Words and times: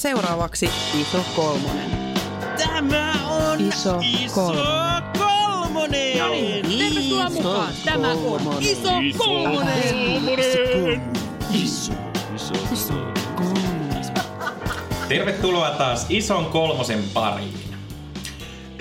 seuraavaksi 0.00 0.70
Iso 1.00 1.24
Kolmonen. 1.36 1.90
Tämä 2.58 3.12
on 3.30 3.60
Iso 3.60 4.00
kolmonen. 4.34 5.02
kolmonen. 5.18 6.18
No 6.18 6.28
niin, 6.30 6.78
tervetuloa 6.78 7.30
mukaan. 7.30 7.74
Tämä 7.84 8.10
on 8.10 8.62
Iso 8.62 8.90
Kolmonen. 9.18 10.22
Tervetuloa 15.08 15.70
taas 15.70 16.06
ison 16.08 16.46
kolmosen 16.46 17.04
pariin. 17.14 17.54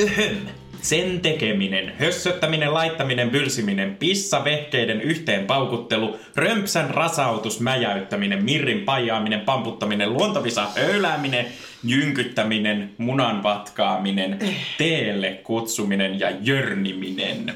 Öhön. 0.01 0.58
Sen 0.81 1.19
tekeminen, 1.21 1.93
hössöttäminen, 1.99 2.73
laittaminen, 2.73 3.29
bylsiminen, 3.29 3.95
pissavehkeiden 3.95 5.01
yhteen 5.01 5.45
paukuttelu, 5.45 6.17
römpsän 6.35 6.89
rasautus, 6.89 7.59
mäjäyttäminen, 7.59 8.43
mirrin 8.43 8.79
pajaaminen, 8.79 9.39
pamputtaminen, 9.39 10.13
luontavisa 10.13 10.67
höylääminen, 10.75 11.45
jynkyttäminen, 11.83 12.91
munan 12.97 13.43
vatkaaminen, 13.43 14.39
teelle 14.77 15.31
kutsuminen 15.43 16.19
ja 16.19 16.31
jörniminen. 16.41 17.53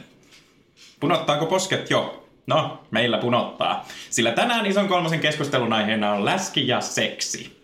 Punottaako 0.99 1.45
posket 1.45 1.89
jo? 1.89 2.27
No, 2.47 2.83
meillä 2.91 3.17
punottaa. 3.17 3.87
Sillä 4.09 4.31
tänään 4.31 4.65
ison 4.65 4.87
kolmosen 4.87 5.19
keskustelun 5.19 5.73
aiheena 5.73 6.13
on 6.13 6.25
läski 6.25 6.67
ja 6.67 6.81
seksi. 6.81 7.63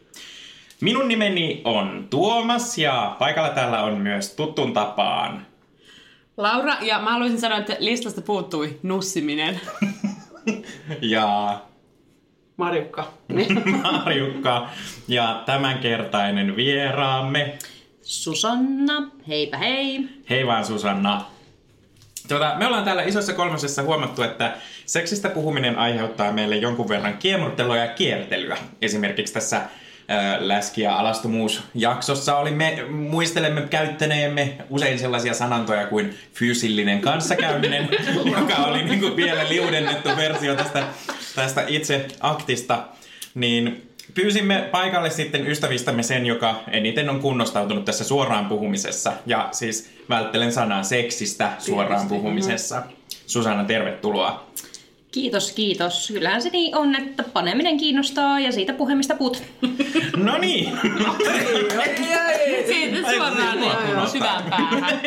Minun 0.81 1.07
nimeni 1.07 1.61
on 1.63 2.07
Tuomas 2.09 2.77
ja 2.77 3.15
paikalla 3.19 3.49
täällä 3.49 3.83
on 3.83 3.97
myös 3.97 4.35
tuttuun 4.35 4.73
tapaan 4.73 5.48
Laura, 6.39 6.77
ja 6.81 6.99
mä 6.99 7.11
haluaisin 7.11 7.39
sanoa, 7.39 7.57
että 7.57 7.75
listasta 7.79 8.21
puuttui 8.21 8.79
nussiminen. 8.83 9.61
ja 11.01 11.59
Marjukka. 12.57 13.13
Marjukka 13.83 14.69
ja 15.07 15.43
tämänkertainen 15.45 16.55
vieraamme. 16.55 17.57
Susanna, 18.01 19.11
heipä 19.27 19.57
hei. 19.57 20.09
Hei 20.29 20.47
vaan 20.47 20.65
Susanna. 20.65 21.25
Tuota, 22.27 22.55
me 22.57 22.67
ollaan 22.67 22.83
täällä 22.83 23.03
isossa 23.03 23.33
kolmosessa 23.33 23.83
huomattu, 23.83 24.23
että 24.23 24.57
seksistä 24.85 25.29
puhuminen 25.29 25.77
aiheuttaa 25.77 26.31
meille 26.31 26.55
jonkun 26.55 26.89
verran 26.89 27.17
kiemurtelua 27.17 27.77
ja 27.77 27.87
kiertelyä. 27.87 28.57
Esimerkiksi 28.81 29.33
tässä 29.33 29.61
läski- 30.39 30.81
ja 30.81 30.95
alastomuusjaksossa 30.95 32.37
olimme, 32.37 32.85
muistelemme 32.89 33.61
käyttäneemme 33.61 34.57
usein 34.69 34.99
sellaisia 34.99 35.33
sanantoja 35.33 35.87
kuin 35.87 36.17
fyysillinen 36.33 37.01
kanssakäyminen, 37.01 37.89
joka 38.39 38.55
oli 38.55 38.83
niin 38.83 38.99
kuin 38.99 39.15
vielä 39.15 39.49
liudennettu 39.49 40.09
versio 40.17 40.55
tästä, 40.55 40.83
tästä 41.35 41.63
itse 41.67 42.07
aktista. 42.19 42.83
Niin 43.35 43.89
pyysimme 44.13 44.69
paikalle 44.71 45.09
sitten 45.09 45.47
ystävistämme 45.47 46.03
sen, 46.03 46.25
joka 46.25 46.55
eniten 46.71 47.09
on 47.09 47.19
kunnostautunut 47.19 47.85
tässä 47.85 48.03
suoraan 48.03 48.45
puhumisessa. 48.45 49.13
Ja 49.25 49.49
siis 49.51 49.91
välttelen 50.09 50.51
sanaa 50.51 50.83
seksistä 50.83 51.51
suoraan 51.59 52.07
puhumisessa. 52.07 52.83
Susanna, 53.27 53.63
tervetuloa. 53.63 54.49
Kiitos, 55.11 55.51
kiitos. 55.51 56.07
Kyllähän 56.13 56.41
se 56.41 56.49
niin 56.49 56.75
on, 56.75 56.95
että 56.95 57.23
paneminen 57.23 57.77
kiinnostaa 57.77 58.39
ja 58.39 58.51
siitä 58.51 58.73
puhemista 58.73 59.15
put. 59.15 59.43
No 60.17 60.37
niin. 60.37 60.79
Siitä 62.67 63.11
suoraan 63.11 63.59
niin, 63.59 63.97
niin, 63.97 64.09
syvään 64.09 64.43
päähän. 64.49 65.01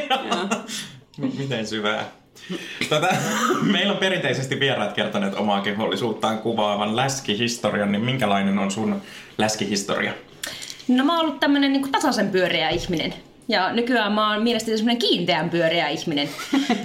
M- 1.19 1.39
Miten 1.39 1.67
syvää? 1.67 2.11
Tota, 2.89 3.08
meillä 3.62 3.92
on 3.92 3.98
perinteisesti 3.98 4.61
vieraat 4.61 4.92
kertoneet 4.92 5.34
omaa 5.34 5.61
kehollisuuttaan 5.61 6.39
kuvaavan 6.39 6.97
läskihistorian, 6.97 7.92
niin 7.92 8.05
minkälainen 8.05 8.58
on 8.58 8.70
sun 8.70 9.03
läskihistoria? 9.39 10.12
No 10.89 11.05
mä 11.05 11.17
oon 11.17 11.27
ollut 11.27 11.41
tämmönen 11.41 11.73
niin 11.73 11.92
tasaisen 11.92 12.30
pyöreä 12.30 12.69
ihminen. 12.69 13.14
Ja 13.48 13.72
nykyään 13.72 14.12
mä 14.12 14.32
oon 14.32 14.42
mielestäni 14.42 14.76
semmoinen 14.76 15.00
kiinteän 15.00 15.50
pyöreä 15.50 15.88
ihminen. 15.88 16.28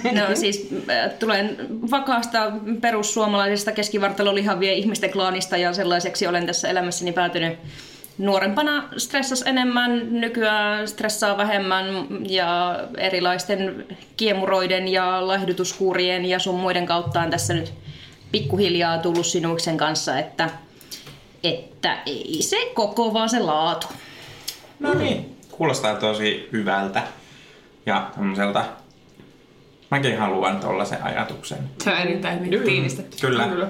No 0.03 0.35
siis 0.35 0.69
äh, 0.89 1.11
tulen 1.19 1.57
vakaasta 1.91 2.51
perussuomalaisesta 2.81 3.71
keskivartalolihavien 3.71 4.75
ihmisten 4.75 5.11
klaanista 5.11 5.57
ja 5.57 5.73
sellaiseksi 5.73 6.27
olen 6.27 6.45
tässä 6.45 6.69
elämässäni 6.69 7.11
päätynyt 7.11 7.59
nuorempana 8.17 8.83
stressas 8.97 9.41
enemmän, 9.41 10.21
nykyään 10.21 10.87
stressaa 10.87 11.37
vähemmän 11.37 11.85
ja 12.29 12.79
erilaisten 12.97 13.85
kiemuroiden 14.17 14.87
ja 14.87 15.27
laihdutuskuurien 15.27 16.25
ja 16.25 16.39
sun 16.39 16.59
muiden 16.59 16.85
kautta 16.85 17.21
on 17.21 17.29
tässä 17.29 17.53
nyt 17.53 17.73
pikkuhiljaa 18.31 18.97
tullut 18.97 19.25
sinuksen 19.25 19.77
kanssa, 19.77 20.19
että, 20.19 20.49
että 21.43 21.97
ei 22.05 22.37
se 22.41 22.57
koko 22.73 23.13
vaan 23.13 23.29
se 23.29 23.39
laatu. 23.39 23.87
No 24.79 24.93
niin. 24.93 25.36
Kuulostaa 25.57 25.95
tosi 25.95 26.49
hyvältä 26.51 27.03
ja 27.85 28.09
semmoiselta... 28.15 28.65
Mäkin 29.91 30.17
haluan 30.17 30.59
tollasen 30.59 31.03
ajatuksen. 31.03 31.57
Se 31.83 31.89
on 31.89 31.97
erittäin 31.97 32.45
hyvin 32.45 32.63
tiivistetty. 32.63 33.17
Kyllä. 33.21 33.47
Kyllä. 33.47 33.67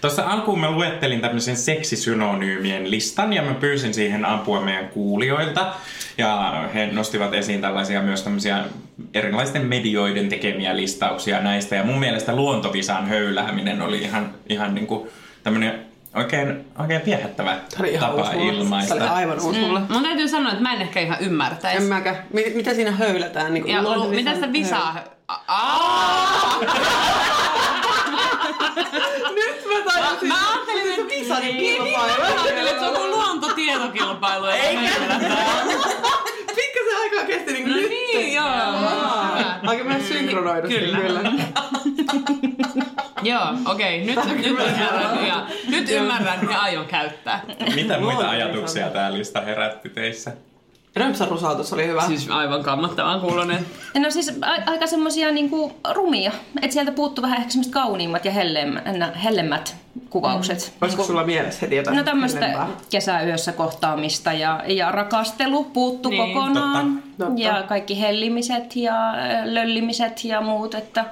Tuossa 0.00 0.22
alkuun 0.26 0.60
mä 0.60 0.70
luettelin 0.70 1.20
tämmöisen 1.20 1.56
seksisynonyymien 1.56 2.90
listan 2.90 3.32
ja 3.32 3.42
mä 3.42 3.54
pyysin 3.54 3.94
siihen 3.94 4.24
apua 4.24 4.60
meidän 4.60 4.88
kuulijoilta. 4.88 5.74
Ja 6.18 6.64
he 6.74 6.86
nostivat 6.86 7.34
esiin 7.34 7.60
tällaisia 7.60 8.02
myös 8.02 8.22
tämmöisiä 8.22 8.64
erilaisten 9.14 9.66
medioiden 9.66 10.28
tekemiä 10.28 10.76
listauksia 10.76 11.40
näistä. 11.40 11.76
Ja 11.76 11.84
mun 11.84 11.98
mielestä 11.98 12.36
luontovisan 12.36 13.06
höylääminen 13.06 13.82
oli 13.82 13.98
ihan, 13.98 14.34
ihan 14.48 14.74
niinku 14.74 15.08
tämmönen 15.42 15.86
oikein, 16.16 16.64
oikein 16.78 17.00
viehättävä 17.06 17.50
Tämä 17.70 17.80
oli 17.80 17.92
ihan 17.92 18.10
tapa 18.10 18.22
uusi 18.30 18.46
ilmaista. 18.46 18.94
Tämä 18.94 19.10
oli 19.10 19.18
aivan 19.20 19.40
uusi 19.40 19.60
mulle. 19.60 19.80
Mun 19.88 20.02
täytyy 20.02 20.28
sanoa, 20.28 20.50
että 20.52 20.62
mä 20.62 20.74
en 20.74 20.82
ehkä 20.82 21.00
ihan 21.00 21.16
En 21.20 21.24
ymmärtäisi. 21.26 21.80
mäkään. 21.88 22.16
Mi- 22.32 22.52
mitä 22.54 22.74
siinä 22.74 22.90
höylätään? 22.90 23.54
Niin 23.54 23.68
Ja 23.68 23.82
lu- 23.82 24.08
mitä 24.08 24.34
sitä 24.34 24.52
visaa? 24.52 24.96
Aa! 25.48 26.60
Nyt 29.34 29.64
mä 29.66 29.84
Mä, 29.84 29.92
tajusin. 30.00 30.28
mä 30.28 30.34
ajattelin, 30.52 30.92
että 30.92 31.14
Visan 31.14 31.40
Niin, 31.40 31.56
kilpailu. 31.56 32.18
Mä 32.18 32.24
ajattelin, 32.26 32.66
että 32.68 32.80
se 32.80 32.86
on 32.86 33.10
luontotietokilpailu. 33.10 34.46
Eikä. 34.46 34.80
Pikkasen 36.56 36.98
aikaa 37.02 37.24
kesti 37.26 37.52
niin 37.52 37.64
kuin 37.64 37.82
No 37.82 37.88
niin, 37.88 38.34
joo. 38.34 38.46
Aika 39.66 39.84
myös 39.84 40.08
synkronoidusti 40.08 40.78
Kyllä. 40.78 40.98
Joo, 43.28 43.46
okei. 43.72 44.04
Nyt, 44.04 44.18
nyt 44.24 44.46
ymmärrän. 44.46 45.26
Ja, 45.28 45.46
nyt 45.68 45.90
ymmärrän 45.90 46.48
ja 46.50 46.60
aion 46.60 46.86
käyttää. 46.86 47.40
Mitä 47.74 48.00
muita 48.00 48.30
ajatuksia 48.30 48.90
tää 48.90 49.12
lista 49.12 49.40
herätti 49.40 49.88
teissä? 49.88 50.32
Römpsän 50.96 51.28
rusautus 51.28 51.72
oli 51.72 51.86
hyvä. 51.86 52.06
Siis 52.06 52.30
aivan 52.30 52.62
kammottavan 52.62 53.20
kuulonen. 53.20 53.66
No 53.98 54.10
siis 54.10 54.38
a- 54.42 54.70
aika 54.70 54.86
semmosia 54.86 55.32
niinku 55.32 55.72
rumia, 55.94 56.32
että 56.62 56.74
sieltä 56.74 56.92
puuttuu 56.92 57.22
vähän 57.22 57.38
ehkä 57.38 57.50
semmoiset 57.50 57.72
kauniimmat 57.72 58.24
ja 58.24 58.30
hellemmät, 58.30 58.84
hellemmät 59.24 59.76
kuvaukset. 60.10 60.72
Olisiko 60.80 61.04
sulla 61.04 61.24
mielessä 61.24 61.58
heti 61.62 61.76
jotain 61.76 61.96
No 61.96 62.02
tämmöistä 62.04 62.66
kesäyössä 62.90 63.52
kohtaamista 63.52 64.32
ja, 64.32 64.60
ja 64.66 64.90
rakastelu 64.92 65.64
puuttu 65.64 66.08
Niin, 66.08 66.32
kokonaan. 66.34 66.92
totta, 67.02 67.24
totta. 67.24 67.42
Ja 67.42 67.62
kaikki 67.62 68.00
hellimiset 68.00 68.76
ja 68.76 68.94
löllimiset 69.44 70.24
ja 70.24 70.40
muut, 70.40 70.74
että 70.74 71.04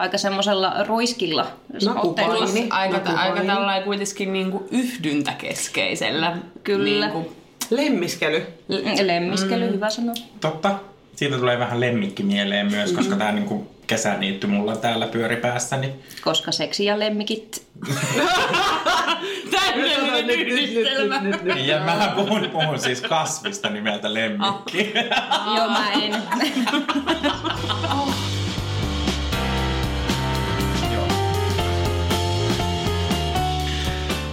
aika 0.00 0.18
semmoisella 0.18 0.84
ruiskilla 0.86 1.46
Nakupaini. 1.84 2.30
otteella. 2.30 2.54
Niin, 2.54 2.72
Aika, 2.72 2.96
nakupaini. 2.96 3.20
aika 3.20 3.44
tällainen 3.54 3.84
kuitenkin 3.84 4.32
niinku 4.32 4.68
yhdyntäkeskeisellä. 4.70 6.36
Kyllä. 6.64 7.06
Niinku, 7.06 7.32
Lemmiskely. 7.70 8.46
Lemmiskely, 9.02 9.66
mm. 9.66 9.72
hyvä 9.72 9.90
sanoa. 9.90 10.14
Totta. 10.40 10.78
Siitä 11.16 11.36
tulee 11.36 11.58
vähän 11.58 11.80
lemmikki 11.80 12.22
mieleen 12.22 12.70
myös, 12.70 12.92
koska 12.92 13.16
tää 13.16 13.32
niinku 13.32 13.70
kesäniitty 13.86 14.46
mulla 14.46 14.76
täällä 14.76 15.06
pyöri 15.06 15.36
päässäni. 15.36 15.92
Koska 16.24 16.52
seksi 16.52 16.84
ja 16.84 16.98
lemmikit. 16.98 17.66
täydellinen 19.50 20.30
yhdistelmä. 20.30 21.20
nyt, 21.20 21.42
nyt. 21.42 21.66
Ja 21.66 21.80
mä 21.80 22.12
puhun, 22.16 22.48
puhun 22.52 22.78
siis 22.78 23.00
kasvista 23.00 23.70
nimeltä 23.70 24.14
lemmikki. 24.14 24.92
Joo, 25.56 25.68
mä 25.68 25.92
en. 25.92 26.22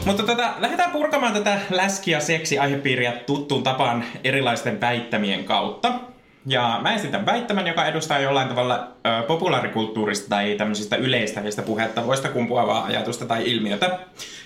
Mutta 0.08 0.24
tätä, 0.24 0.54
lähdetään 0.60 0.92
purkamaan 0.92 1.34
tätä 1.34 1.60
läski- 1.70 2.12
ja 2.12 2.20
seksi-aihepiiriä 2.20 3.12
tuttuun 3.12 3.64
tapaan 3.64 4.04
erilaisten 4.24 4.82
väittämien 4.82 5.44
kautta. 5.44 5.94
Ja 6.46 6.80
mä 6.82 6.96
esitän 6.96 7.26
väittämän, 7.26 7.68
joka 7.68 7.86
edustaa 7.86 8.20
jollain 8.20 8.48
tavalla 8.48 8.88
ö, 9.06 9.24
populaarikulttuurista 9.28 10.30
tai 10.30 10.56
tämmöisistä 10.58 10.96
yleistävistä 10.96 11.62
puhettavoista 11.62 12.30
kumpuavaa 12.30 12.86
ajatusta 12.86 13.26
tai 13.26 13.52
ilmiötä. 13.52 14.00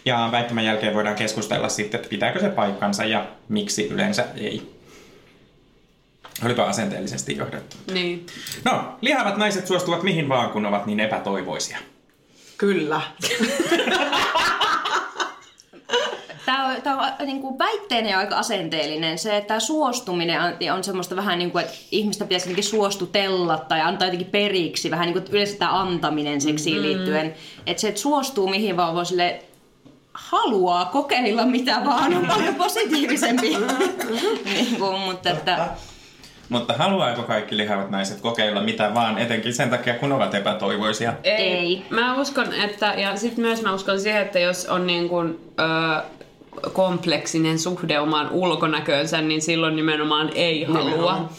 Ja 0.06 0.30
väittämän 0.32 0.66
jälkeen 0.66 0.94
voidaan 0.94 1.16
keskustella 1.16 1.70
sitten, 1.70 1.98
että 1.98 2.10
pitääkö 2.10 2.40
se 2.40 2.50
paikkansa 2.50 3.06
ja 3.06 3.26
miksi 3.50 3.88
yleensä 3.88 4.26
ei. 4.36 4.72
Olipa 6.46 6.64
asenteellisesti 6.64 7.38
johdettu. 7.38 7.76
Niin. 7.94 8.26
No, 8.66 8.98
lihavat 9.02 9.38
naiset 9.38 9.68
suostuvat 9.68 10.04
mihin 10.04 10.30
vaan, 10.30 10.50
kun 10.50 10.66
ovat 10.66 10.86
niin 10.86 11.00
epätoivoisia. 11.00 11.78
Kyllä. 12.58 13.02
Tämä 16.46 16.68
on, 16.68 16.82
tää 16.82 16.98
on 16.98 17.26
niin 17.26 17.42
kuin 17.42 17.60
väitteenä 17.60 18.18
aika 18.18 18.38
asenteellinen. 18.38 19.18
Se, 19.18 19.38
että 19.38 19.48
tämä 19.48 19.60
suostuminen 19.60 20.42
on, 20.42 20.54
on 20.76 20.84
semmoista 20.84 21.16
vähän 21.16 21.40
niin 21.40 21.52
kuin, 21.52 21.66
että 21.66 21.78
ihmistä 21.92 22.26
pitäisi 22.26 22.46
jotenkin 22.46 22.64
suostutella 22.64 23.58
tai 23.58 23.82
antaa 23.82 24.08
jotenkin 24.08 24.32
periksi. 24.32 24.92
Vähän 24.92 25.06
niin 25.06 25.14
kuin 25.14 25.26
yleensä 25.32 25.58
tämä 25.58 25.80
antaminen 25.80 26.42
seksiin 26.42 26.78
mm-hmm. 26.78 26.88
liittyen. 26.90 27.34
Että 27.66 27.82
se, 27.82 27.88
että 27.88 28.02
suostuu 28.02 28.48
mihin 28.48 28.78
vaan 28.78 28.96
voi 28.96 29.06
sille 29.06 29.44
haluaa 30.14 30.86
kokeilla 30.86 31.46
mitä 31.46 31.82
vaan 31.86 32.14
on 32.14 32.26
paljon 32.28 32.56
positiivisempi. 32.56 33.58
niin 34.54 34.80
kuin, 34.80 35.00
mutta 35.00 35.30
että, 35.30 35.68
Mutta 36.50 36.74
haluaako 36.74 37.24
kaikki 37.24 37.58
lihavat 37.58 37.90
naiset 37.90 38.22
kokeilla 38.22 38.62
mitä 38.62 38.94
vaan, 38.94 39.18
etenkin 39.18 39.54
sen 39.54 39.70
takia, 39.70 39.94
kun 39.94 40.12
ovat 40.12 40.36
epätoivoisia? 40.36 41.14
Ei. 41.24 41.86
Mä 41.90 42.22
uskon, 42.22 42.54
että, 42.54 42.94
ja 42.98 43.16
sitten 43.16 43.46
myös 43.46 43.62
mä 43.62 43.74
uskon 43.74 44.00
siihen, 44.00 44.22
että 44.22 44.40
jos 44.40 44.66
on 44.66 44.88
niin 44.88 45.10
kuin, 45.10 45.40
ö, 45.60 46.04
kompleksinen 46.74 47.60
suhde 47.60 48.00
omaan 48.00 48.30
ulkonäköönsä, 48.32 49.22
niin 49.22 49.42
silloin 49.42 49.76
nimenomaan 49.76 50.30
ei 50.36 50.64
halua 50.64 51.30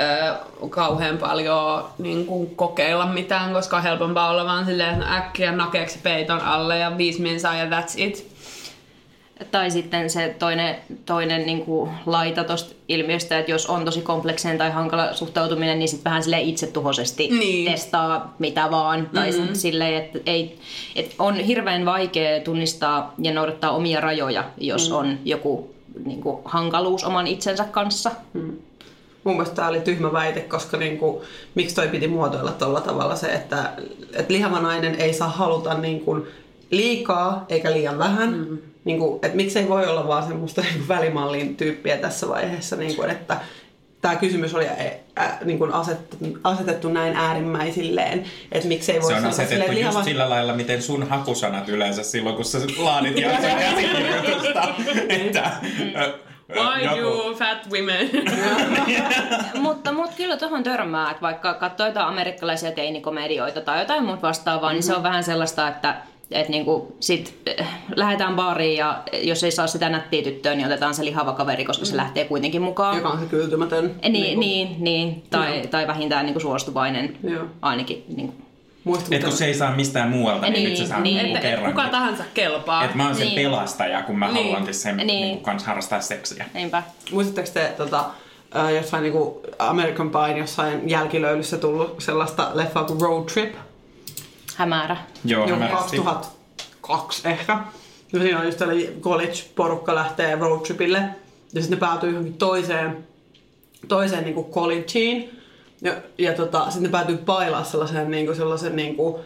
ö, 0.00 0.34
kauhean 0.68 1.18
paljon 1.18 1.84
niin 1.98 2.26
kuin, 2.26 2.56
kokeilla 2.56 3.06
mitään, 3.06 3.52
koska 3.52 3.76
on 3.76 3.82
helpompaa 3.82 4.30
olla 4.30 4.44
vaan 4.44 4.66
silleen, 4.66 4.94
että 4.94 5.06
no 5.06 5.16
äkkiä 5.16 5.52
nakeeksi 5.52 5.98
peiton 6.02 6.40
alle 6.40 6.78
ja 6.78 6.98
viisi 6.98 7.22
minsaa 7.22 7.56
ja 7.56 7.64
that's 7.64 7.94
it. 7.96 8.35
Tai 9.50 9.70
sitten 9.70 10.10
se 10.10 10.36
toinen, 10.38 10.76
toinen 11.06 11.46
niin 11.46 11.64
kuin 11.64 11.90
laita 12.06 12.44
tuosta 12.44 12.74
ilmiöstä, 12.88 13.38
että 13.38 13.50
jos 13.50 13.66
on 13.66 13.84
tosi 13.84 14.00
kompleksinen 14.00 14.58
tai 14.58 14.70
hankala 14.70 15.12
suhtautuminen, 15.14 15.78
niin 15.78 15.88
sitten 15.88 16.04
vähän 16.04 16.22
sille 16.22 16.40
itsetuhoisesti 16.40 17.28
Niin. 17.28 17.72
testaa 17.72 18.34
mitä 18.38 18.70
vaan. 18.70 19.10
Tai 19.14 19.30
mm-hmm. 19.30 19.54
silleen, 19.54 20.04
että 20.04 20.18
ei, 20.26 20.58
et 20.94 21.14
on 21.18 21.34
hirveän 21.34 21.84
vaikea 21.84 22.40
tunnistaa 22.40 23.14
ja 23.18 23.34
noudattaa 23.34 23.70
omia 23.70 24.00
rajoja, 24.00 24.44
jos 24.58 24.90
mm. 24.90 24.96
on 24.96 25.18
joku 25.24 25.74
niin 26.04 26.20
kuin, 26.20 26.40
hankaluus 26.44 27.04
oman 27.04 27.26
itsensä 27.26 27.64
kanssa. 27.64 28.10
Mun 29.24 29.34
mielestä 29.34 29.56
tämä 29.56 29.68
oli 29.68 29.80
tyhmä 29.80 30.12
väite, 30.12 30.40
koska 30.40 30.76
niinku, 30.76 31.24
miksi 31.54 31.74
toi 31.74 31.88
piti 31.88 32.08
muotoilla 32.08 32.52
tuolla 32.52 32.80
tavalla 32.80 33.16
se, 33.16 33.26
että, 33.26 33.72
että 34.12 34.32
lihava 34.32 34.60
nainen 34.60 34.94
ei 34.94 35.14
saa 35.14 35.28
haluta 35.28 35.74
niinku 35.74 36.26
liikaa 36.70 37.44
eikä 37.48 37.72
liian 37.72 37.98
vähän. 37.98 38.32
Mm. 38.32 38.58
Niinku, 38.84 39.18
että 39.22 39.36
miksei 39.36 39.68
voi 39.68 39.86
olla 39.86 40.08
vaan 40.08 40.26
semmoista 40.26 40.60
niinku 40.70 40.88
välimallin 40.88 41.56
tyyppiä 41.56 41.96
tässä 41.96 42.28
vaiheessa, 42.28 42.76
niinku, 42.76 43.02
että 43.02 43.40
tämä 44.00 44.16
kysymys 44.16 44.54
oli 44.54 44.68
ä, 44.68 44.72
ä, 45.18 45.38
niinku 45.44 45.68
asetettu, 45.72 46.16
asetettu 46.44 46.88
näin 46.88 47.16
äärimmäisilleen, 47.16 48.24
että 48.52 48.68
miksei 48.68 49.00
voi 49.00 49.08
Se 49.08 49.14
on 49.14 49.18
sanoa 49.18 49.30
asetettu 49.30 49.54
silleen, 49.54 49.72
että 49.72 49.98
just 49.98 50.04
sillä 50.04 50.30
lailla, 50.30 50.52
miten 50.52 50.82
sun 50.82 51.08
hakusanat 51.08 51.68
yleensä 51.68 52.02
silloin, 52.02 52.36
kun 52.36 52.44
sä 52.44 52.58
laadit 52.78 53.18
jakson 53.18 53.50
käsikirjoitusta. 53.50 54.68
että, 55.08 55.52
ö, 55.96 56.00
ö, 56.00 56.14
Why 56.54 56.84
joku- 56.84 56.98
you 56.98 57.34
fat 57.34 57.70
women? 57.72 58.10
mutta, 59.54 59.92
mutta 59.92 60.16
kyllä 60.16 60.36
tuohon 60.36 60.62
törmää, 60.62 61.10
että 61.10 61.22
vaikka 61.22 61.54
katsoo 61.54 61.86
jotain 61.86 62.06
amerikkalaisia 62.06 62.72
teinikomedioita 62.72 63.60
tai 63.60 63.80
jotain 63.80 64.04
muuta 64.04 64.22
vastaavaa, 64.22 64.68
mm-hmm. 64.68 64.74
niin 64.74 64.82
se 64.82 64.94
on 64.94 65.02
vähän 65.02 65.24
sellaista, 65.24 65.68
että 65.68 65.94
että 66.30 66.50
niinku 66.50 66.96
sit 67.00 67.34
äh, 67.60 67.68
lähdetään 67.96 68.34
baariin 68.36 68.76
ja 68.78 69.02
jos 69.22 69.44
ei 69.44 69.50
saa 69.50 69.66
sitä 69.66 69.88
nättiä 69.88 70.22
tyttöä, 70.22 70.54
niin 70.54 70.66
otetaan 70.66 70.94
se 70.94 71.04
lihava 71.04 71.32
kaveri, 71.32 71.64
koska 71.64 71.84
se 71.84 71.96
lähtee 71.96 72.24
kuitenkin 72.24 72.62
mukaan. 72.62 72.96
joka 72.96 73.08
on 73.08 73.20
se 73.20 73.26
kyltymätön. 73.26 73.94
Niin, 74.02 74.12
niin, 74.12 74.40
niin, 74.40 74.76
niin. 74.78 75.22
Tai, 75.30 75.56
Joo. 75.58 75.66
tai 75.66 75.86
vähintään 75.86 76.26
niinku 76.26 76.40
suostuvainen 76.40 77.16
Joo. 77.22 77.44
ainakin. 77.62 78.04
Niinku. 78.16 78.34
Et 79.10 79.22
kun 79.24 79.32
se 79.32 79.44
ei 79.46 79.54
saa 79.54 79.76
mistään 79.76 80.08
muualta, 80.10 80.42
niin, 80.46 80.52
Niin, 80.52 80.68
nyt 80.68 80.76
se 80.78 80.86
saa 80.86 81.00
niin. 81.00 81.16
niin, 81.16 81.26
että 81.26 81.40
kerran. 81.48 81.72
kuka 81.72 81.88
tahansa 81.88 82.24
kelpaa. 82.34 82.84
Että 82.84 82.96
mä 82.96 83.06
oon 83.06 83.14
sen 83.16 83.26
Niin. 83.26 83.34
pelastaja, 83.50 84.02
kun 84.02 84.18
mä 84.18 84.32
Niin. 84.32 84.44
haluankin 84.46 84.74
sen 84.74 84.96
Niin. 84.96 85.06
niin. 85.06 85.40
kans 85.40 85.64
harrastaa 85.64 86.00
seksiä. 86.00 86.44
Niinpä. 86.54 86.82
Muistatteko 87.12 87.48
te 87.54 87.72
tota, 87.76 88.04
jossain 88.76 89.02
niinku 89.02 89.40
American 89.58 90.10
Pie 90.10 90.38
jossain 90.38 90.90
jälkilöylyssä 90.90 91.56
tullut 91.58 91.94
sellaista 91.98 92.50
leffaa 92.54 92.84
kuin 92.84 93.00
Road 93.00 93.24
Trip? 93.24 93.54
Hämärä. 94.56 94.96
Joo, 95.24 95.48
hämärästi. 95.48 95.98
2002 95.98 97.28
ehkä. 97.28 97.58
Ja 98.12 98.20
siinä 98.20 98.38
on 98.38 98.46
just 98.46 98.58
tällainen 98.58 99.00
college-porukka 99.00 99.94
lähtee 99.94 100.34
road 100.34 100.60
tripille. 100.60 100.98
Ja 101.52 101.62
sitten 101.62 101.70
ne 101.70 101.76
päätyy 101.76 102.10
johonkin 102.10 102.34
toiseen, 102.34 103.06
toiseen 103.88 104.24
niinku 104.24 104.50
collegeen. 104.52 105.24
Ja, 105.82 105.92
ja 106.18 106.32
tota, 106.32 106.64
sitten 106.64 106.82
ne 106.82 106.88
päätyy 106.88 107.16
pailaa 107.16 107.64
sellaisen, 107.64 108.10
niinku, 108.10 108.34
sellaisen 108.34 108.76
niinku, 108.76 109.20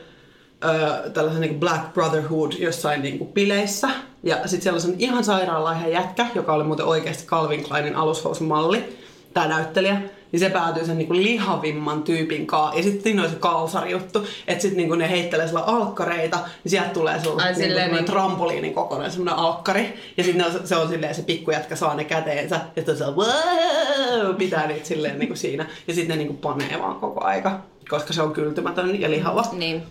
ö, 0.64 1.10
tällaisen 1.10 1.40
niinku 1.40 1.58
Black 1.58 1.92
Brotherhood 1.94 2.52
jossain 2.58 3.02
niinku 3.02 3.24
bileissä. 3.24 3.88
Ja 4.22 4.36
sitten 4.36 4.62
sellaisen 4.62 4.94
ihan 4.98 5.24
sairaanlaihan 5.24 5.92
jätkä, 5.92 6.26
joka 6.34 6.52
oli 6.52 6.64
muuten 6.64 6.86
oikeasti 6.86 7.26
Calvin 7.26 7.64
Kleinin 7.64 7.96
alushousumalli, 7.96 8.98
tämä 9.34 9.48
näyttelijä, 9.48 10.00
niin 10.32 10.40
se 10.40 10.50
päätyy 10.50 10.86
sen 10.86 10.98
niinku 10.98 11.14
lihavimman 11.14 12.02
tyypin 12.02 12.46
kaa. 12.46 12.74
Ja 12.76 12.82
sitten 12.82 13.02
siinä 13.02 13.22
on 13.22 13.30
se 13.30 13.36
kalsarijuttu, 13.40 14.26
että 14.46 14.62
sitten 14.62 14.76
niinku 14.76 14.94
ne 14.94 15.10
heittelee 15.10 15.46
sillä 15.46 15.60
alkkareita, 15.60 16.36
niin 16.36 16.70
sieltä 16.70 16.88
tulee 16.88 17.14
Ai, 17.14 17.20
sellainen 17.20 17.48
niinku, 17.58 17.64
semmoinen 17.64 17.94
niinku- 17.94 18.12
trampoliinin 18.12 18.74
kokoinen 18.74 19.10
semmoinen 19.10 19.34
alkkari. 19.34 19.94
Ja 20.16 20.24
sitten 20.24 20.46
se 20.64 20.76
on 20.76 20.88
silleen, 20.88 21.14
se 21.14 21.22
pikkujätkä 21.22 21.76
saa 21.76 21.94
ne 21.94 22.04
käteensä, 22.04 22.54
ja 22.56 22.82
sitten 22.82 22.96
se 22.96 23.04
on 23.04 23.16
wow, 23.16 24.34
pitää 24.38 24.66
niitä 24.66 24.86
silleen 24.86 25.18
niinku 25.18 25.36
siinä. 25.36 25.66
Ja 25.88 25.94
sitten 25.94 26.08
ne 26.08 26.24
niinku 26.24 26.34
panee 26.34 26.78
vaan 26.78 26.96
koko 26.96 27.24
aika, 27.24 27.60
koska 27.88 28.12
se 28.12 28.22
on 28.22 28.32
kyltymätön 28.32 29.00
ja 29.00 29.10
lihava. 29.10 29.44
Niin. 29.52 29.82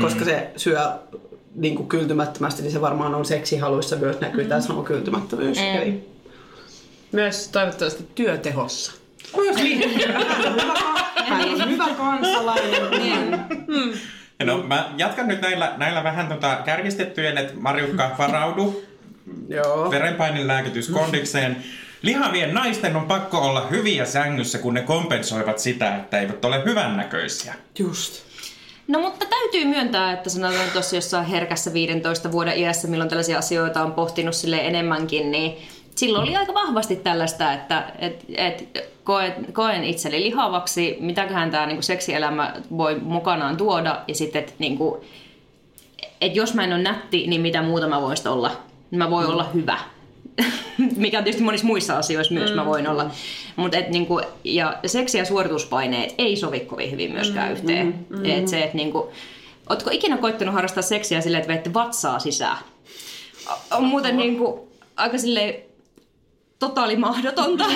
Koska 0.00 0.24
se 0.24 0.50
syö 0.56 0.80
niin 1.54 1.76
kuin 1.76 1.88
kyltymättömästi, 1.88 2.62
niin 2.62 2.72
se 2.72 2.80
varmaan 2.80 3.14
on 3.14 3.24
seksihaluissa 3.24 3.96
myös 3.96 4.20
näkyy 4.20 4.44
tämä 4.44 4.60
sama 4.60 4.82
kyltymättömyys. 4.82 5.58
Mm. 5.58 5.64
Eli 5.64 6.10
Myös 7.12 7.48
toivottavasti 7.48 8.08
työtehossa. 8.14 8.92
niin. 9.54 10.00
Hän 11.28 11.48
on 11.62 11.70
hyvä 11.70 11.86
kansalainen. 11.96 12.90
Niin. 12.90 14.00
Ja 14.38 14.46
No, 14.46 14.58
mä 14.58 14.92
jatkan 14.96 15.28
nyt 15.28 15.40
näillä, 15.40 15.72
näillä 15.76 16.04
vähän 16.04 16.28
tota 16.28 16.56
kärkistettyjen, 16.64 17.38
että 17.38 17.52
Marjukka 17.56 18.10
varaudu 18.18 18.82
Joo. 19.48 19.90
verenpainin 19.90 20.46
lääkityskondikseen. 20.46 21.56
Lihavien 22.02 22.54
naisten 22.54 22.96
on 22.96 23.06
pakko 23.06 23.38
olla 23.38 23.66
hyviä 23.66 24.04
sängyssä, 24.04 24.58
kun 24.58 24.74
ne 24.74 24.82
kompensoivat 24.82 25.58
sitä, 25.58 25.96
että 25.96 26.20
eivät 26.20 26.44
ole 26.44 26.62
hyvännäköisiä. 26.64 27.54
Just. 27.78 28.22
No 28.88 29.00
mutta 29.00 29.26
täytyy 29.26 29.64
myöntää, 29.64 30.12
että 30.12 30.30
sanotaan 30.30 30.70
tuossa 30.72 30.96
jossain 30.96 31.26
herkässä 31.26 31.72
15 31.72 32.32
vuoden 32.32 32.58
iässä, 32.58 32.88
milloin 32.88 33.08
tällaisia 33.10 33.38
asioita 33.38 33.82
on 33.82 33.92
pohtinut 33.92 34.34
sille 34.34 34.56
enemmänkin, 34.56 35.30
niin 35.30 35.56
silloin 36.00 36.22
oli 36.22 36.36
aika 36.36 36.54
vahvasti 36.54 36.96
tällaista, 36.96 37.52
että 37.52 37.92
et, 37.98 38.24
et, 38.34 38.90
koen, 39.04 39.52
koen 39.52 39.84
itseni 39.84 40.20
lihavaksi, 40.20 40.96
mitäköhän 41.00 41.50
tämä 41.50 41.66
niinku 41.66 41.82
seksielämä 41.82 42.54
voi 42.76 43.00
mukanaan 43.02 43.56
tuoda, 43.56 44.00
ja 44.08 44.14
sitten, 44.14 44.40
että 44.40 44.52
niinku, 44.58 45.04
et 46.20 46.36
jos 46.36 46.54
mä 46.54 46.64
en 46.64 46.72
ole 46.72 46.82
nätti, 46.82 47.26
niin 47.26 47.40
mitä 47.40 47.62
muuta 47.62 47.88
mä 47.88 48.00
voisin 48.00 48.28
olla? 48.28 48.50
Mä 48.90 49.10
voin 49.10 49.26
olla 49.26 49.50
hyvä. 49.54 49.78
Mikä 50.96 51.18
on 51.18 51.24
tietysti 51.24 51.44
monissa 51.44 51.66
muissa 51.66 51.98
asioissa 51.98 52.34
myös 52.34 52.54
mä 52.54 52.66
voin 52.66 52.88
olla. 52.88 53.10
Mut 53.56 53.74
et 53.74 53.88
niinku, 53.88 54.20
ja 54.44 54.78
seksi 54.86 55.18
ja 55.18 55.24
suorituspaineet 55.24 56.14
ei 56.18 56.36
sovi 56.36 56.60
kovin 56.60 56.90
hyvin 56.90 57.12
myöskään 57.12 57.52
yhteen. 57.52 58.06
Et 58.24 58.48
se, 58.48 58.62
et 58.62 58.74
niinku, 58.74 59.12
Ootko 59.70 59.90
ikinä 59.92 60.16
koittanut 60.16 60.54
harrastaa 60.54 60.82
seksiä 60.82 61.20
silleen, 61.20 61.40
että 61.40 61.52
veette 61.52 61.74
vatsaa 61.74 62.18
sisään? 62.18 62.58
On 63.70 63.84
muuten 63.84 64.16
niinku 64.16 64.68
aika 64.96 65.18
silleen 65.18 65.54
totaali 66.60 66.96
mahdotonta, 66.96 67.64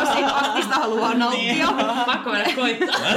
jos 0.00 0.08
ei 0.16 0.24
aktista 0.24 0.74
haluaa 0.74 1.14
nauttia. 1.14 1.68
Pakko 2.06 2.30
mennä 2.30 2.54
koittaa. 2.54 3.00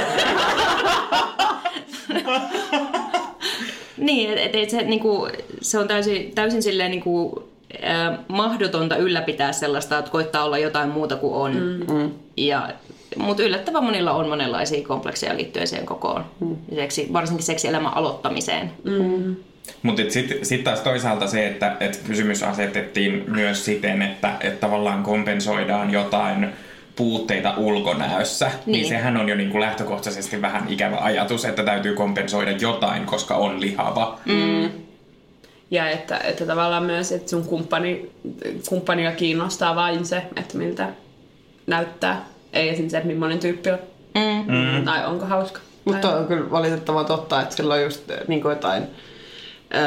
Niin, 3.96 4.38
että 4.38 4.58
et 4.58 4.70
se, 4.70 4.82
niinku, 4.82 5.28
se 5.60 5.78
on 5.78 5.88
täysin, 5.88 6.32
täysin 6.34 6.62
silleen 6.62 6.90
niinku, 6.90 7.44
äh, 7.84 8.18
mahdotonta 8.28 8.96
ylläpitää 8.96 9.52
sellaista, 9.52 9.98
että 9.98 10.10
koittaa 10.10 10.44
olla 10.44 10.58
jotain 10.58 10.88
muuta 10.88 11.16
kuin 11.16 11.34
on. 11.34 11.84
Mm. 11.88 12.10
Ja, 12.36 12.68
mutta 13.16 13.42
yllättävän 13.42 13.84
monilla 13.84 14.12
on 14.12 14.28
monenlaisia 14.28 14.86
komplekseja 14.86 15.36
liittyen 15.36 15.66
siihen 15.66 15.86
kokoon, 15.86 16.24
mm. 16.40 16.56
seksi, 16.74 17.08
varsinkin 17.12 17.46
seksielämän 17.46 17.96
aloittamiseen. 17.96 18.72
Mm. 18.84 19.36
Mutta 19.82 20.02
sitten 20.08 20.46
sit 20.46 20.64
taas 20.64 20.80
toisaalta 20.80 21.26
se, 21.26 21.46
että 21.46 21.76
et 21.80 22.00
kysymys 22.06 22.42
asetettiin 22.42 23.24
myös 23.26 23.64
siten, 23.64 24.02
että 24.02 24.32
et 24.40 24.60
tavallaan 24.60 25.02
kompensoidaan 25.02 25.90
jotain 25.90 26.48
puutteita 26.96 27.54
ulkonäössä, 27.56 28.46
niin, 28.46 28.56
niin 28.66 28.72
Niin. 28.72 28.88
sehän 28.88 29.16
on 29.16 29.28
jo 29.28 29.34
niinku 29.34 29.60
lähtökohtaisesti 29.60 30.42
vähän 30.42 30.68
ikävä 30.68 30.96
ajatus, 31.00 31.44
että 31.44 31.62
täytyy 31.62 31.94
kompensoida 31.94 32.50
jotain, 32.50 33.06
koska 33.06 33.34
on 33.34 33.60
lihava. 33.60 34.18
Mm. 34.24 34.70
Ja 35.70 35.90
että, 35.90 36.18
että 36.18 36.46
tavallaan 36.46 36.84
myös, 36.84 37.12
että 37.12 37.30
sun 37.30 37.44
kumppani, 37.44 38.10
kumppania 38.68 39.12
kiinnostaa 39.12 39.74
vain 39.76 40.06
se, 40.06 40.22
että 40.36 40.58
miltä 40.58 40.88
näyttää. 41.66 42.24
Ei 42.52 42.68
esim. 42.68 42.88
se, 42.88 42.96
että 42.96 43.06
millainen 43.06 43.38
tyyppi 43.38 43.70
on. 43.70 43.78
Mm. 44.14 44.84
Tai 44.84 45.06
onko 45.06 45.26
hauska. 45.26 45.60
Mutta 45.84 46.16
on 46.16 46.26
kyllä 46.26 46.50
valitettavan 46.50 47.06
totta, 47.06 47.42
että 47.42 47.56
sillä 47.56 47.74
on 47.74 47.82
just 47.82 48.10
niin 48.28 48.42
kuin 48.42 48.50
jotain 48.50 48.82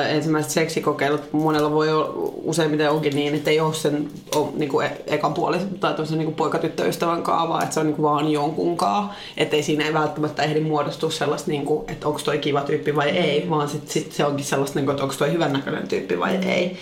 ensimmäiset 0.10 0.52
seksikokeilut 0.52 1.34
monella 1.34 1.72
voi 1.72 1.90
olla, 1.90 2.14
useimmiten 2.44 2.92
onkin 2.92 3.16
niin, 3.16 3.36
että 3.36 3.50
ei 3.50 3.60
ole 3.60 3.74
sen 3.74 4.10
o, 4.36 4.54
niin 4.56 4.70
kuin 4.70 4.86
e- 4.86 5.02
ekan 5.08 5.34
puoli 5.34 5.58
tai 5.80 5.94
tuossa 5.94 6.16
niin 6.16 6.34
poikatyttöystävän 6.34 7.24
kaavaa, 7.24 7.64
että 7.64 7.74
se 7.74 7.80
on 7.80 7.86
niin 7.86 7.96
kuin 7.96 8.04
vaan 8.04 8.32
jonkun 8.32 8.78
kaa. 8.78 9.16
Että 9.38 9.56
ei 9.56 9.64
siinä 9.64 9.86
ei 9.86 9.94
välttämättä 9.94 10.44
ehdi 10.44 10.60
muodostua 10.60 11.12
sellaista, 11.12 11.52
niin 11.52 11.66
kuin, 11.66 11.90
että 11.90 12.08
onko 12.08 12.20
toi 12.26 12.38
kiva 12.38 12.62
tyyppi 12.62 12.96
vai 12.96 13.10
ei, 13.10 13.50
vaan 13.50 13.70
sit, 13.70 13.90
sit 13.90 14.12
se 14.12 14.26
onkin 14.26 14.46
sellaista, 14.46 14.80
niin 14.80 14.86
kuin, 14.86 14.94
että 14.94 15.04
onko 15.04 15.16
toi 15.18 15.32
hyvännäköinen 15.32 15.88
tyyppi 15.88 16.20
vai 16.20 16.36
ei. 16.36 16.78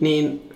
Niin 0.00 0.48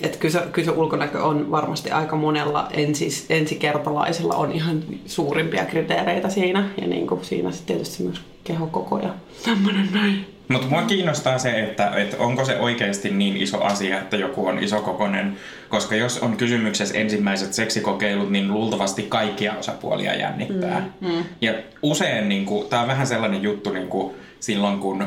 että 0.00 0.18
kyllä 0.18 0.32
se, 0.32 0.42
kyllä 0.52 0.66
se 0.66 0.78
ulkonäkö 0.78 1.24
on 1.24 1.50
varmasti 1.50 1.90
aika 1.90 2.16
monella 2.16 2.68
ensis, 2.72 3.26
ensikertalaisella 3.30 4.34
on 4.34 4.52
ihan 4.52 4.84
suurimpia 5.06 5.64
kriteereitä 5.64 6.28
siinä. 6.28 6.68
Ja 6.80 6.86
niin 6.86 7.06
kuin 7.06 7.24
siinä 7.24 7.50
sitten 7.50 7.76
tietysti 7.76 8.02
myös 8.02 8.20
kehokoko 8.44 8.98
ja 8.98 9.14
tämmöinen 9.44 9.88
näin. 9.92 10.37
Mutta 10.48 10.66
mua 10.68 10.82
kiinnostaa 10.82 11.38
se, 11.38 11.60
että, 11.60 11.90
että 11.96 12.16
onko 12.18 12.44
se 12.44 12.58
oikeasti 12.58 13.10
niin 13.10 13.36
iso 13.36 13.62
asia, 13.62 13.98
että 13.98 14.16
joku 14.16 14.46
on 14.46 14.58
isokokonen. 14.58 15.36
Koska 15.68 15.94
jos 15.96 16.18
on 16.18 16.36
kysymyksessä 16.36 16.98
ensimmäiset 16.98 17.52
seksikokeilut, 17.54 18.30
niin 18.30 18.52
luultavasti 18.52 19.02
kaikkia 19.02 19.54
osapuolia 19.58 20.14
jännittää. 20.14 20.82
Mm, 21.00 21.08
mm. 21.08 21.24
Ja 21.40 21.54
usein 21.82 22.28
niin 22.28 22.46
tämä 22.70 22.82
on 22.82 22.88
vähän 22.88 23.06
sellainen 23.06 23.42
juttu 23.42 23.72
niin 23.72 23.88
kuin 23.88 24.14
silloin, 24.40 24.78
kun 24.78 25.02
ö, 25.02 25.06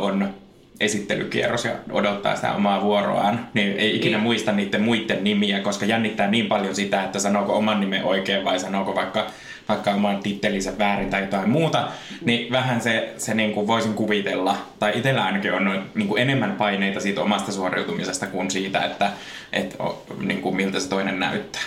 on 0.00 0.34
esittelykierros 0.80 1.64
ja 1.64 1.72
odottaa 1.92 2.36
sitä 2.36 2.52
omaa 2.52 2.82
vuoroaan, 2.82 3.48
niin 3.54 3.76
ei 3.78 3.96
ikinä 3.96 4.16
Niin. 4.16 4.22
muista 4.22 4.52
niiden 4.52 4.82
muiden 4.82 5.24
nimiä, 5.24 5.60
koska 5.60 5.86
jännittää 5.86 6.30
niin 6.30 6.46
paljon 6.46 6.74
sitä, 6.74 7.04
että 7.04 7.18
sanooko 7.18 7.56
oman 7.56 7.80
nimen 7.80 8.04
oikein 8.04 8.44
vai 8.44 8.60
sanooko 8.60 8.94
vaikka, 8.94 9.26
vaikka 9.68 9.90
oman 9.90 10.22
tittelinsä 10.22 10.78
väärin 10.78 11.10
tai 11.10 11.20
jotain 11.20 11.50
muuta, 11.50 11.88
niin 12.24 12.52
vähän 12.52 12.80
se, 12.80 13.14
se 13.18 13.34
niin 13.34 13.52
kuin 13.52 13.66
voisin 13.66 13.94
kuvitella, 13.94 14.56
tai 14.78 14.92
itsellä 14.98 15.24
ainakin 15.24 15.54
on 15.54 15.84
niin 15.94 16.08
kuin 16.08 16.22
enemmän 16.22 16.52
paineita 16.52 17.00
siitä 17.00 17.20
omasta 17.20 17.52
suoriutumisesta 17.52 18.26
kuin 18.26 18.50
siitä, 18.50 18.80
että, 18.80 19.10
että 19.52 19.76
niin 20.20 20.42
kuin 20.42 20.56
miltä 20.56 20.80
se 20.80 20.88
toinen 20.88 21.20
näyttää. 21.20 21.62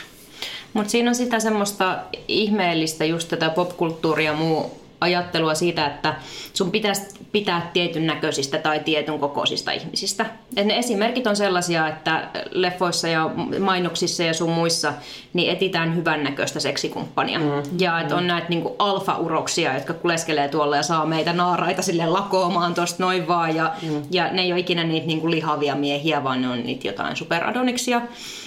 Mutta 0.73 0.91
siinä 0.91 1.09
on 1.09 1.15
sitä 1.15 1.39
semmoista 1.39 1.99
ihmeellistä 2.27 3.05
just 3.05 3.29
tätä 3.29 3.49
popkulttuuria 3.49 4.31
ja 4.31 4.37
muu 4.37 4.86
ajattelua 5.01 5.55
siitä, 5.55 5.85
että 5.85 6.15
sun 6.53 6.71
pitäisi 6.71 7.01
pitää 7.31 7.69
tietyn 7.73 8.07
näköisistä 8.07 8.57
tai 8.57 8.79
tietyn 8.79 9.19
kokoisista 9.19 9.71
ihmisistä. 9.71 10.25
Et 10.55 10.65
ne 10.65 10.77
esimerkit 10.77 11.27
on 11.27 11.35
sellaisia, 11.35 11.87
että 11.87 12.29
leffoissa 12.51 13.07
ja 13.07 13.29
mainoksissa 13.59 14.23
ja 14.23 14.33
sun 14.33 14.51
muissa 14.51 14.93
niin 15.33 15.51
etitään 15.51 15.95
hyvän 15.95 16.23
näköistä 16.23 16.59
seksikumppania. 16.59 17.39
Mm. 17.39 17.45
Ja 17.79 17.99
että 17.99 18.15
on 18.15 18.27
näitä 18.27 18.49
niinku 18.49 18.75
alfa-uroksia, 18.79 19.73
jotka 19.73 19.93
kuleskelee 19.93 20.47
tuolla 20.47 20.75
ja 20.75 20.83
saa 20.83 21.05
meitä 21.05 21.33
naaraita 21.33 21.81
sille 21.81 22.05
lakoamaan 22.05 22.73
tosta 22.73 23.03
noin 23.03 23.27
vaan. 23.27 23.55
Ja, 23.55 23.73
mm. 23.81 24.01
ja 24.11 24.31
ne 24.31 24.41
ei 24.41 24.51
ole 24.51 24.59
ikinä 24.59 24.83
niitä 24.83 25.07
niinku 25.07 25.31
lihavia 25.31 25.75
miehiä, 25.75 26.23
vaan 26.23 26.41
ne 26.41 26.49
on 26.49 26.63
niitä 26.63 26.87
jotain 26.87 27.15
superadoniksia. 27.15 28.01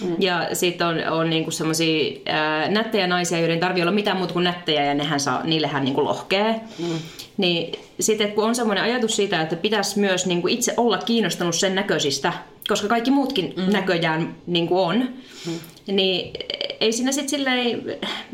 Mm. 0.04 0.16
Ja 0.19 0.49
sitten 0.52 0.87
on, 0.87 0.97
on 1.11 1.30
niinku 1.30 1.50
semmoisia 1.50 2.21
nättejä 2.69 3.07
naisia, 3.07 3.38
joiden 3.38 3.54
ei 3.54 3.61
tarvitse 3.61 3.83
olla 3.83 3.92
mitään 3.92 4.16
muuta 4.16 4.33
kuin 4.33 4.45
nättejä 4.45 4.85
ja 4.85 4.95
nehän 4.95 5.21
saa, 5.21 5.42
niillehän 5.45 5.85
niinku 5.85 6.04
lohkee. 6.04 6.39
Mm. 6.78 6.99
Niin 7.37 7.78
sitten 8.00 8.32
kun 8.32 8.44
on 8.44 8.54
semmoinen 8.54 8.85
ajatus 8.85 9.16
siitä, 9.16 9.42
että 9.42 9.56
pitäisi 9.56 10.00
myös 10.00 10.26
niinku 10.26 10.49
itse 10.49 10.75
olla 10.76 10.99
kiinnostunut 10.99 11.54
sen 11.54 11.75
näköisistä, 11.75 12.32
koska 12.68 12.88
kaikki 12.88 13.11
muutkin 13.11 13.54
mm. 13.56 13.73
näköjään 13.73 14.35
niinku 14.47 14.78
on, 14.82 15.09
mm. 15.47 15.52
niin 15.87 16.32
ei 16.80 16.92
siinä 16.92 17.12
sit 17.12 17.28
silleen, 17.28 17.82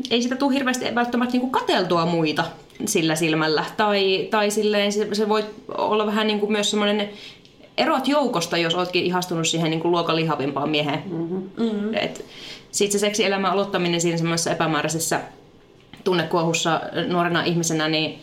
ei 0.09 0.21
sitä 0.21 0.35
tule 0.35 0.53
hirveästi 0.53 0.95
välttämättä 0.95 1.33
niinku 1.33 1.49
kateltua 1.49 2.05
muita 2.05 2.43
sillä 2.85 3.15
silmällä. 3.15 3.65
Tai, 3.77 4.27
tai 4.31 4.51
silleen 4.51 4.91
se, 4.91 5.07
se 5.13 5.29
voi 5.29 5.45
olla 5.77 6.05
vähän 6.05 6.27
niinku 6.27 6.47
myös 6.47 6.69
semmoinen 6.69 7.09
erot 7.77 8.07
joukosta, 8.07 8.57
jos 8.57 8.75
ootkin 8.75 9.05
ihastunut 9.05 9.47
siihen 9.47 9.71
niin 9.71 9.79
kuin 9.79 9.91
luokan 9.91 10.15
lihavimpaan 10.15 10.69
mieheen. 10.69 11.03
Mm-hmm. 11.05 11.93
Et 11.93 12.25
sit 12.71 12.91
se 12.91 12.99
seksielämän 12.99 13.51
aloittaminen 13.51 14.01
siinä 14.01 14.17
semmoisessa 14.17 14.51
epämääräisessä 14.51 15.21
tunnekuohussa 16.07 16.81
nuorena 17.07 17.43
ihmisenä, 17.43 17.87
niin 17.87 18.19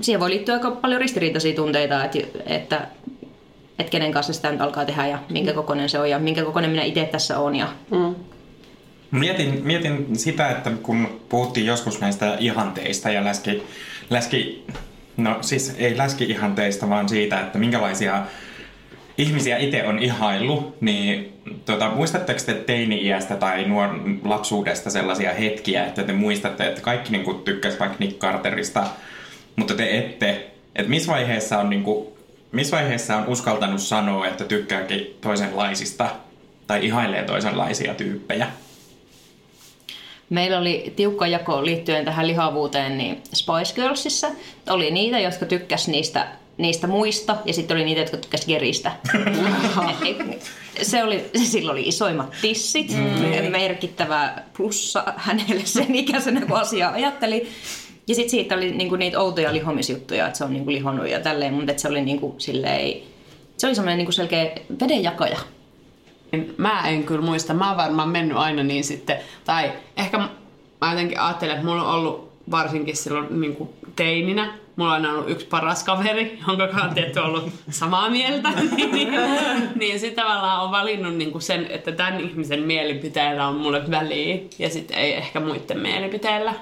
siihen 0.00 0.20
voi 0.20 0.30
liittyä 0.30 0.54
aika 0.54 0.70
paljon 0.70 1.00
ristiriitaisia 1.00 1.54
tunteita, 1.54 2.04
että, 2.04 2.18
että, 2.46 2.86
että 3.78 3.90
kenen 3.90 4.12
kanssa 4.12 4.32
sitä 4.32 4.52
nyt 4.52 4.60
alkaa 4.60 4.84
tehdä 4.84 5.06
ja 5.06 5.18
minkä 5.30 5.52
kokoinen 5.52 5.88
se 5.88 5.98
on 5.98 6.10
ja 6.10 6.18
minkä 6.18 6.44
kokoinen 6.44 6.70
minä 6.70 6.82
itse 6.82 7.08
tässä 7.12 7.38
on. 7.38 7.56
Ja... 7.56 7.68
Mm. 7.90 8.14
Mietin, 9.10 9.60
mietin 9.64 10.18
sitä, 10.18 10.50
että 10.50 10.70
kun 10.82 11.20
puhuttiin 11.28 11.66
joskus 11.66 12.00
näistä 12.00 12.36
ihanteista 12.40 13.10
ja 13.10 13.24
läski, 13.24 13.62
läski 14.10 14.64
no 15.16 15.38
siis 15.40 15.74
ei 15.78 15.98
läski-ihanteista, 15.98 16.88
vaan 16.88 17.08
siitä, 17.08 17.40
että 17.40 17.58
minkälaisia 17.58 18.22
ihmisiä 19.18 19.58
itse 19.58 19.86
on 19.86 19.98
ihaillut, 19.98 20.80
niin 20.80 21.32
tota, 21.64 21.90
muistatteko 21.90 22.40
te 22.46 22.54
teini-iästä 22.54 23.36
tai 23.36 23.64
nuor 23.64 23.88
lapsuudesta 24.24 24.90
sellaisia 24.90 25.34
hetkiä, 25.34 25.86
että 25.86 26.02
te 26.02 26.12
muistatte, 26.12 26.68
että 26.68 26.80
kaikki 26.80 27.12
niin 27.12 27.44
tykkäsivät 27.44 27.80
vaikka 27.80 27.96
Nick 27.98 28.18
Carterista, 28.18 28.86
mutta 29.56 29.74
te 29.74 29.98
ette. 29.98 30.46
Että 30.74 30.90
missä 30.90 31.12
vaiheessa 31.12 31.58
on 31.58 31.70
niin 31.70 31.82
kuin, 31.82 32.08
missä 32.52 32.76
vaiheessa 32.76 33.16
on 33.16 33.26
uskaltanut 33.26 33.80
sanoa, 33.80 34.26
että 34.26 34.44
tykkääkin 34.44 35.16
toisenlaisista 35.20 36.08
tai 36.66 36.86
ihailee 36.86 37.24
toisenlaisia 37.24 37.94
tyyppejä? 37.94 38.46
Meillä 40.30 40.58
oli 40.58 40.92
tiukka 40.96 41.26
jako 41.26 41.64
liittyen 41.64 42.04
tähän 42.04 42.26
lihavuuteen, 42.26 42.98
niin 42.98 43.22
Spice 43.34 43.74
Girlsissa 43.74 44.30
oli 44.70 44.90
niitä, 44.90 45.18
jotka 45.18 45.46
tykkäs 45.46 45.88
niistä, 45.88 46.28
niistä 46.58 46.86
muista, 46.86 47.36
ja 47.44 47.54
sitten 47.54 47.76
oli 47.76 47.84
niitä, 47.84 48.00
jotka 48.00 48.16
tykkäs 48.16 48.46
Geristä. 48.46 48.92
se 50.82 51.04
oli, 51.04 51.30
silloin 51.44 51.78
oli 51.78 51.88
isoimmat 51.88 52.34
tissit, 52.40 52.90
mm. 52.90 53.50
merkittävä 53.50 54.42
plussa 54.56 55.04
hänelle 55.16 55.62
sen 55.64 55.94
ikäisenä, 55.94 56.46
kun 56.46 56.56
asiaa 56.56 56.92
ajatteli. 56.92 57.48
Ja 58.08 58.14
sitten 58.14 58.30
siitä 58.30 58.54
oli 58.54 58.70
niinku 58.70 58.96
niitä 58.96 59.20
outoja 59.20 59.52
lihomisjuttuja, 59.52 60.26
että 60.26 60.38
se 60.38 60.44
on 60.44 60.52
niinku 60.52 60.70
lihonnut 60.70 61.08
ja 61.08 61.20
tälleen, 61.20 61.54
mutta 61.54 61.72
se 61.76 61.88
oli 61.88 62.02
niinku 62.02 62.34
silleen, 62.38 63.02
se 63.56 63.66
oli 63.66 63.74
semmoinen 63.74 63.98
niinku 63.98 64.12
selkeä 64.12 64.52
vedenjakaja. 64.80 65.38
Mä 66.56 66.88
en 66.88 67.04
kyllä 67.04 67.22
muista. 67.22 67.54
Mä 67.54 67.68
oon 67.68 67.76
varmaan 67.76 68.08
mennyt 68.08 68.36
aina 68.36 68.62
niin 68.62 68.84
sitten. 68.84 69.18
Tai 69.44 69.72
ehkä 69.96 70.18
mä 70.18 70.90
jotenkin 70.90 71.20
ajattelen, 71.20 71.54
että 71.54 71.66
mulla 71.66 71.82
on 71.82 71.94
ollut 71.94 72.31
varsinkin 72.50 72.96
silloin 72.96 73.40
niin 73.40 73.56
kuin 73.56 73.70
teininä. 73.96 74.54
Mulla 74.76 74.94
on 74.94 75.06
ollut 75.06 75.30
yksi 75.30 75.46
paras 75.46 75.84
kaveri, 75.84 76.38
jonka 76.48 76.68
kanssa 76.68 77.22
on 77.22 77.30
ollut 77.30 77.52
samaa 77.70 78.10
mieltä. 78.10 78.48
niin, 78.92 79.08
niin 79.74 80.00
sitten 80.00 80.24
tavallaan 80.24 80.62
on 80.62 80.70
valinnut 80.70 81.14
niin 81.14 81.32
kuin 81.32 81.42
sen, 81.42 81.66
että 81.70 81.92
tämän 81.92 82.20
ihmisen 82.20 82.62
mielipiteellä 82.62 83.48
on 83.48 83.56
mulle 83.56 83.90
väliä. 83.90 84.38
Ja 84.58 84.70
sitten 84.70 84.98
ei 84.98 85.14
ehkä 85.14 85.40
muiden 85.40 85.78
mielipiteellä. 85.78 86.54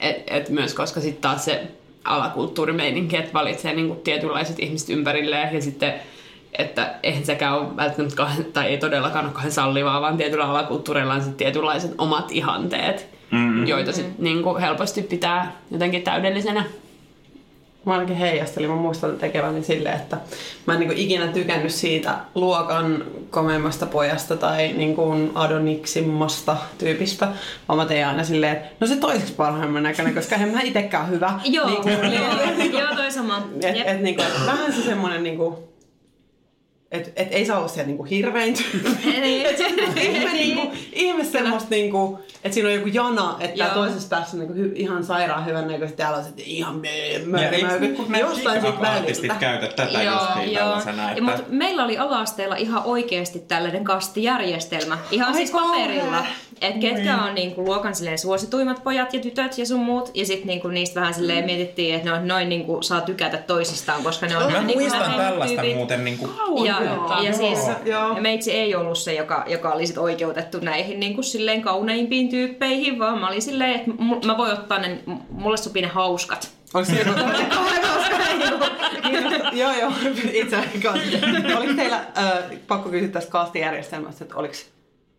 Et, 0.00 0.16
et 0.26 0.48
myös 0.48 0.74
koska 0.74 1.00
sitten 1.00 1.22
taas 1.22 1.44
se 1.44 1.62
alakulttuurimeininki, 2.04 3.16
että 3.16 3.32
valitsee 3.32 3.74
niinku 3.74 3.94
tietynlaiset 3.94 4.58
ihmiset 4.58 4.88
ympärilleen 4.88 5.54
ja 5.54 5.62
sitten 5.62 5.94
että 6.58 6.94
eihän 7.02 7.24
sekään 7.24 7.58
ole 7.58 7.76
välttämättä 7.76 8.26
tai 8.52 8.66
ei 8.66 8.78
todellakaan 8.78 9.32
ole 9.44 9.50
sallivaa, 9.50 10.00
vaan 10.00 10.16
tietyllä 10.16 10.44
alakulttuureilla 10.44 11.14
on 11.14 11.20
sitten 11.20 11.36
tietynlaiset 11.36 11.94
omat 11.98 12.32
ihanteet, 12.32 13.08
mm-hmm. 13.32 13.66
joita 13.66 13.92
sitten 13.92 14.14
niinku 14.18 14.56
helposti 14.60 15.02
pitää 15.02 15.52
jotenkin 15.70 16.02
täydellisenä. 16.02 16.64
Mä 17.86 17.92
ainakin 17.92 18.16
heijastelin, 18.16 18.70
mä 18.70 18.76
muistan 18.76 19.18
tekeväni 19.18 19.62
silleen, 19.62 19.96
että 19.96 20.16
mä 20.66 20.74
en 20.74 20.80
niin 20.80 20.92
ikinä 20.92 21.26
tykännyt 21.26 21.72
siitä 21.72 22.16
luokan 22.34 23.04
komeimmasta 23.30 23.86
pojasta 23.86 24.36
tai 24.36 24.72
niin 24.72 24.94
kuin 24.94 25.32
adoniksimmasta 25.34 26.56
tyypistä, 26.78 27.28
vaan 27.68 27.76
mä 27.76 27.84
tein 27.84 28.06
aina 28.06 28.24
silleen, 28.24 28.52
että 28.52 28.68
no 28.80 28.86
se 28.86 28.96
toiseksi 28.96 29.32
parhaimman 29.32 29.82
näköinen, 29.82 30.14
koska 30.14 30.36
en 30.36 30.48
mä 30.48 30.60
itekään 30.60 31.10
hyvä. 31.10 31.40
Joo, 31.44 31.66
Niin 31.66 31.82
kuin, 31.82 32.12
joo, 32.12 32.80
joo, 32.82 32.94
toi 32.96 33.12
sama. 33.12 33.48
et, 33.62 33.76
et, 33.84 34.00
niin 34.00 34.16
kuin, 34.16 34.26
et 34.26 34.46
vähän 34.46 34.72
se 34.72 34.82
semmonen 34.82 35.22
niin 35.22 35.36
kuin, 35.36 35.56
et, 36.92 37.12
et 37.16 37.28
ei 37.30 37.46
saa 37.46 37.58
olla 37.58 37.68
siellä 37.68 37.86
niinku 37.86 38.04
hirvein 38.04 38.54
Niin. 39.04 39.46
Et 39.46 39.60
ihme, 40.02 40.32
niinku, 40.32 40.72
ihme 40.92 41.24
semmoista 41.24 41.70
niinku, 41.70 42.18
että 42.44 42.54
siinä 42.54 42.68
on 42.68 42.74
joku 42.74 42.88
jana, 42.88 43.36
että 43.40 43.64
toisessa 43.64 44.08
päässä 44.08 44.36
on 44.36 44.38
niinku 44.40 44.54
hy, 44.54 44.72
ihan 44.76 45.04
sairaan 45.04 45.46
hyvän 45.46 45.68
näköistä, 45.68 45.96
täällä 45.96 46.18
on 46.18 46.24
sitten 46.24 46.44
ihan 46.46 46.82
mö- 47.26 47.40
Ja 47.40 47.50
eikö 47.50 47.66
mö- 47.68 47.80
niinku 47.80 48.06
jostain 48.20 48.60
siitä 48.60 48.78
artistit 48.90 49.28
väliltä. 49.28 49.40
käytä 49.40 49.66
tätä 49.66 50.02
Joo, 50.02 50.12
just 50.14 50.52
joo. 50.52 50.54
tällaisena, 50.64 51.02
Ja, 51.02 51.10
että... 51.10 51.22
mut 51.22 51.44
meillä 51.48 51.84
oli 51.84 51.98
ala-asteella 51.98 52.56
ihan 52.56 52.82
oikeasti 52.84 53.38
tällainen 53.38 53.84
kastijärjestelmä. 53.84 54.98
Ihan 55.10 55.28
Ai 55.28 55.34
siis 55.34 55.50
paperilla. 55.50 56.26
Että 56.62 56.78
ketkä 56.80 57.18
on 57.22 57.34
niinku 57.34 57.64
luokan 57.64 57.94
silleen 57.94 58.18
suosituimmat 58.18 58.84
pojat 58.84 59.14
ja 59.14 59.20
tytöt 59.20 59.58
ja 59.58 59.66
sun 59.66 59.80
muut. 59.80 60.10
Ja 60.14 60.26
sitten 60.26 60.46
niinku 60.46 60.68
niistä 60.68 61.00
vähän 61.00 61.14
silleen 61.14 61.44
mietittiin, 61.44 61.94
että 61.94 62.10
no, 62.10 62.26
noin 62.26 62.48
niinku 62.48 62.82
saa 62.82 63.00
tykätä 63.00 63.36
toisistaan, 63.36 64.02
koska 64.02 64.26
ne 64.26 64.36
on 64.36 64.52
Mä 64.52 64.62
niinku 64.62 64.80
muistan 64.80 65.14
tällaista 65.14 65.60
tyypit. 65.60 65.76
muuten 65.76 66.04
niinku... 66.04 66.28
Ja, 66.64 66.82
ja 66.82 66.94
Joo. 67.22 67.32
siis 67.32 67.58
ja 67.84 68.16
meitsi 68.20 68.52
ei 68.52 68.74
ollut 68.74 68.98
se, 68.98 69.14
joka, 69.14 69.44
joka 69.48 69.70
oli 69.70 69.86
sit 69.86 69.98
oikeutettu 69.98 70.58
näihin 70.60 71.00
niin 71.00 71.14
kuin 71.14 71.24
silleen 71.24 71.62
kauneimpiin 71.62 72.28
tyyppeihin, 72.28 72.98
vaan 72.98 73.18
mä 73.18 73.28
olin 73.28 73.42
silleen, 73.42 73.74
että 73.74 73.90
mä 74.26 74.38
voin 74.38 74.52
ottaa 74.52 74.78
ne, 74.78 74.98
mulle 75.30 75.56
sopii 75.56 75.82
ne 75.82 75.88
hauskat. 75.88 76.50
Onko 76.74 76.90
se 76.90 76.98
joku 77.02 77.10
kiinnostaa. 79.02 79.50
joo, 79.52 79.72
joo, 79.80 79.92
itse 80.32 80.56
kanssa. 80.82 81.26
Oliko 81.58 81.72
teillä, 81.76 81.96
äh, 81.96 82.32
pakko 82.68 82.88
kysyä 82.88 83.08
tästä 83.08 83.30
kastijärjestelmästä, 83.30 84.24
että 84.24 84.36
oliko 84.36 84.54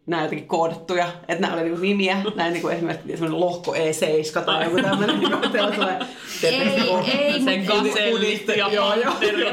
nämä 0.06 0.24
jotenkin 0.24 0.48
koodattuja, 0.48 1.08
että 1.28 1.42
nämä 1.42 1.54
oli 1.54 1.64
niinku 1.64 1.82
nimiä, 1.82 2.18
näin 2.36 2.54
niinku 2.54 2.68
esimerkiksi 2.68 3.08
semmoinen 3.12 3.40
lohko 3.40 3.74
E7 3.74 4.42
tai 4.46 4.64
joku 4.64 4.82
tämmöinen, 4.82 5.20
niin 5.20 5.32
kuin 5.32 5.52
teillä 5.52 5.72
tulee 5.72 6.00
Ei, 6.44 6.56
ei, 7.18 7.42
Sen 7.42 7.64
gasellit 7.64 8.48
ja 8.48 8.70
Joo, 8.72 8.94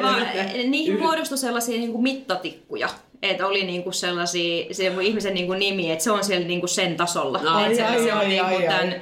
vaan 0.03 0.23
niihin 0.65 0.99
muodostui 0.99 1.39
sellaisia 1.39 1.79
niin 1.79 1.93
kuin 1.93 2.03
mittatikkuja. 2.03 2.89
Että 3.23 3.47
oli 3.47 3.65
niinku 3.65 3.93
sellaisia, 3.93 4.75
se 4.75 4.93
ihmisen 5.03 5.35
niinku 5.35 5.53
nimi, 5.53 5.93
että 5.93 6.05
se 6.05 6.11
on 6.11 6.25
siellä 6.25 6.47
niinku 6.47 6.67
sen 6.67 6.97
tasolla. 6.97 7.41
Ai, 7.47 7.65
että 7.65 7.77
se, 7.77 7.85
ai, 7.85 8.03
se 8.05 8.13
on 8.13 8.19
ai, 8.19 8.29
niinku 8.29 8.47
ai, 8.47 8.57
ai. 8.57 8.63
tämän 8.79 8.95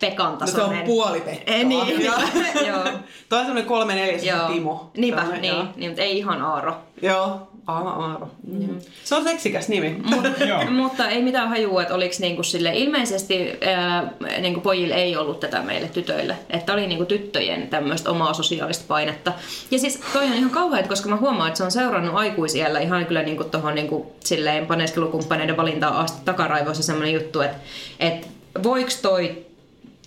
Pekan 0.00 0.32
No 0.40 0.46
se 0.46 0.52
tasoinen. 0.52 0.78
on 0.80 0.86
puoli 0.86 1.20
Pekkaa. 1.20 1.54
Ei, 1.54 1.64
niin, 1.64 2.04
Joo. 2.04 2.14
joo. 2.68 2.84
Toi 3.28 3.38
on 3.38 3.44
semmoinen 3.44 3.64
kolme 3.64 3.94
neljäs 3.94 4.24
joo. 4.24 4.48
Timo. 4.48 4.90
Niinpä, 4.96 5.24
niin, 5.40 5.54
niin, 5.76 5.90
mutta 5.90 6.02
ei 6.02 6.18
ihan 6.18 6.42
Aaro. 6.42 6.76
Joo, 7.02 7.49
Aaro, 7.70 7.90
Aaro. 7.90 8.28
Mm. 8.46 8.78
Se 9.04 9.14
on 9.14 9.24
seksikäs 9.24 9.68
nimi. 9.68 9.96
Joo. 10.48 10.70
Mutta 10.70 11.08
ei 11.08 11.22
mitään 11.22 11.48
hajua, 11.48 11.82
että 11.82 11.94
oliko 11.94 12.14
niinku 12.18 12.42
sille, 12.42 12.72
ilmeisesti 12.74 13.58
ää, 13.66 14.12
niinku 14.40 14.60
pojille 14.60 14.94
ei 14.94 15.16
ollut 15.16 15.40
tätä 15.40 15.62
meille 15.62 15.88
tytöille. 15.88 16.36
Että 16.50 16.72
oli 16.72 16.86
niinku 16.86 17.04
tyttöjen 17.04 17.68
tämmöistä 17.68 18.10
omaa 18.10 18.34
sosiaalista 18.34 18.84
painetta. 18.88 19.32
Ja 19.70 19.78
siis 19.78 20.00
toi 20.12 20.24
on 20.26 20.32
ihan 20.32 20.50
kauheat, 20.50 20.86
koska 20.86 21.08
mä 21.08 21.16
huomaan, 21.16 21.48
että 21.48 21.58
se 21.58 21.64
on 21.64 21.70
seurannut 21.70 22.14
aikuisiellä 22.14 22.80
ihan 22.80 23.06
kyllä 23.06 23.22
niinku 23.22 23.44
tohon 23.44 23.74
niinku 23.74 24.12
silleen 24.24 24.66
paneskelukumppaneiden 24.66 25.56
valintaan 25.56 25.96
asti 25.96 26.24
takaraivoissa 26.24 26.82
semmoinen 26.82 27.14
juttu, 27.14 27.40
että 27.40 27.56
et 28.00 28.28
voiko 28.62 28.90
toi 29.02 29.46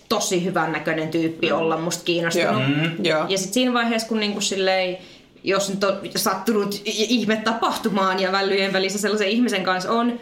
tosi 0.08 0.44
hyvän 0.44 0.72
näköinen 0.72 1.08
tyyppi 1.08 1.52
olla 1.52 1.76
musta 1.76 2.04
kiinnostunut. 2.04 2.62
Mm, 2.66 3.04
joo. 3.04 3.24
Ja 3.28 3.38
sitten 3.38 3.54
siinä 3.54 3.72
vaiheessa, 3.72 4.08
kun 4.08 4.20
niinku 4.20 4.40
silleen, 4.40 4.98
jos 5.44 5.68
nyt 5.70 5.84
on 5.84 6.00
sattunut 6.16 6.80
ihme 6.84 7.36
tapahtumaan 7.36 8.20
ja 8.20 8.32
vällyjen 8.32 8.72
välissä 8.72 8.98
sellaisen 8.98 9.28
ihmisen 9.28 9.64
kanssa 9.64 9.92
on, 9.92 10.20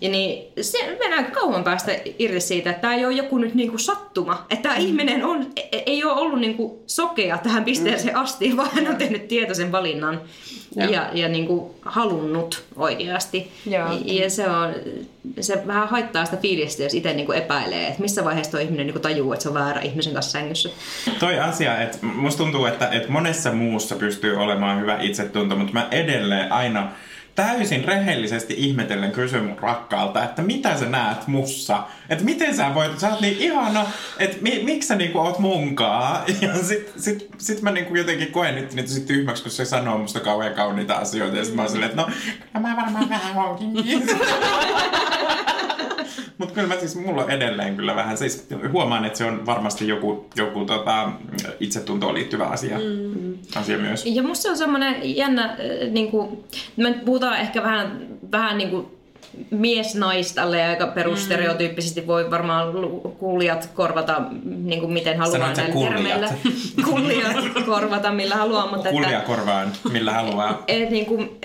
ja 0.00 0.08
niin 0.10 0.52
se 0.60 0.96
mennään 0.98 1.32
kauan 1.32 1.64
päästä 1.64 1.92
irti 2.18 2.40
siitä, 2.40 2.70
että 2.70 2.80
tämä 2.80 2.94
ei 2.94 3.04
ole 3.04 3.14
joku 3.14 3.38
nyt 3.38 3.54
niinku 3.54 3.78
sattuma. 3.78 4.46
Että 4.50 4.62
tämä 4.62 4.74
mm. 4.74 4.86
ihminen 4.86 5.24
on, 5.24 5.46
e- 5.56 5.82
ei 5.86 6.04
ole 6.04 6.12
ollut 6.12 6.40
niinku 6.40 6.82
sokea 6.86 7.38
tähän 7.38 7.64
pisteeseen 7.64 8.16
asti, 8.16 8.56
vaan 8.56 8.70
hän 8.72 8.88
on 8.88 8.96
tehnyt 8.96 9.28
tietoisen 9.28 9.72
valinnan 9.72 10.20
Joo. 10.76 10.90
ja, 10.90 11.08
ja 11.12 11.28
niinku 11.28 11.74
halunnut 11.82 12.64
oikeasti. 12.76 13.52
Joo. 13.66 13.88
Ja 14.04 14.30
se, 14.30 14.48
on, 14.48 14.74
se 15.40 15.62
vähän 15.66 15.88
haittaa 15.88 16.24
sitä 16.24 16.36
fiilistä, 16.36 16.82
jos 16.82 16.94
itse 16.94 17.12
niinku 17.12 17.32
epäilee, 17.32 17.86
että 17.86 18.02
missä 18.02 18.24
vaiheessa 18.24 18.50
tuo 18.50 18.60
ihminen 18.60 18.86
niinku 18.86 19.00
tajuu, 19.00 19.32
että 19.32 19.42
se 19.42 19.48
on 19.48 19.54
väärä 19.54 19.80
ihmisen 19.80 20.14
kanssa 20.14 20.32
sängyssä. 20.32 20.68
Toi 21.18 21.38
asia, 21.38 21.80
että 21.80 21.98
musta 22.02 22.42
tuntuu, 22.42 22.66
että, 22.66 22.88
että 22.88 23.12
monessa 23.12 23.52
muussa 23.52 23.94
pystyy 23.96 24.36
olemaan 24.36 24.80
hyvä 24.80 24.98
itsetunto, 25.00 25.56
mutta 25.56 25.72
mä 25.72 25.88
edelleen 25.90 26.52
aina 26.52 26.92
täysin 27.34 27.84
rehellisesti 27.84 28.54
ihmetellen 28.56 29.12
kysyn 29.12 29.44
mun 29.44 29.58
rakkaalta, 29.58 30.24
että 30.24 30.42
mitä 30.42 30.78
sä 30.78 30.84
näet 30.84 31.26
mussa? 31.26 31.82
Että 32.08 32.24
miten 32.24 32.56
sä 32.56 32.74
voit, 32.74 32.98
sä 32.98 33.10
oot 33.10 33.20
niin 33.20 33.38
ihana, 33.38 33.86
että 34.18 34.36
mi, 34.40 34.60
miksi 34.64 34.88
sä 34.88 34.94
niinku 34.94 35.18
oot 35.18 35.38
munkaa? 35.38 36.24
Ja 36.40 36.54
sit, 36.62 36.92
sit, 36.96 37.30
sit 37.38 37.62
mä 37.62 37.70
niinku 37.70 37.94
jotenkin 37.94 38.32
koen 38.32 38.54
nyt 38.54 38.72
niin 38.72 38.86
tosi 38.86 39.00
tyhmäksi, 39.00 39.42
kun 39.42 39.52
se 39.52 39.64
sanoo 39.64 39.98
musta 39.98 40.20
kauhean 40.20 40.54
kauniita 40.54 40.94
asioita. 40.94 41.36
Ja 41.36 41.44
sit 41.44 41.54
mä 41.54 41.62
oon 41.62 41.70
silleen, 41.70 41.90
että 41.90 42.02
no, 42.02 42.08
kyllä 42.52 42.68
mä 42.68 42.76
varmaan 42.76 43.08
vähän 43.08 43.36
onkin. 43.36 43.72
Mutta 46.38 46.54
kyllä 46.54 46.68
mä 46.68 46.76
siis, 46.80 46.96
mulla 46.96 47.24
on 47.24 47.30
edelleen 47.30 47.76
kyllä 47.76 47.96
vähän, 47.96 48.18
siis 48.18 48.48
huomaan, 48.72 49.04
että 49.04 49.18
se 49.18 49.24
on 49.24 49.46
varmasti 49.46 49.88
joku, 49.88 50.30
joku 50.36 50.64
tota, 50.64 51.12
itsetuntoon 51.60 52.14
liittyvä 52.14 52.44
asia, 52.44 52.78
mm. 52.78 53.34
asia 53.56 53.78
myös. 53.78 54.06
Ja 54.06 54.22
musta 54.22 54.42
se 54.42 54.50
on 54.50 54.56
semmoinen 54.56 55.16
jännä, 55.16 55.44
äh, 55.44 55.56
niin 55.90 56.10
kuin, 56.10 56.44
me 56.76 56.92
puhutaan 57.04 57.38
ehkä 57.38 57.62
vähän, 57.62 58.06
vähän 58.32 58.58
niin 58.58 58.70
kuin 58.70 58.86
mies 59.50 59.94
naistalle 59.94 60.58
ja 60.58 60.68
aika 60.68 60.86
perustereotyyppisesti 60.86 62.06
voi 62.06 62.30
varmaan 62.30 62.72
kuulijat 63.18 63.70
korvata 63.74 64.22
niin 64.44 64.80
kuin 64.80 64.92
miten 64.92 65.18
haluaa 65.18 65.54
Sanoit 65.54 65.56
näillä 65.56 65.90
termeillä. 65.90 66.32
Kuulijat 66.90 67.36
korvata 67.66 68.12
millä 68.12 68.34
haluaa, 68.34 68.70
mutta 68.70 68.90
Kulja 68.90 69.08
että, 69.08 69.26
korvaan, 69.26 69.72
millä 69.92 70.12
haluaa. 70.12 70.62
et, 70.68 70.90
niin 70.90 71.06
kuin, 71.06 71.40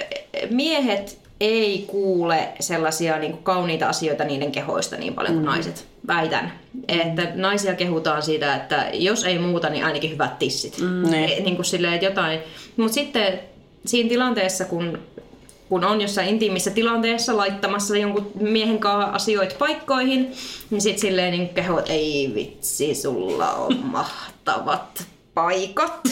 miehet 0.49 1.28
ei 1.39 1.83
kuule 1.87 2.49
sellaisia 2.59 3.19
niin 3.19 3.31
kuin 3.31 3.43
kauniita 3.43 3.89
asioita 3.89 4.23
niiden 4.23 4.51
kehoista 4.51 4.95
niin 4.95 5.13
paljon 5.13 5.33
kuin 5.33 5.45
naiset. 5.45 5.87
Väitän. 6.07 6.53
Että 6.87 7.31
naisia 7.35 7.75
kehutaan 7.75 8.23
siitä, 8.23 8.55
että 8.55 8.89
jos 8.93 9.23
ei 9.23 9.39
muuta, 9.39 9.69
niin 9.69 9.85
ainakin 9.85 10.11
hyvät 10.11 10.39
tissit. 10.39 10.77
Mm. 10.77 11.11
Niin. 11.11 11.43
Niin 11.43 11.55
kuin 11.55 11.65
silleen, 11.65 11.93
että 11.93 12.05
jotain. 12.05 12.39
Mutta 12.77 12.93
sitten 12.93 13.39
siinä 13.85 14.09
tilanteessa, 14.09 14.65
kun, 14.65 14.99
kun 15.69 15.83
on 15.83 16.01
jossain 16.01 16.29
intiimissä 16.29 16.71
tilanteessa 16.71 17.37
laittamassa 17.37 17.97
jonkun 17.97 18.31
miehen 18.39 18.79
kanssa 18.79 19.11
asioita 19.11 19.55
paikkoihin, 19.59 20.31
niin 20.69 20.81
sitten 20.81 21.01
silleen 21.01 21.31
niin 21.31 21.49
keho, 21.49 21.79
että 21.79 21.93
ei 21.93 22.31
vitsi, 22.35 22.95
sulla 22.95 23.51
on 23.53 23.77
mahtavat 23.91 25.07
paikat. 25.39 26.01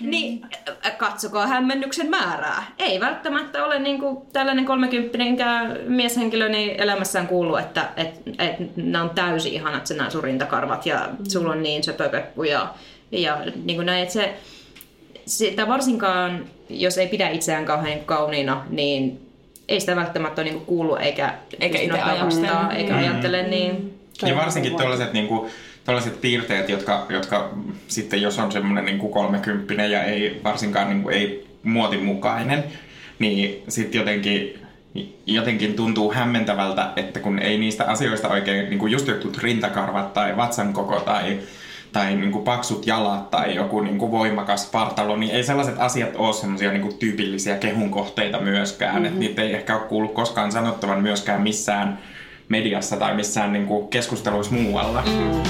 Niin 0.00 0.46
äh, 0.86 0.96
katsokaa 0.96 1.46
hämmennyksen 1.46 2.10
määrää. 2.10 2.72
Ei 2.78 3.00
välttämättä 3.00 3.64
ole 3.64 3.78
niin 3.78 4.00
kuin 4.00 4.18
tällainen 4.32 4.64
kolmekymppinenkään 4.64 5.78
mieshenkilö 5.86 6.48
niin 6.48 6.80
elämässään 6.80 7.26
kuuluu, 7.26 7.56
että 7.56 7.88
et, 7.96 8.14
et, 8.38 8.76
nämä 8.76 9.04
on 9.04 9.10
täysin 9.10 9.52
ihanat 9.52 9.86
se 9.86 9.94
nämä 9.94 10.10
sun 10.10 10.24
rintakarvat 10.24 10.86
ja 10.86 11.08
sulla 11.28 11.52
on 11.52 11.62
niin 11.62 11.84
söpöpeppu 11.84 12.42
ja, 12.42 12.74
ja 13.12 13.38
niin 13.64 13.76
kuin 13.76 13.86
näin, 13.86 14.02
että 14.02 14.12
se, 14.12 14.34
sitä 15.26 15.68
varsinkaan, 15.68 16.44
jos 16.68 16.98
ei 16.98 17.08
pidä 17.08 17.28
itseään 17.28 17.64
kauhean 17.64 18.00
kauniina, 18.00 18.66
niin 18.70 19.20
ei 19.68 19.80
sitä 19.80 19.96
välttämättä 19.96 20.42
ole 20.42 20.50
niin 20.50 20.58
kuin 20.58 20.66
kuulu 20.66 20.96
eikä, 20.96 21.34
Eikä 21.60 21.78
itse 21.78 22.00
ajattele. 22.00 22.76
eikä 22.76 22.96
ajattele, 22.96 23.42
niin 23.42 23.98
Ja 24.22 24.36
varsinkin 24.36 24.76
tällaiset 24.76 25.12
niinku, 25.12 25.50
tällaiset 25.84 26.20
piirteet, 26.20 26.68
jotka, 26.68 27.06
jotka 27.08 27.50
sitten 27.88 28.22
jos 28.22 28.38
on 28.38 28.52
semmoinen 28.52 28.84
niinku 28.84 29.08
kolmekymppinen 29.08 29.90
ja 29.90 30.02
ei 30.02 30.40
varsinkaan 30.44 30.88
niinku, 30.88 31.08
ei 31.08 31.46
muotimukainen, 31.62 32.64
niin 33.18 33.62
sitten 33.68 33.98
jotenkin 33.98 34.64
jotenkin 35.26 35.74
tuntuu 35.74 36.12
hämmentävältä, 36.12 36.90
että 36.96 37.20
kun 37.20 37.38
ei 37.38 37.58
niistä 37.58 37.84
asioista 37.84 38.28
oikein, 38.28 38.70
niin 38.70 38.78
kuin 38.78 38.92
just 38.92 39.08
jotkut 39.08 39.38
rintakarvat 39.38 40.12
tai 40.12 40.36
vatsan 40.36 40.72
koko 40.72 41.00
tai, 41.00 41.38
tai 41.92 42.16
niin 42.16 42.32
kuin 42.32 42.44
paksut 42.44 42.86
jalat 42.86 43.30
tai 43.30 43.54
joku 43.54 43.80
niin 43.80 43.98
kuin 43.98 44.12
voimakas 44.12 44.70
partalo, 44.70 45.16
niin 45.16 45.34
ei 45.34 45.44
sellaiset 45.44 45.74
asiat 45.78 46.16
ole 46.16 46.32
semmoisia 46.32 46.70
niin 46.70 46.82
kuin 46.82 46.98
tyypillisiä 46.98 47.56
kehun 47.56 47.90
kohteita 47.90 48.40
myöskään. 48.40 48.94
Mm-hmm. 48.94 49.06
Että 49.06 49.18
niitä 49.18 49.42
ei 49.42 49.54
ehkä 49.54 49.76
ole 49.76 49.88
kuullut 49.88 50.14
koskaan 50.14 50.52
sanottavan 50.52 51.02
myöskään 51.02 51.42
missään 51.42 51.98
mediassa 52.48 52.96
tai 52.96 53.14
missään 53.14 53.52
niin 53.52 53.66
kuin 53.66 53.88
keskusteluissa 53.88 54.52
muualla. 54.54 55.02
Mm. 55.02 55.42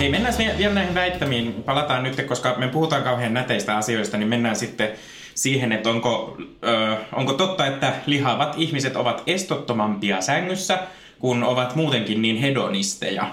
Hei, 0.00 0.10
mennään 0.10 0.38
vie- 0.38 0.58
vielä 0.58 0.74
näihin 0.74 0.94
väittämiin. 0.94 1.52
Palataan 1.52 2.02
nyt, 2.02 2.22
koska 2.22 2.54
me 2.58 2.68
puhutaan 2.68 3.02
kauhean 3.02 3.34
näteistä 3.34 3.76
asioista, 3.76 4.16
niin 4.16 4.28
mennään 4.28 4.56
sitten 4.56 4.92
siihen, 5.34 5.72
että 5.72 5.90
onko, 5.90 6.36
ö, 6.64 6.96
onko 7.12 7.32
totta, 7.32 7.66
että 7.66 7.92
lihaavat 8.06 8.54
ihmiset 8.56 8.96
ovat 8.96 9.22
estottomampia 9.26 10.20
sängyssä, 10.20 10.78
kun 11.18 11.44
ovat 11.44 11.74
muutenkin 11.74 12.22
niin 12.22 12.36
hedonisteja. 12.36 13.26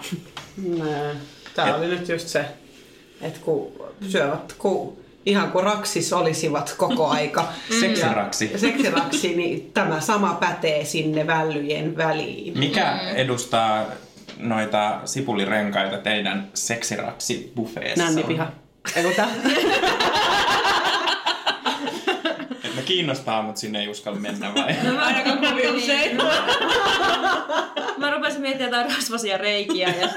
Nää. 0.77 1.15
Tää 1.55 1.75
oli 1.75 1.87
nyt 1.87 2.09
just 2.09 2.27
se, 2.27 2.45
että 3.21 3.39
kun 3.39 3.71
syövät, 4.09 4.53
kun 4.57 4.97
ihan 5.25 5.51
kuin 5.51 5.63
raksis 5.63 6.13
olisivat 6.13 6.75
koko 6.77 7.07
aika. 7.07 7.47
Seksiraksi. 7.79 8.49
Ja 8.53 8.59
seksiraksi, 8.59 9.35
niin 9.35 9.71
tämä 9.73 9.99
sama 9.99 10.33
pätee 10.33 10.85
sinne 10.85 11.27
vällyjen 11.27 11.97
väliin. 11.97 12.59
Mikä 12.59 12.99
edustaa 13.15 13.85
noita 14.37 14.99
sipulirenkaita 15.05 15.97
teidän 15.97 16.49
seksiraksi 16.53 17.51
buffeessa? 17.55 18.03
Nännipiha. 18.03 18.47
Tää? 19.15 19.27
Et 22.63 22.75
me 22.75 22.81
kiinnostaa, 22.81 23.41
mutta 23.41 23.61
sinne 23.61 23.79
ei 23.79 23.87
uskalla 23.87 24.19
mennä 24.19 24.53
vai? 24.55 24.75
No 24.83 24.93
mä 24.93 25.05
ainakaan 25.05 25.37
kovin 25.49 25.75
usein. 25.75 26.17
Mä 27.97 28.11
rupesin 28.11 28.41
miettimään 28.41 28.71
jotain 28.71 28.95
rasvasia 28.95 29.37
reikiä 29.37 29.89
ja 29.89 30.09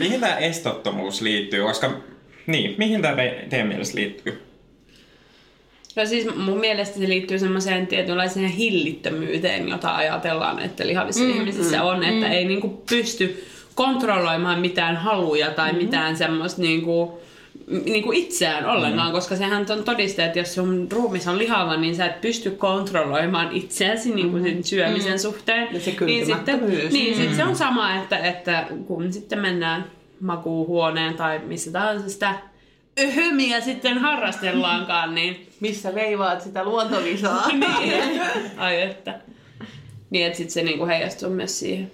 Mihin 0.00 0.20
tämä 0.20 0.36
estottomuus 0.36 1.20
liittyy? 1.20 1.62
Koska, 1.62 1.90
niin, 2.46 2.74
mihin 2.78 3.02
tämä 3.02 3.16
teidän 3.50 3.68
mielestä 3.68 3.96
liittyy? 3.96 4.42
No 5.96 6.06
siis 6.06 6.36
mun 6.36 6.60
mielestä 6.60 6.98
se 6.98 7.08
liittyy 7.08 7.38
semmoiseen 7.38 7.86
tietynlaiseen 7.86 8.48
hillittömyyteen, 8.48 9.68
jota 9.68 9.96
ajatellaan, 9.96 10.58
että 10.58 10.86
lihavissa 10.86 11.24
mm, 11.24 11.30
ihmisissä 11.30 11.82
on, 11.82 12.04
että 12.04 12.28
ei 12.28 12.44
niinku 12.44 12.82
pysty 12.90 13.44
kontrolloimaan 13.74 14.60
mitään 14.60 14.96
haluja 14.96 15.50
tai 15.50 15.72
mm. 15.72 15.78
mitään 15.78 16.16
semmoista 16.16 16.62
niinku, 16.62 17.20
niin 17.84 18.02
kuin 18.02 18.18
itseään 18.18 18.66
ollenkaan, 18.66 19.08
mm. 19.08 19.12
koska 19.12 19.36
sehän 19.36 19.66
on 19.70 19.84
todiste, 19.84 20.24
että 20.24 20.38
jos 20.38 20.54
sun 20.54 20.88
ruumis 20.92 21.28
on 21.28 21.38
lihava, 21.38 21.76
niin 21.76 21.96
sä 21.96 22.06
et 22.06 22.20
pysty 22.20 22.50
kontrolloimaan 22.50 23.52
itseäsi 23.52 24.14
niin 24.14 24.30
kuin 24.30 24.42
sen 24.42 24.64
syömisen 24.64 25.12
mm. 25.12 25.18
suhteen. 25.18 25.68
Ja 25.72 25.80
se 25.80 25.96
niin 26.00 26.26
sitten, 26.26 26.60
niin, 26.92 27.16
sit 27.16 27.36
se 27.36 27.44
on 27.44 27.56
sama, 27.56 27.94
että, 27.94 28.18
että 28.18 28.66
kun 28.86 29.12
sitten 29.12 29.38
mennään 29.38 29.84
makuuhuoneen 30.20 31.14
tai 31.14 31.38
missä 31.38 31.72
tahansa 31.72 32.08
sitä 32.08 32.34
öhömiä 33.00 33.60
sitten 33.60 33.98
harrastellaankaan, 33.98 35.14
niin 35.14 35.50
Missä 35.60 35.94
veivaat 35.94 36.40
sitä 36.40 36.64
luontovisaa. 36.64 37.48
niin. 37.80 38.20
Ai 38.56 38.82
että. 38.82 39.20
Niin, 40.10 40.26
että 40.26 40.36
sit 40.36 40.50
se 40.50 40.62
niinku 40.62 40.86
heijastuu 40.86 41.30
myös 41.30 41.58
siihen. 41.58 41.90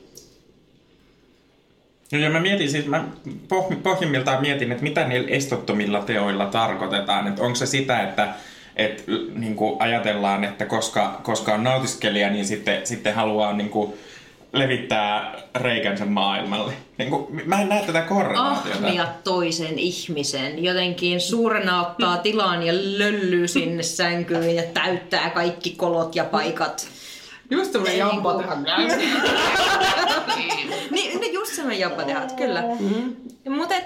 No 2.13 2.19
ja 2.19 2.31
mä 2.31 2.41
mietin 2.41 2.71
siis, 2.71 2.87
mä 2.87 3.05
poh- 3.55 3.77
pohjimmiltaan 3.83 4.41
mietin, 4.41 4.73
että 4.73 4.85
mitä 4.85 5.09
niillä 5.09 5.29
estottomilla 5.31 6.01
teoilla 6.01 6.47
tarkoitetaan. 6.47 7.29
Että 7.29 7.43
onko 7.43 7.55
se 7.55 7.67
sitä, 7.67 8.03
että 8.03 8.35
et, 8.77 9.05
niin 9.35 9.57
kuin 9.57 9.83
ajatellaan, 9.83 10.45
että 10.45 10.65
koska, 10.65 11.21
koska 11.23 11.55
on 11.55 11.65
nautiskelija, 11.65 12.31
niin 12.31 12.47
sitten, 12.47 12.87
sitten 12.87 13.15
haluaa 13.15 13.53
niin 13.53 13.71
kuin, 13.71 13.95
levittää 14.53 15.43
reikänsä 15.55 16.05
maailmalle. 16.05 16.73
Niin 16.99 17.11
kuin, 17.11 17.43
mä 17.45 17.61
en 17.61 17.69
näe 17.69 17.83
tätä 17.87 18.01
korrelaatiota. 18.01 18.87
ahmia 18.87 19.07
toisen 19.25 19.79
ihmisen. 19.79 20.65
Jotenkin 20.65 21.21
suurena 21.21 21.87
ottaa 21.87 22.17
tilan 22.17 22.63
ja 22.63 22.73
löllyy 22.75 23.49
sinne 23.49 23.83
sänkyyn 23.83 24.57
ja 24.57 24.63
täyttää 24.63 25.31
kaikki 25.31 25.71
kolot 25.71 26.17
ja 26.17 26.25
paikat. 26.25 26.89
Just 27.51 27.73
semmonen 27.73 27.93
Ei 27.93 27.99
jampa 27.99 28.33
niinku- 28.37 28.65
tehdä. 28.65 28.77
Niin, 30.91 31.21
no 31.21 31.27
just 31.33 31.53
semmoinen 31.53 31.81
japatehat, 31.81 32.33
kyllä. 32.33 32.63
Mm-hmm. 32.81 33.17
Mut 33.57 33.73
et, 33.73 33.85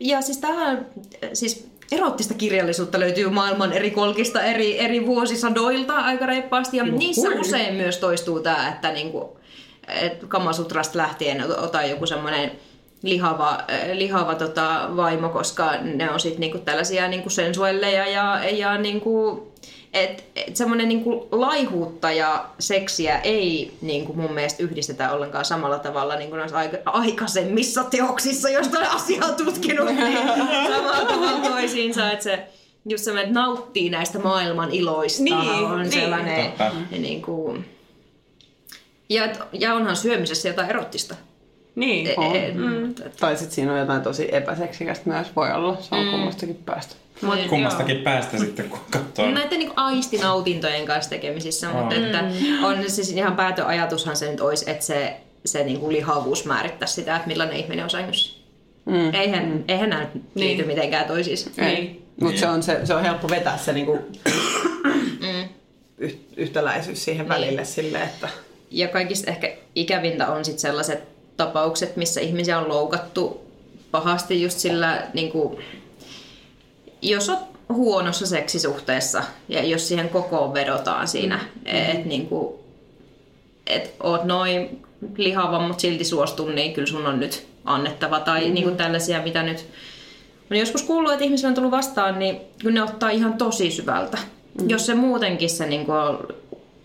ja 0.00 0.20
siis 0.20 0.38
tähän, 0.38 0.86
siis 1.32 1.68
erottista 1.92 2.34
kirjallisuutta 2.34 3.00
löytyy 3.00 3.30
maailman 3.30 3.72
eri 3.72 3.90
kolkista 3.90 4.42
eri, 4.42 4.78
eri 4.78 5.06
vuosisadoilta 5.06 5.94
aika 5.96 6.26
reippaasti. 6.26 6.76
Ja 6.76 6.84
niissä 6.84 7.28
hui. 7.30 7.40
usein 7.40 7.74
myös 7.74 7.98
toistuu 7.98 8.40
tämä, 8.40 8.68
että 8.68 8.92
niinku, 8.92 9.38
et 9.88 10.24
Kamasutrasta 10.28 10.98
lähtien 10.98 11.40
ot- 11.40 11.60
ota 11.60 11.82
joku 11.82 12.06
semmoinen 12.06 12.52
lihava, 13.02 13.50
äh, 13.50 13.88
lihava 13.92 14.34
tota, 14.34 14.88
vaimo, 14.96 15.28
koska 15.28 15.72
ne 15.82 16.10
on 16.10 16.20
sitten 16.20 16.40
niinku 16.40 16.58
tällaisia 16.58 17.08
niinku 17.08 17.30
sensuelleja 17.30 18.06
ja, 18.08 18.48
ja 18.50 18.78
niinku, 18.78 19.46
et, 19.92 20.24
et 20.36 20.56
semmoinen 20.56 20.88
niinku 20.88 21.28
laihuutta 21.32 22.12
ja 22.12 22.44
seksiä 22.58 23.18
ei 23.18 23.72
niinku 23.80 24.12
mun 24.12 24.32
mielestä 24.32 24.62
yhdistetä 24.62 25.12
ollenkaan 25.12 25.44
samalla 25.44 25.78
tavalla 25.78 26.16
niin 26.16 26.30
kuin 26.30 26.38
noissa 26.38 26.58
aika, 26.58 26.76
aikaisemmissa 26.86 27.84
teoksissa, 27.84 28.48
joista 28.50 28.78
olen 28.78 28.90
asiaa 28.90 29.32
tutkinut, 29.32 29.86
niin 29.86 30.18
samalla 30.76 31.04
tavalla 31.04 31.48
toisiinsa, 31.48 32.10
että 32.12 32.22
se 32.22 32.46
just 32.88 33.04
semmoinen, 33.04 33.28
että 33.28 33.40
nauttii 33.40 33.90
näistä 33.90 34.18
maailman 34.18 34.70
iloista 34.70 35.22
Niin, 35.22 35.36
on 35.36 35.78
niin. 35.80 35.92
sellainen, 35.92 36.46
Totta. 36.46 36.70
niin 36.98 37.22
kuin, 37.22 37.64
ja, 39.08 39.24
et- 39.24 39.40
ja 39.52 39.74
onhan 39.74 39.96
syömisessä 39.96 40.48
jotain 40.48 40.70
erottista. 40.70 41.14
Niin, 41.74 42.06
E- 42.06 42.14
on. 42.16 42.36
e- 42.36 42.52
Mm. 42.54 42.94
Tai 43.20 43.36
sit 43.36 43.52
siinä 43.52 43.72
on 43.72 43.78
jotain 43.78 44.02
tosi 44.02 44.28
epäseksikästä 44.32 45.10
myös 45.10 45.36
voi 45.36 45.52
olla. 45.52 45.76
Se 45.80 45.94
on 45.94 46.10
kummastakin 46.10 46.56
päästä. 46.66 46.94
Mut, 47.22 47.38
Kummastakin 47.48 47.96
päästä 47.96 48.38
sitten, 48.38 48.68
kun 48.68 48.78
katsoo. 48.90 49.30
Näiden 49.30 49.58
niin 49.58 49.72
aistinautintojen 49.76 50.86
kanssa 50.86 51.10
tekemisissä, 51.10 51.68
mutta 51.70 51.94
että 51.94 52.24
on 52.62 52.90
siis 52.90 53.10
ihan 53.12 53.36
päätöajatushan 53.36 54.16
se 54.16 54.30
nyt 54.30 54.40
olisi, 54.40 54.70
että 54.70 54.84
se, 54.84 55.16
se 55.44 55.64
niin 55.64 55.80
kuin 55.80 55.92
lihavuus 55.92 56.44
määrittäisi 56.44 56.94
sitä, 56.94 57.16
että 57.16 57.28
millainen 57.28 57.56
ihminen 57.56 57.84
on 57.84 57.90
sängyssä. 57.90 58.40
Mm. 58.84 59.14
Eihän, 59.14 59.44
mm. 59.48 59.64
eihän 59.68 59.90
nämä 59.90 60.06
liity 60.34 60.64
mitenkään 60.64 61.04
toisiinsa. 61.06 61.50
Ei. 61.58 62.02
Mutta 62.20 62.40
se, 62.40 62.48
on 62.48 62.62
se, 62.62 62.80
se 62.86 62.94
on 62.94 63.02
helppo 63.02 63.28
vetää 63.28 63.58
se 63.58 63.72
niinku 63.72 63.98
yh, 65.98 66.16
yhtäläisyys 66.36 67.04
siihen 67.04 67.28
välille 67.28 67.64
silleen, 67.64 68.04
että 68.04 68.28
Ja 68.70 68.88
kaikista 68.88 69.30
ehkä 69.30 69.52
ikävintä 69.74 70.26
on 70.28 70.44
sitten 70.44 70.60
sellaiset 70.60 71.02
tapaukset, 71.44 71.96
missä 71.96 72.20
ihmisiä 72.20 72.58
on 72.58 72.68
loukattu 72.68 73.40
pahasti 73.90 74.42
just 74.42 74.58
sillä, 74.58 75.02
niin 75.14 75.32
kuin, 75.32 75.58
jos 77.02 77.28
on 77.28 77.38
huonossa 77.68 78.26
seksisuhteessa 78.26 79.22
ja 79.48 79.64
jos 79.64 79.88
siihen 79.88 80.08
kokoon 80.08 80.54
vedotaan 80.54 81.08
siinä, 81.08 81.36
mm-hmm. 81.36 81.78
että 81.78 82.08
niin 82.08 82.26
kuin, 82.26 82.54
et 83.66 83.94
oot 84.02 84.24
noin 84.24 84.82
lihava, 85.16 85.60
mutta 85.60 85.80
silti 85.80 86.04
suostun, 86.04 86.54
niin 86.54 86.72
kyllä 86.72 86.86
sun 86.86 87.06
on 87.06 87.20
nyt 87.20 87.46
annettava. 87.64 88.20
Tai 88.20 88.40
mm-hmm. 88.40 88.54
niin 88.54 88.64
kuin 88.64 88.76
tällaisia, 88.76 89.22
mitä 89.22 89.42
nyt... 89.42 89.66
Oon 90.50 90.60
joskus 90.60 90.82
kuullut, 90.82 91.12
että 91.12 91.24
ihmisillä 91.24 91.48
on 91.48 91.54
tullut 91.54 91.70
vastaan, 91.70 92.18
niin 92.18 92.40
kun 92.62 92.74
ne 92.74 92.82
ottaa 92.82 93.10
ihan 93.10 93.34
tosi 93.34 93.70
syvältä. 93.70 94.16
Mm-hmm. 94.16 94.70
Jos 94.70 94.86
se 94.86 94.94
muutenkin 94.94 95.50
se 95.50 95.66
niin 95.66 95.86
kuin 95.86 95.98
on 95.98 96.28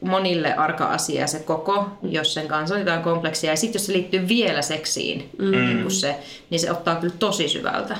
monille 0.01 0.53
arka 0.53 0.85
asia 0.85 1.27
se 1.27 1.39
koko, 1.39 1.87
jos 2.03 2.33
sen 2.33 2.47
kanssa 2.47 2.75
on 2.75 2.81
jotain 2.81 3.01
kompleksia. 3.01 3.49
Ja 3.49 3.55
sitten 3.55 3.79
jos 3.79 3.85
se 3.85 3.93
liittyy 3.93 4.27
vielä 4.27 4.61
seksiin, 4.61 5.29
mm. 5.39 5.51
niin, 5.51 5.81
kuin 5.81 5.91
se, 5.91 6.15
niin 6.49 6.59
se 6.59 6.71
ottaa 6.71 6.95
kyllä 6.95 7.13
tosi 7.19 7.47
syvältä. 7.47 7.97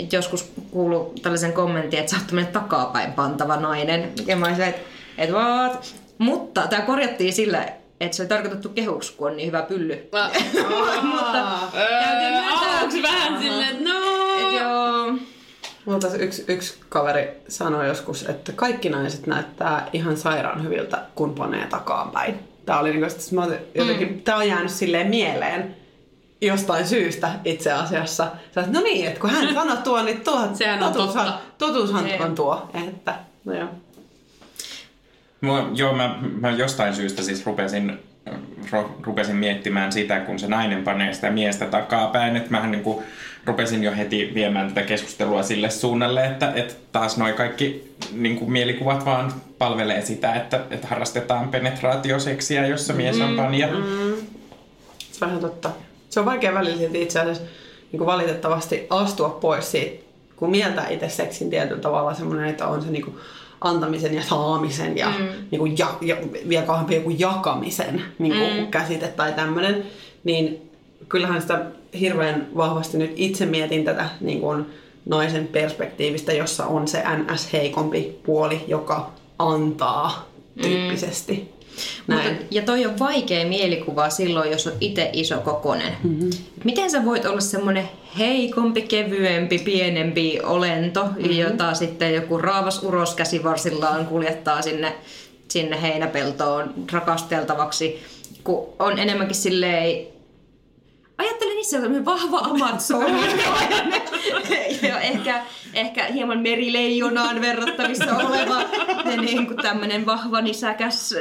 Et 0.00 0.12
joskus 0.12 0.52
kuuluu 0.70 1.14
tällaisen 1.22 1.52
kommentin, 1.52 1.98
että 1.98 2.10
sä 2.10 2.16
oot 2.16 2.26
tämmönen 2.26 2.52
takapäin 2.52 3.12
pantava 3.12 3.56
nainen. 3.56 4.12
Ja 4.26 4.36
mä 4.36 4.46
olisin, 4.46 4.64
että 4.64 4.82
et 5.18 5.30
what? 5.30 5.94
Mutta 6.18 6.66
tämä 6.66 6.82
korjattiin 6.82 7.32
sillä, 7.32 7.68
että 8.00 8.16
se 8.16 8.22
oli 8.22 8.28
tarkoitettu 8.28 8.68
kehuksi, 8.68 9.12
kun 9.12 9.30
on 9.30 9.36
niin 9.36 9.46
hyvä 9.46 9.62
pylly. 9.62 9.94
Mutta 11.12 11.48
Aluksi 12.78 13.02
vähän 13.02 13.42
silleen, 13.42 13.70
että 13.70 13.84
no... 13.84 13.91
taas 16.00 16.14
yksi, 16.14 16.44
yksi 16.48 16.80
kaveri 16.88 17.28
sanoi 17.48 17.88
joskus, 17.88 18.28
että 18.28 18.52
kaikki 18.52 18.88
naiset 18.88 19.26
näyttää 19.26 19.88
ihan 19.92 20.16
sairaan 20.16 20.64
hyviltä, 20.64 21.02
kun 21.14 21.34
panee 21.34 21.66
takaanpäin. 21.66 22.38
Tää 22.66 22.80
oli 22.80 22.90
niinku, 22.90 23.06
että 23.06 23.34
mä 23.34 23.44
otin 23.44 23.58
jotenkin, 23.74 24.08
mm. 24.12 24.20
tää 24.20 24.36
on 24.36 24.48
jäänyt 24.48 24.70
silleen 24.70 25.06
mieleen 25.06 25.76
jostain 26.40 26.86
syystä 26.86 27.30
itse 27.44 27.72
asiassa. 27.72 28.26
Sä 28.54 28.64
no 28.66 28.80
niin, 28.80 29.06
että 29.06 29.20
kun 29.20 29.30
hän 29.30 29.54
sanoi 29.54 29.76
tuo, 29.76 30.02
niin 30.02 30.20
tuo, 30.20 30.48
Sehän 30.54 30.82
on 30.82 30.92
totuushan, 30.92 31.26
totta. 31.26 31.40
totuushan 31.58 32.08
Se- 32.08 32.18
on 32.24 32.34
tuo. 32.34 32.70
Että, 32.88 33.14
no 33.44 33.54
joo. 33.54 33.68
Mua, 35.40 35.70
joo, 35.74 35.92
mä, 35.92 36.18
mä 36.40 36.50
jostain 36.50 36.94
syystä 36.94 37.22
siis 37.22 37.46
rupesin, 37.46 37.98
rupesin 39.02 39.36
miettimään 39.36 39.92
sitä, 39.92 40.20
kun 40.20 40.38
se 40.38 40.48
nainen 40.48 40.84
panee 40.84 41.12
sitä 41.12 41.30
miestä 41.30 41.66
takapäin, 41.66 42.36
että 42.36 42.50
mähän 42.50 42.70
niin 42.70 42.82
kuin 42.82 43.04
rupesin 43.44 43.82
jo 43.82 43.92
heti 43.96 44.30
viemään 44.34 44.68
tätä 44.68 44.82
keskustelua 44.82 45.42
sille 45.42 45.70
suunnalle, 45.70 46.26
että, 46.26 46.52
että 46.54 46.74
taas 46.92 47.16
noi 47.16 47.32
kaikki 47.32 47.94
niin 48.12 48.36
kuin 48.36 48.52
mielikuvat 48.52 49.04
vaan 49.04 49.32
palvelee 49.58 50.02
sitä, 50.02 50.34
että, 50.34 50.60
että 50.70 50.86
harrastetaan 50.86 51.48
penetraatioseksiä, 51.48 52.66
jossa 52.66 52.92
mies 52.92 53.20
on 53.20 53.36
panija. 53.36 53.68
Se 55.12 55.24
on 55.24 55.30
ihan 55.30 55.40
totta. 55.40 55.70
Se 56.10 56.20
on 56.20 56.26
vaikea 56.26 56.54
välillä 56.54 56.88
itse 56.92 57.20
asiassa 57.20 57.42
niin 57.92 57.98
kuin 57.98 58.06
valitettavasti 58.06 58.86
astua 58.90 59.28
pois 59.28 59.70
siitä, 59.70 60.04
kun 60.36 60.50
mieltää 60.50 60.88
itse 60.88 61.08
seksin 61.08 61.50
tietyllä 61.50 61.80
tavalla 61.80 62.14
semmoinen, 62.14 62.48
että 62.48 62.66
on 62.66 62.82
se 62.82 62.90
niin 62.90 63.04
kuin 63.04 63.16
antamisen 63.64 64.14
ja 64.14 64.22
saamisen 64.22 64.98
ja, 64.98 65.08
mm. 65.18 65.26
niin 65.50 65.58
kuin 65.58 65.78
ja, 65.78 65.94
ja 66.00 66.16
vielä 66.48 66.66
kauheampi 66.66 66.94
joku 66.94 67.10
jakamisen 67.10 68.02
niin 68.18 68.32
kuin 68.32 68.56
mm. 68.56 68.66
käsite 68.66 69.08
tai 69.08 69.32
tämmöinen, 69.32 69.86
niin 70.24 70.70
kyllähän 71.08 71.42
sitä 71.42 71.66
hirveän 72.00 72.48
vahvasti 72.56 72.98
nyt 72.98 73.12
itse 73.16 73.46
mietin 73.46 73.84
tätä 73.84 74.08
niin 74.20 74.40
kuin 74.40 74.66
naisen 75.06 75.46
perspektiivistä, 75.46 76.32
jossa 76.32 76.66
on 76.66 76.88
se 76.88 77.02
NS 77.16 77.52
heikompi 77.52 78.20
puoli, 78.26 78.64
joka 78.68 79.10
antaa 79.38 80.28
tyyppisesti. 80.62 81.51
Näin. 82.06 82.28
Mutta, 82.28 82.46
ja 82.50 82.62
toi 82.62 82.86
on 82.86 82.98
vaikea 82.98 83.46
mielikuva 83.46 84.10
silloin, 84.10 84.50
jos 84.50 84.66
on 84.66 84.72
itse 84.80 85.10
iso 85.12 85.38
kokonen. 85.38 85.96
Mm-hmm. 86.02 86.30
Miten 86.64 86.90
sä 86.90 87.04
voit 87.04 87.26
olla 87.26 87.40
semmoinen 87.40 87.88
heikompi, 88.18 88.82
kevyempi, 88.82 89.58
pienempi 89.58 90.40
olento, 90.42 91.04
mm-hmm. 91.04 91.30
jota 91.30 91.74
sitten 91.74 92.14
joku 92.14 92.38
raavas 92.38 92.82
uros 92.82 93.14
käsivarsillaan 93.14 94.06
kuljettaa 94.06 94.62
sinne, 94.62 94.92
sinne 95.48 95.82
heinäpeltoon 95.82 96.74
rakasteltavaksi, 96.92 98.02
kun 98.44 98.68
on 98.78 98.98
enemmänkin 98.98 99.36
silleen 99.36 100.11
Ajattelen 101.62 101.62
itse 101.62 101.70
sellainen 101.70 102.04
vahva 102.04 102.38
Amazon. 102.38 103.10
ja 104.88 105.00
ehkä, 105.00 105.42
ehkä 105.74 106.04
hieman 106.04 106.40
merileijonaan 106.40 107.40
verrattavissa 107.40 108.16
oleva 108.16 108.62
niin 109.20 109.46
kuin 109.46 109.56
tämmöinen 109.56 110.06
vahva 110.06 110.40
nisäkäs. 110.40 111.14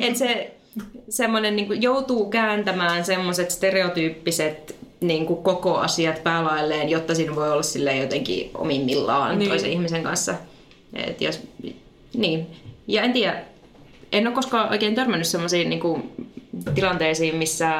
Että 0.00 0.18
se 0.18 0.54
semmoinen 1.08 1.56
niin 1.56 1.66
kuin 1.66 1.82
joutuu 1.82 2.30
kääntämään 2.30 3.04
semmoiset 3.04 3.50
stereotyyppiset 3.50 4.76
niin 5.00 5.26
kuin 5.26 5.42
koko 5.42 5.76
asiat 5.76 6.22
päälailleen, 6.22 6.88
jotta 6.88 7.14
siinä 7.14 7.34
voi 7.34 7.52
olla 7.52 7.62
silleen 7.62 8.00
jotenkin 8.00 8.50
omimmillaan 8.54 9.38
niin. 9.38 9.48
toisen 9.48 9.70
ihmisen 9.72 10.02
kanssa. 10.02 10.34
Et 10.94 11.20
jos, 11.20 11.40
niin. 12.14 12.46
Ja 12.86 13.02
en 13.02 13.12
tiedä, 13.12 13.42
en 14.12 14.26
ole 14.26 14.34
koskaan 14.34 14.70
oikein 14.70 14.94
törmännyt 14.94 15.26
semmoisiin 15.26 15.70
niin 15.70 15.80
kuin 15.80 16.12
tilanteisiin, 16.74 17.36
missä 17.36 17.70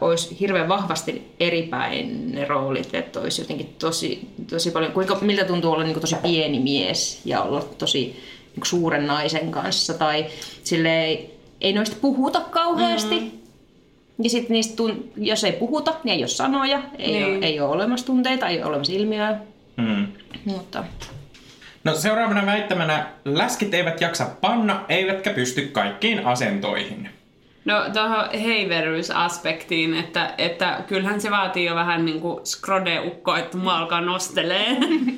olisi 0.00 0.40
hirveän 0.40 0.68
vahvasti 0.68 1.34
eri 1.40 1.62
päin 1.62 2.32
ne 2.32 2.44
roolit, 2.44 2.94
että 2.94 3.20
olisi 3.20 3.42
jotenkin 3.42 3.74
tosi, 3.78 4.28
tosi 4.50 4.70
paljon, 4.70 4.92
kuinka, 4.92 5.18
miltä 5.20 5.44
tuntuu 5.44 5.72
olla 5.72 5.84
niin 5.84 6.00
tosi 6.00 6.16
pieni 6.22 6.58
mies 6.58 7.20
ja 7.24 7.42
olla 7.42 7.62
tosi 7.78 8.22
niin 8.56 8.66
suuren 8.66 9.06
naisen 9.06 9.50
kanssa 9.50 9.94
tai 9.94 10.26
sille 10.64 11.04
ei, 11.04 11.38
ei 11.60 11.72
noista 11.72 11.96
puhuta 12.00 12.40
kauheasti. 12.40 13.20
Mm. 13.20 13.30
Ja 14.22 14.30
sitten 14.30 14.54
niistä, 14.54 14.76
tun, 14.76 15.10
jos 15.16 15.44
ei 15.44 15.52
puhuta, 15.52 15.94
niin 16.04 16.14
ei 16.14 16.22
ole 16.22 16.28
sanoja, 16.28 16.82
ei, 16.98 17.12
niin. 17.12 17.24
ole, 17.24 17.46
ei 17.46 17.60
ole 17.60 17.70
olemassa 17.70 18.06
tunteita, 18.06 18.48
ei 18.48 18.58
ole 18.58 18.66
olemassa 18.66 18.92
ilmiöä. 18.92 19.38
Mm. 19.76 20.06
Mutta 20.44 20.84
No 21.84 21.94
seuraavana 21.94 22.46
väittämänä, 22.46 23.06
läskit 23.24 23.74
eivät 23.74 24.00
jaksa 24.00 24.26
panna, 24.40 24.84
eivätkä 24.88 25.30
pysty 25.30 25.62
kaikkiin 25.62 26.26
asentoihin. 26.26 27.10
No 27.64 27.74
tuohon 27.92 28.30
heiveryysaspektiin, 28.42 29.94
että, 29.94 30.34
että 30.38 30.84
kyllähän 30.86 31.20
se 31.20 31.30
vaatii 31.30 31.64
jo 31.64 31.74
vähän 31.74 32.04
niin 32.04 32.20
kuin 32.20 32.38
skrode-ukko, 32.46 33.36
että 33.36 33.56
mua 33.56 33.78
alkaa 33.78 34.00
nostelee. 34.00 34.66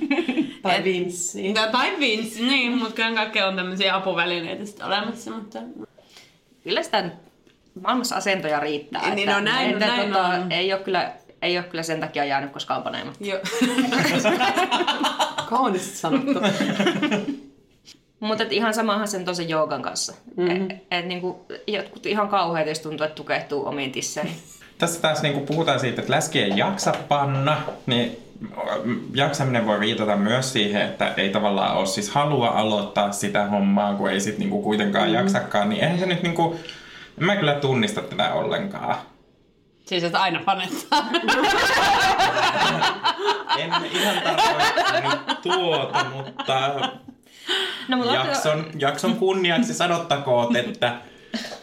Tai 0.63 0.77
Et- 0.79 0.85
Vinssi. 0.85 1.55
Ja, 1.55 1.67
tai 1.67 1.93
vinssi, 2.01 2.43
niin, 2.47 2.79
mutta 2.79 2.95
kyllä 2.95 3.15
kaikkea 3.15 3.47
on 3.47 3.57
tämmöisiä 3.57 3.95
apuvälineitä 3.97 4.65
sitten 4.67 4.87
olemassa, 4.87 5.31
mutta 5.31 5.59
kyllä 6.65 6.83
sitä 6.83 7.05
maailmassa 7.83 8.17
asentoja 8.17 8.61
riittää. 8.61 9.15
Niin, 9.15 9.29
että, 9.29 9.41
no 9.41 9.51
näin- 9.51 9.73
että, 9.73 9.87
näin 9.87 10.09
tota, 10.13 10.25
on. 10.27 10.53
Ei 10.53 10.73
ole, 10.73 10.81
kyllä, 10.83 11.13
ei 11.43 11.59
ole 11.59 11.65
kyllä 11.67 11.83
sen 11.83 12.01
takia 12.01 12.25
jäänyt 12.25 12.53
koskaan 12.53 12.83
paneematta. 12.83 13.25
jo. 13.27 13.39
Kaunisti 15.51 15.97
sanottu. 15.97 16.33
Mutta 18.23 18.45
ihan 18.51 18.75
samahan 18.75 19.09
sen 19.09 19.25
tosi 19.25 19.49
joogan 19.49 19.83
kanssa. 19.83 20.15
Mm-hmm. 20.37 20.71
Et, 20.71 20.77
et 20.91 21.07
niinku, 21.07 21.47
jotkut 21.67 22.07
ihan 22.07 22.29
kauheita, 22.29 22.71
jos 22.71 22.81
tuntuu, 22.81 23.07
että 23.07 23.15
tukehtuu 23.17 23.67
omiin 23.67 23.93
tisseihin. 23.93 24.37
Tässä 24.79 25.01
taas 25.01 25.23
niin 25.23 25.47
puhutaan 25.47 25.81
siitä, 25.81 26.01
että 26.01 26.13
läski 26.13 26.43
ei 26.43 26.53
jaksa 26.57 26.95
panna, 27.09 27.57
niin 27.87 28.17
jaksaminen 29.15 29.67
voi 29.67 29.81
viitata 29.81 30.17
myös 30.17 30.53
siihen, 30.53 30.83
että 30.83 31.15
ei 31.17 31.29
tavallaan 31.29 31.77
ole 31.77 31.87
siis 31.87 32.11
halua 32.11 32.49
aloittaa 32.49 33.13
sitä 33.13 33.47
hommaa, 33.47 33.95
kun 33.95 34.11
ei 34.11 34.21
sit 34.21 34.39
niinku 34.39 34.63
kuitenkaan 34.63 35.09
mm. 35.09 35.15
jaksakaan, 35.15 35.69
niin 35.69 35.85
eihän 35.85 35.99
se 35.99 36.07
nyt 36.07 36.23
niinku, 36.23 36.57
en 37.19 37.25
mä 37.25 37.37
kyllä 37.37 37.55
tunnista 37.55 38.03
tätä 38.03 38.33
ollenkaan. 38.33 38.97
siis 39.87 40.05
että 40.05 40.23
aina 40.23 40.41
panettaa. 40.45 41.05
En 43.59 43.73
ihan 43.93 44.23
tarkoittanut 44.23 45.43
tuota, 45.43 46.05
mutta 46.05 46.81
No, 47.89 47.97
mutta 47.97 48.15
jakson, 48.15 48.67
jakson 48.79 49.17
kunniaksi 49.17 49.75
sanottakoon, 49.75 50.57
että, 50.57 50.95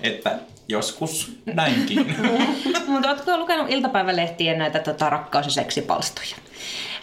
että 0.01 0.39
joskus 0.67 1.31
näinkin. 1.45 2.15
Mutta 2.87 3.09
ootko 3.09 3.37
lukenut 3.37 3.69
iltapäivälehtien 3.69 4.57
näitä 4.57 4.79
tota, 4.79 5.09
rakkaus- 5.09 5.45
ja 5.45 5.51
seksipalstoja? 5.51 6.35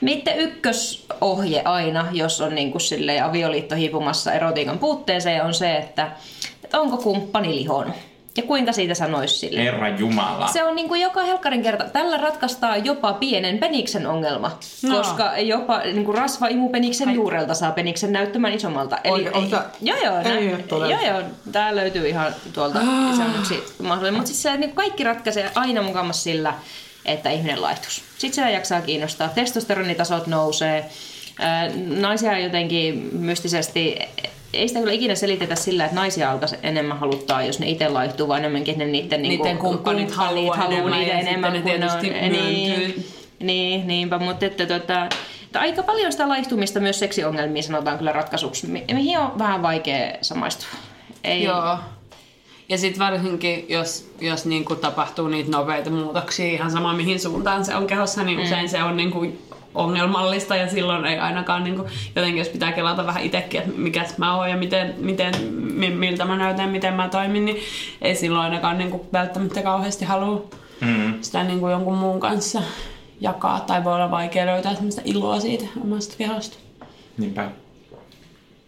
Miten 0.00 0.38
ykkösohje 0.38 1.62
aina, 1.64 2.06
jos 2.12 2.40
on 2.40 2.54
niin 2.54 2.72
kuin 2.72 2.82
silleen 2.82 3.24
avioliitto 3.24 3.74
hiipumassa 3.74 4.32
erotiikan 4.32 4.78
puutteeseen, 4.78 5.44
on 5.44 5.54
se, 5.54 5.76
että, 5.76 6.10
että 6.64 6.80
onko 6.80 6.96
kumppani 6.96 7.54
lihonut? 7.54 7.94
Ja 8.36 8.42
kuinka 8.42 8.72
siitä 8.72 8.94
sanoisi 8.94 9.34
sille? 9.38 9.60
Herra 9.64 9.88
Jumala. 9.88 10.46
Se 10.46 10.64
on 10.64 10.76
niin 10.76 10.88
kuin 10.88 11.00
joka 11.00 11.22
helkkarin 11.22 11.62
kerta. 11.62 11.84
Tällä 11.84 12.16
ratkaistaan 12.16 12.84
jopa 12.84 13.12
pienen 13.12 13.58
peniksen 13.58 14.06
ongelma, 14.06 14.58
No. 14.82 14.96
koska 14.96 15.38
jopa 15.38 15.78
niin 15.78 16.04
kuin 16.04 16.18
rasvaimu 16.18 16.68
peniksen 16.68 17.10
juurelta 17.14 17.54
saa 17.54 17.72
peniksen 17.72 18.12
näyttämään 18.12 18.54
isommalta. 18.54 18.98
Oi, 19.04 19.28
onko 19.32 19.50
tää- 19.50 19.70
joo, 19.80 19.96
joo, 20.04 20.22
nä, 20.22 20.38
ei 20.38 20.46
joo, 20.50 20.80
löytyy? 20.80 21.06
joo, 21.08 21.22
tää 21.52 21.76
löytyy 21.76 22.08
ihan 22.08 22.34
tuolta. 22.52 22.78
Se 23.16 23.22
on 23.22 23.34
yksi 23.38 23.62
mahdollinen. 23.82 24.14
Mutta 24.14 24.26
siis 24.28 24.42
se, 24.42 24.56
niin 24.56 24.72
kaikki 24.72 25.04
ratkaisee 25.04 25.50
aina 25.54 25.82
mukamassa 25.82 26.22
sillä, 26.22 26.54
että 27.04 27.30
ihminen 27.30 27.62
laihtuisi. 27.62 28.02
Sitten 28.18 28.34
sitä 28.34 28.50
jaksaa 28.50 28.80
kiinnostaa. 28.80 29.28
Testosteronitasot 29.28 30.26
nousee. 30.26 30.90
Naisia 31.96 32.38
jotenkin 32.38 33.08
mystisesti, 33.12 33.98
ei 34.56 34.68
sitä 34.68 34.80
kyllä 34.80 34.92
ikinä 34.92 35.14
selitetä 35.14 35.54
sillä, 35.54 35.84
että 35.84 35.96
naisia 35.96 36.30
alkaisi 36.30 36.56
enemmän 36.62 36.98
haluttaa, 36.98 37.42
jos 37.42 37.58
ne 37.58 37.68
itse 37.68 37.88
laihtuu, 37.88 38.28
vaan 38.28 38.40
enemmänkin 38.40 38.72
että 38.72 38.84
ne 38.84 38.90
niiden, 38.90 39.22
niinku 39.22 39.44
Niiden 39.44 39.58
kumppanit 39.58 40.10
haluaa 40.10 40.64
enemmän 40.66 41.00
niitä 41.00 41.18
enemmän 41.18 41.52
ne 41.52 41.60
kuin 41.60 41.74
tietysti 41.74 42.10
on. 42.10 42.32
Niin, 42.32 42.80
myöntyy. 42.80 43.04
niin, 43.40 43.86
niinpä, 43.86 44.18
mutta 44.18 44.46
että, 44.46 44.66
tota, 44.66 45.08
että 45.44 45.60
aika 45.60 45.82
paljon 45.82 46.12
sitä 46.12 46.28
laihtumista 46.28 46.80
myös 46.80 46.98
seksiongelmiin 46.98 47.64
sanotaan 47.64 47.98
kyllä 47.98 48.12
ratkaisuksi, 48.12 48.66
mi- 48.66 48.84
mihin 48.92 49.18
on 49.18 49.38
vähän 49.38 49.62
vaikea 49.62 50.18
samaistua. 50.22 50.68
Ei, 51.24 51.42
Joo. 51.42 51.78
Ja 52.68 52.78
sitten 52.78 52.98
varsinkin, 52.98 53.66
jos, 53.68 54.10
jos 54.20 54.46
niinku 54.46 54.74
tapahtuu 54.74 55.28
niitä 55.28 55.50
nopeita 55.50 55.90
muutoksia, 55.90 56.46
ihan 56.52 56.70
sama 56.70 56.92
mihin 56.92 57.20
suuntaan 57.20 57.64
se 57.64 57.74
on 57.74 57.86
kehossa, 57.86 58.22
niin 58.22 58.40
usein 58.40 58.68
se 58.68 58.82
on 58.82 58.96
niinku 58.96 59.26
ongelmallista 59.76 60.56
ja 60.56 60.68
silloin 60.68 61.06
ei 61.06 61.18
ainakaan 61.18 61.64
niinku, 61.64 61.86
jotenkin 62.16 62.38
jos 62.38 62.48
pitää 62.48 62.72
kelata 62.72 63.06
vähän 63.06 63.22
itsekin, 63.22 63.60
että 63.60 63.72
mikäs 63.76 64.18
mä 64.18 64.36
oon 64.36 64.50
ja 64.50 64.56
miten, 64.56 64.94
miten, 64.98 65.34
mi- 65.52 65.90
miltä 65.90 66.24
mä 66.24 66.36
näytän, 66.36 66.70
miten 66.70 66.94
mä 66.94 67.08
toimin, 67.08 67.44
niin 67.44 67.56
ei 68.02 68.14
silloin 68.14 68.44
ainakaan 68.44 68.78
niinku 68.78 69.06
välttämättä 69.12 69.62
kauheasti 69.62 70.04
halua 70.04 70.44
Mm. 70.80 71.14
sitä 71.20 71.44
niinku 71.44 71.68
jonkun 71.68 71.94
muun 71.98 72.20
kanssa 72.20 72.62
jakaa 73.20 73.60
tai 73.60 73.84
voi 73.84 73.94
olla 73.94 74.10
vaikea 74.10 74.46
löytää 74.46 74.74
semmoista 74.74 75.02
iloa 75.04 75.40
siitä 75.40 75.64
omasta 75.84 76.14
kehosta. 76.18 76.56
Niinpä. 77.18 77.50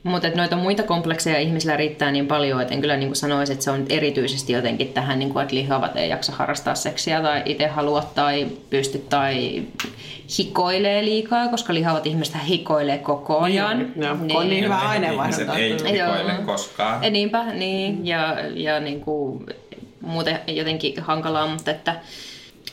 Mutta 0.02 0.28
noita 0.28 0.56
muita 0.56 0.82
komplekseja 0.82 1.38
ihmisillä 1.38 1.76
riittää 1.76 2.10
niin 2.10 2.26
paljon, 2.26 2.62
että 2.62 2.74
en 2.74 2.80
kyllä 2.80 2.96
niin 2.96 3.16
sanoisi, 3.16 3.52
että 3.52 3.64
se 3.64 3.70
on 3.70 3.86
erityisesti 3.88 4.52
jotenkin 4.52 4.88
tähän, 4.88 5.18
niin 5.18 5.32
kuin, 5.32 5.42
että 5.42 5.54
lihavat 5.54 5.96
ei 5.96 6.08
jaksa 6.08 6.32
harrastaa 6.32 6.74
seksiä 6.74 7.20
tai 7.20 7.42
itse 7.44 7.66
halua 7.66 8.02
tai 8.14 8.46
pysty 8.70 8.98
tai 8.98 9.62
hikoilee 10.38 11.04
liikaa, 11.04 11.48
koska 11.48 11.74
lihavat 11.74 12.06
ihmiset 12.06 12.36
hikoilee 12.48 12.98
koko 12.98 13.38
ajan. 13.38 13.92
Joo, 13.96 14.16
kun 14.16 14.36
on 14.36 14.48
niin 14.48 14.64
hyvä 14.64 14.74
Ihmiset 14.74 14.90
aineenvaihdunta. 14.90 15.58
ei 15.58 15.70
hikoile 15.72 16.32
Joo. 16.32 16.42
koskaan. 16.46 17.04
Ja 17.04 17.10
niinpä, 17.10 17.44
niin, 17.44 18.06
ja, 18.06 18.36
ja 18.54 18.80
niin 18.80 19.00
kuin, 19.00 19.46
muuten 20.00 20.40
jotenkin 20.46 21.02
hankalaa, 21.02 21.46
mutta 21.46 21.70
että 21.70 21.94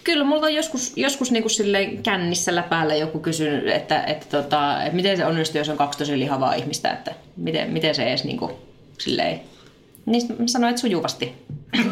Kyllä, 0.05 0.23
mulla 0.23 0.45
on 0.45 0.53
joskus, 0.53 0.93
joskus 0.95 1.31
niin 1.31 1.43
kuin 1.43 1.51
silleen 1.51 2.03
kännissä 2.03 2.55
läpäällä 2.55 2.95
joku 2.95 3.19
kysynyt, 3.19 3.67
että, 3.67 4.03
että, 4.03 4.25
tota, 4.41 4.83
että 4.83 4.95
miten 4.95 5.17
se 5.17 5.25
onnistuu, 5.25 5.57
jos 5.57 5.69
on 5.69 5.77
kaksi 5.77 5.99
tosi 5.99 6.19
lihavaa 6.19 6.53
ihmistä, 6.53 6.91
että 6.91 7.11
miten, 7.37 7.71
miten 7.71 7.95
se 7.95 8.03
edes 8.03 8.23
niin 8.23 8.37
kuin, 8.37 8.51
silleen... 8.97 9.41
Niin 10.05 10.49
sanoin, 10.49 10.69
että 10.69 10.81
sujuvasti. 10.81 11.33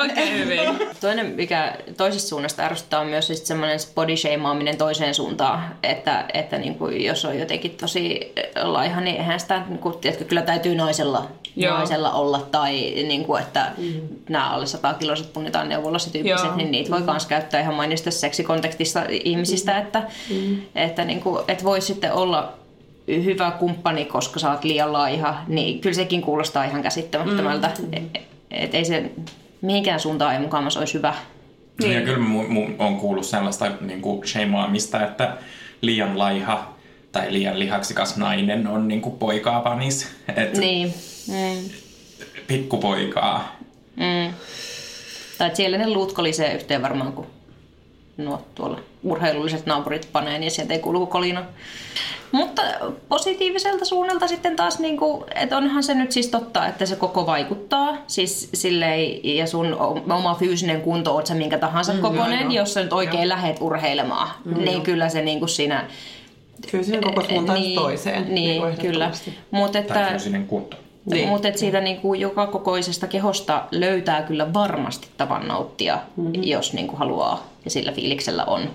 Oikein 0.00 0.38
hyvin. 0.38 0.60
Toinen, 1.00 1.26
mikä 1.26 1.76
toisesta 1.96 2.28
suunnasta 2.28 2.62
ärsyttää, 2.62 3.00
on 3.00 3.06
myös 3.06 3.26
sit 3.26 3.46
semmoinen 3.46 3.78
body 3.94 4.16
shameaaminen 4.16 4.76
toiseen 4.76 5.14
suuntaan. 5.14 5.76
Että, 5.82 6.24
että 6.34 6.58
niin 6.58 6.74
kuin, 6.74 7.04
jos 7.04 7.24
on 7.24 7.38
jotenkin 7.38 7.70
tosi 7.70 8.32
laiha, 8.62 9.00
niin 9.00 9.16
eihän 9.16 9.40
sitä, 9.40 9.62
niin 9.68 9.78
kuin, 9.78 9.98
tiedätkö, 9.98 10.24
kyllä 10.24 10.42
täytyy 10.42 10.74
naisella, 10.74 11.30
Joo. 11.56 11.76
naisella 11.76 12.12
olla. 12.12 12.46
Tai 12.50 12.72
niin 13.08 13.24
kuin, 13.24 13.42
että 13.42 13.72
mm. 13.78 14.00
nämä 14.28 14.50
alle 14.50 14.66
100 14.66 14.94
kiloiset 14.94 15.32
punnitaan 15.32 15.68
neuvolossa 15.68 16.12
tyyppiset, 16.12 16.46
Joo. 16.46 16.56
niin 16.56 16.70
niitä 16.70 16.90
voi 16.90 17.00
myös 17.00 17.26
käyttää 17.26 17.60
ihan 17.60 17.74
mainista 17.74 18.10
seksikontekstissa 18.10 19.02
ihmisistä. 19.10 19.78
Että, 19.78 20.02
mm. 20.30 20.56
että, 20.74 21.04
niin 21.04 21.20
kuin, 21.20 21.42
että 21.48 21.64
voi 21.64 21.80
sitten 21.80 22.12
olla 22.12 22.52
hyvä 23.08 23.50
kumppani, 23.50 24.04
koska 24.04 24.40
sä 24.40 24.50
oot 24.50 24.64
liian 24.64 24.92
laiha, 24.92 25.42
niin 25.48 25.80
kyllä 25.80 25.94
sekin 25.94 26.22
kuulostaa 26.22 26.64
ihan 26.64 26.82
käsittämättömältä. 26.82 27.70
Mm. 27.78 27.88
Et, 27.92 28.22
et 28.50 28.74
ei 28.74 28.84
se 28.84 29.10
mihinkään 29.60 30.00
suuntaan 30.00 30.34
ei 30.34 30.40
mukamas 30.40 30.76
olisi 30.76 30.94
hyvä. 30.94 31.14
Niin. 31.82 31.94
Ja 31.94 32.00
kyllä 32.00 32.18
mu, 32.18 32.48
mu, 32.48 32.66
on 32.78 32.96
kuullut 32.96 33.26
sellaista 33.26 33.70
niin 33.80 34.00
kuin 34.00 34.28
shameaamista, 34.28 35.04
että 35.04 35.36
liian 35.80 36.18
laiha 36.18 36.74
tai 37.12 37.32
liian 37.32 37.58
lihaksikas 37.58 38.16
nainen 38.16 38.66
on 38.66 38.88
niin 38.88 39.00
kuin 39.02 39.16
poikaa 39.16 39.60
panis. 39.60 40.08
Et 40.36 40.56
Niin. 40.56 40.94
Mm. 41.28 41.70
Pikkupoikaa. 42.46 43.56
Mm. 43.96 44.34
Tai 45.38 45.50
siellä 45.56 45.78
ne 45.78 45.90
luut 45.90 46.12
kolisee 46.12 46.54
yhteen 46.54 46.82
varmaan, 46.82 47.12
kun 47.12 47.26
nuo 48.16 48.42
tuolla 48.54 48.80
urheilulliset 49.02 49.66
naapurit 49.66 50.08
panee, 50.12 50.38
niin 50.38 50.50
sieltä 50.50 50.74
ei 50.74 50.80
kuulu 50.80 51.06
kolina. 51.06 51.44
Mutta 52.32 52.62
positiiviselta 53.08 53.84
suunnalta 53.84 54.28
sitten 54.28 54.56
taas, 54.56 54.78
niin 54.78 54.96
kuin, 54.96 55.24
että 55.34 55.56
onhan 55.56 55.82
se 55.82 55.94
nyt 55.94 56.12
siis 56.12 56.28
totta, 56.28 56.66
että 56.66 56.86
se 56.86 56.96
koko 56.96 57.26
vaikuttaa. 57.26 57.96
Siis 58.06 58.48
silleen, 58.54 59.36
ja 59.36 59.46
sun 59.46 59.76
oma 60.10 60.34
fyysinen 60.34 60.80
kunto, 60.80 61.14
oot 61.14 61.26
sä 61.26 61.34
minkä 61.34 61.58
tahansa 61.58 61.92
mm, 61.92 62.00
kokonen, 62.00 62.40
joo. 62.40 62.52
jos 62.52 62.74
sä 62.74 62.82
nyt 62.82 62.92
oikein 62.92 63.28
lähet 63.28 63.56
urheilemaan, 63.60 64.30
mm, 64.44 64.64
niin 64.64 64.82
kyllä 64.82 65.08
se 65.08 65.22
niin 65.22 65.38
kuin 65.38 65.48
siinä... 65.48 65.88
Kyllä 66.70 66.84
siinä 66.84 67.00
koko 67.02 67.22
suuntaan 67.28 67.60
niin, 67.60 67.80
toiseen. 67.80 68.34
Niin, 68.34 68.62
kuin 68.62 68.76
kyllä. 68.76 69.10
Tai 69.52 69.80
että... 69.80 70.06
fyysinen 70.10 70.46
kunto. 70.46 70.76
Niin. 70.76 71.14
Niin. 71.14 71.28
Mutta 71.28 71.48
siitä 71.54 71.80
niinku 71.80 72.14
joka 72.14 72.46
kokoisesta 72.46 73.06
kehosta 73.06 73.64
löytää 73.70 74.22
kyllä 74.22 74.54
varmasti 74.54 75.08
tavan 75.16 75.48
nauttia, 75.48 75.98
mm-hmm. 76.16 76.42
jos 76.42 76.72
niinku 76.72 76.96
haluaa 76.96 77.46
ja 77.64 77.70
sillä 77.70 77.92
fiiliksellä 77.92 78.44
on. 78.44 78.70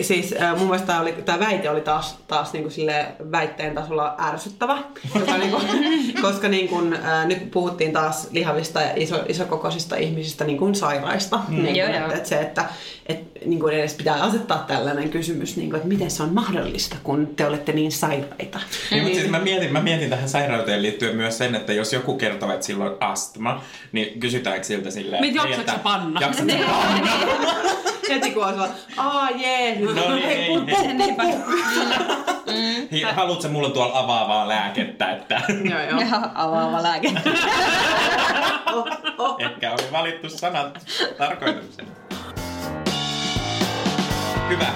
Siis 0.00 0.34
äh, 0.42 0.58
mun 0.58 0.66
mielestä 0.66 0.86
tää, 0.86 1.00
oli, 1.00 1.12
tää 1.12 1.40
väite 1.40 1.70
oli 1.70 1.80
taas, 1.80 2.18
taas 2.28 2.52
niinku 2.52 2.70
sille 2.70 3.06
väitteen 3.30 3.74
tasolla 3.74 4.16
ärsyttävä, 4.18 4.78
joka 5.18 5.38
niinku, 5.38 5.60
koska 6.28 6.48
niinku, 6.48 6.76
äh, 7.04 7.26
nyt 7.26 7.50
puhuttiin 7.50 7.92
taas 7.92 8.28
lihavista 8.30 8.80
ja 8.80 8.92
iso, 8.96 9.16
isokokoisista 9.28 9.96
ihmisistä 9.96 10.44
niinku 10.44 10.74
sairaista. 10.74 11.40
Mm. 11.48 11.62
Niinku, 11.62 11.78
Joo, 11.78 11.88
että, 11.88 12.00
joo. 12.00 12.12
että 12.12 12.28
se, 12.28 12.40
että 12.40 12.64
et, 13.12 13.44
niinku 13.44 13.68
edes 13.68 13.94
pitää 13.94 14.22
asettaa 14.22 14.64
tällainen 14.68 15.08
kysymys, 15.10 15.56
niinku, 15.56 15.76
että 15.76 15.88
miten 15.88 16.10
se 16.10 16.22
on 16.22 16.34
mahdollista, 16.34 16.96
kun 17.02 17.26
te 17.36 17.46
olette 17.46 17.72
niin 17.72 17.92
sairaita. 17.92 18.60
Niin, 18.90 19.02
mutta 19.02 19.18
siis 19.18 19.30
mä 19.30 19.38
mietin, 19.38 19.72
mä 19.72 19.80
mietin 19.80 20.10
tähän 20.10 20.28
sairauteen 20.28 20.82
liittyen 20.82 21.16
myös 21.16 21.38
sen, 21.38 21.54
että 21.54 21.72
jos 21.72 21.92
joku 21.92 22.16
kertoo, 22.16 22.52
että 22.52 22.66
sillä 22.66 22.84
on 22.84 22.96
astma, 23.00 23.62
niin 23.92 24.20
kysytäänkö 24.20 24.64
siltä 24.64 24.90
silleen... 24.90 25.20
Mit 25.20 25.34
"Hei, 25.34 25.36
jaksatko 25.36 25.60
että- 25.60 25.72
sä 25.72 25.78
panna?" 25.78 26.20
Jaksat 26.20 26.50
sä 26.50 26.56
panna? 26.56 27.12
Heti 28.10 28.30
kun 28.30 28.44
on 28.44 28.68
aa 28.96 29.30
jee, 29.30 29.78
No 29.80 29.92
niin, 30.14 30.24
ei, 30.28 30.38
ei. 30.38 30.94
Niinpä. 30.94 31.22
Hei, 32.92 33.02
Haluatko 33.02 33.48
mulla 33.48 33.70
tuolla 33.70 33.98
avaavaa 33.98 34.48
lääkettä, 34.48 35.12
että 35.12 35.40
Joo, 35.70 35.80
joo. 35.90 36.00
Ja 36.00 36.30
avaava 36.34 36.82
lääke. 36.82 37.12
Oh, 38.72 38.86
oh. 39.18 39.36
ehkä 39.38 39.70
oli 39.72 39.92
valittu 39.92 40.28
sanat 40.28 40.78
tarkoituksen. 41.18 41.86
Hyvä. 44.52 44.72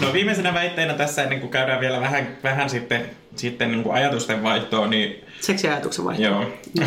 No 0.00 0.12
viimeisenä 0.12 0.54
väitteenä 0.54 0.94
tässä, 0.94 1.22
ennen 1.22 1.40
kuin 1.40 1.50
käydään 1.50 1.80
vielä 1.80 2.00
vähän, 2.00 2.36
vähän 2.42 2.70
sitten, 2.70 3.10
sitten 3.36 3.70
niin 3.70 3.82
kuin 3.82 3.94
ajatusten 3.94 4.42
vaihtoa, 4.42 4.86
niin 4.86 5.24
Seksiajatuksen 5.40 6.04
vaihto. 6.04 6.22
Joo. 6.22 6.44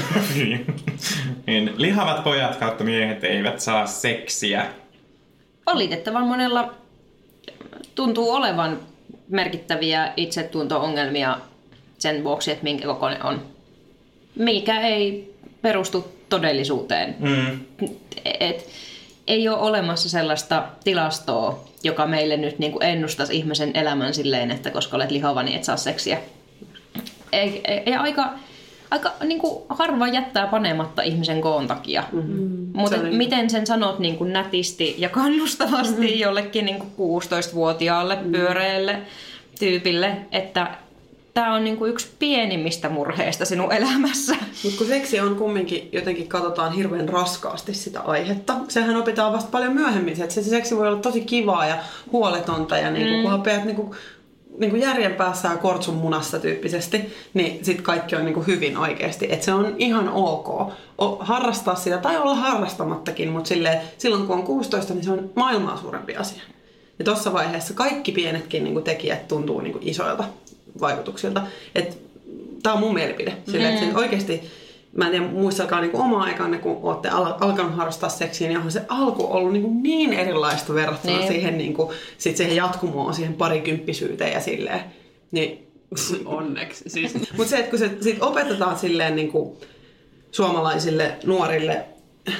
niin 1.47 1.73
lihavat 1.77 2.23
pojat 2.23 2.55
kautta 2.55 2.83
miehet 2.83 3.23
eivät 3.23 3.59
saa 3.59 3.87
seksiä. 3.87 4.65
Valitettavan 5.65 6.27
monella 6.27 6.73
tuntuu 7.95 8.31
olevan 8.31 8.79
merkittäviä 9.29 10.13
itsetunto-ongelmia 10.17 11.37
sen 11.97 12.23
vuoksi, 12.23 12.51
että 12.51 12.63
minkä 12.63 12.85
kokoinen 12.85 13.25
on. 13.25 13.45
Mikä 14.35 14.79
ei 14.79 15.33
perustu 15.61 16.15
todellisuuteen. 16.29 17.15
Mm. 17.19 17.59
Et, 18.39 18.69
ei 19.27 19.49
ole 19.49 19.57
olemassa 19.57 20.09
sellaista 20.09 20.63
tilastoa, 20.83 21.63
joka 21.83 22.07
meille 22.07 22.37
nyt 22.37 22.59
niin 22.59 22.71
kuin 22.71 22.83
ennustaisi 22.83 23.37
ihmisen 23.37 23.71
elämän 23.73 24.13
silleen, 24.13 24.51
että 24.51 24.71
koska 24.71 24.95
olet 24.95 25.11
lihava, 25.11 25.43
niin 25.43 25.57
et 25.57 25.63
saa 25.63 25.77
seksiä. 25.77 26.17
Ei, 27.31 27.61
ei, 27.63 27.83
ja 27.85 28.01
aika, 28.01 28.29
aika 28.91 29.13
niin 29.23 29.39
kuin 29.39 29.63
harva 29.69 30.07
jättää 30.07 30.47
panematta 30.47 31.01
ihmisen 31.01 31.41
koon 31.41 31.67
takia. 31.67 32.03
Mm-hmm. 32.11 32.69
Mutta 32.73 32.97
Se 32.97 33.03
miten 33.03 33.49
sen 33.49 33.67
sanot 33.67 33.99
niin 33.99 34.17
kuin 34.17 34.33
nätisti 34.33 34.95
ja 34.97 35.09
kannustavasti 35.09 36.01
mm-hmm. 36.01 36.19
jollekin 36.19 36.65
niin 36.65 36.79
kuin 36.79 37.21
16-vuotiaalle 37.21 38.17
pyöreälle 38.31 39.01
tyypille, 39.59 40.17
että 40.31 40.77
tämä 41.35 41.53
on 41.53 41.63
niin 41.63 41.77
kuin 41.77 41.91
yksi 41.91 42.07
pienimmistä 42.19 42.89
murheista 42.89 43.45
sinun 43.45 43.71
elämässä. 43.71 44.35
Mutta 44.63 44.77
kun 44.77 44.87
seksi 44.87 45.19
on 45.19 45.35
kumminkin, 45.35 45.89
jotenkin 45.91 46.27
katsotaan 46.27 46.73
hirveän 46.73 47.09
raskaasti 47.09 47.73
sitä 47.73 48.01
aihetta. 48.01 48.55
Sehän 48.67 48.95
opitaan 48.95 49.33
vasta 49.33 49.51
paljon 49.51 49.73
myöhemmin, 49.73 50.15
se, 50.15 50.23
että 50.23 50.35
se 50.35 50.43
seksi 50.43 50.77
voi 50.77 50.87
olla 50.87 50.99
tosi 50.99 51.21
kivaa 51.21 51.67
ja 51.67 51.77
huoletonta 52.11 52.77
ja 52.77 52.91
niinku, 52.91 53.15
mm. 53.15 53.21
kunhan 53.21 53.41
peät 53.41 53.65
niinku, 53.65 53.95
niinku 54.57 54.77
järjen 54.77 55.13
päässä 55.13 55.47
ja 55.47 55.57
kortsun 55.57 55.95
munassa 55.95 56.39
tyyppisesti, 56.39 57.13
niin 57.33 57.65
sit 57.65 57.81
kaikki 57.81 58.15
on 58.15 58.25
niinku 58.25 58.41
hyvin 58.41 58.77
oikeasti. 58.77 59.27
Et 59.31 59.43
se 59.43 59.53
on 59.53 59.75
ihan 59.77 60.09
ok 60.09 60.49
o, 60.97 61.17
harrastaa 61.19 61.75
sitä 61.75 61.97
tai 61.97 62.17
olla 62.17 62.35
harrastamattakin, 62.35 63.29
mutta 63.29 63.49
silloin 63.97 64.27
kun 64.27 64.35
on 64.35 64.43
16, 64.43 64.93
niin 64.93 65.03
se 65.03 65.11
on 65.11 65.29
maailmaa 65.35 65.77
suurempi 65.77 66.15
asia. 66.15 66.41
Ja 66.99 67.05
tuossa 67.05 67.33
vaiheessa 67.33 67.73
kaikki 67.73 68.11
pienetkin 68.11 68.63
niinku 68.63 68.81
tekijät 68.81 69.27
tuntuu 69.27 69.61
niinku 69.61 69.79
isoilta 69.81 70.23
vaikutuksilta. 70.81 71.41
Tämä 72.63 72.73
on 72.73 72.79
mun 72.79 72.93
mielipide. 72.93 73.33
Sille, 73.51 73.69
että 73.69 73.85
se 73.85 73.95
oikeasti, 73.97 74.41
mä 74.95 75.05
en 75.05 75.11
tiedä, 75.11 75.25
muistakaa 75.25 75.81
niinku 75.81 76.01
omaa 76.01 76.23
aikanne, 76.23 76.57
kun 76.57 76.79
olette 76.83 77.09
al- 77.09 77.33
alkanut 77.39 77.75
harrastaa 77.75 78.09
seksiä, 78.09 78.47
niin 78.47 78.57
onhan 78.57 78.71
se 78.71 78.81
alku 78.87 79.27
ollut 79.29 79.53
niinku 79.53 79.71
niin 79.81 80.13
erilaista 80.13 80.73
verrattuna 80.73 81.17
Niin. 81.17 81.27
siihen, 81.27 81.57
niinku, 81.57 81.93
sit 82.17 82.37
siihen 82.37 82.55
jatkumoon, 82.55 83.13
siihen 83.13 83.33
parikymppisyyteen 83.33 84.31
ja 84.33 84.39
silleen. 84.41 84.79
Niin, 85.31 85.67
Onneksi. 86.25 86.83
Siis, 86.89 87.13
mutta 87.37 87.49
se, 87.49 87.57
että 87.57 87.69
kun 87.69 87.79
se 87.79 87.91
sit 88.01 88.21
opetetaan 88.23 88.79
silleen 88.79 89.15
niinku 89.15 89.57
suomalaisille 90.31 91.11
nuorille, 91.25 91.85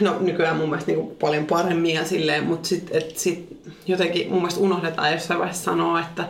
no 0.01 0.15
nykyään 0.19 0.57
mun 0.57 0.69
mielestä 0.69 0.91
niinku 0.91 1.15
paljon 1.15 1.45
paremmin 1.45 1.95
ja 1.95 2.05
silleen, 2.05 2.43
mutta 2.43 2.67
sitten 2.69 3.01
sit 3.15 3.57
jotenkin 3.87 4.29
mun 4.29 4.37
mielestä 4.37 4.59
unohdetaan 4.59 5.11
jossain 5.13 5.39
vaiheessa 5.39 5.63
sanoa, 5.63 5.99
että 5.99 6.25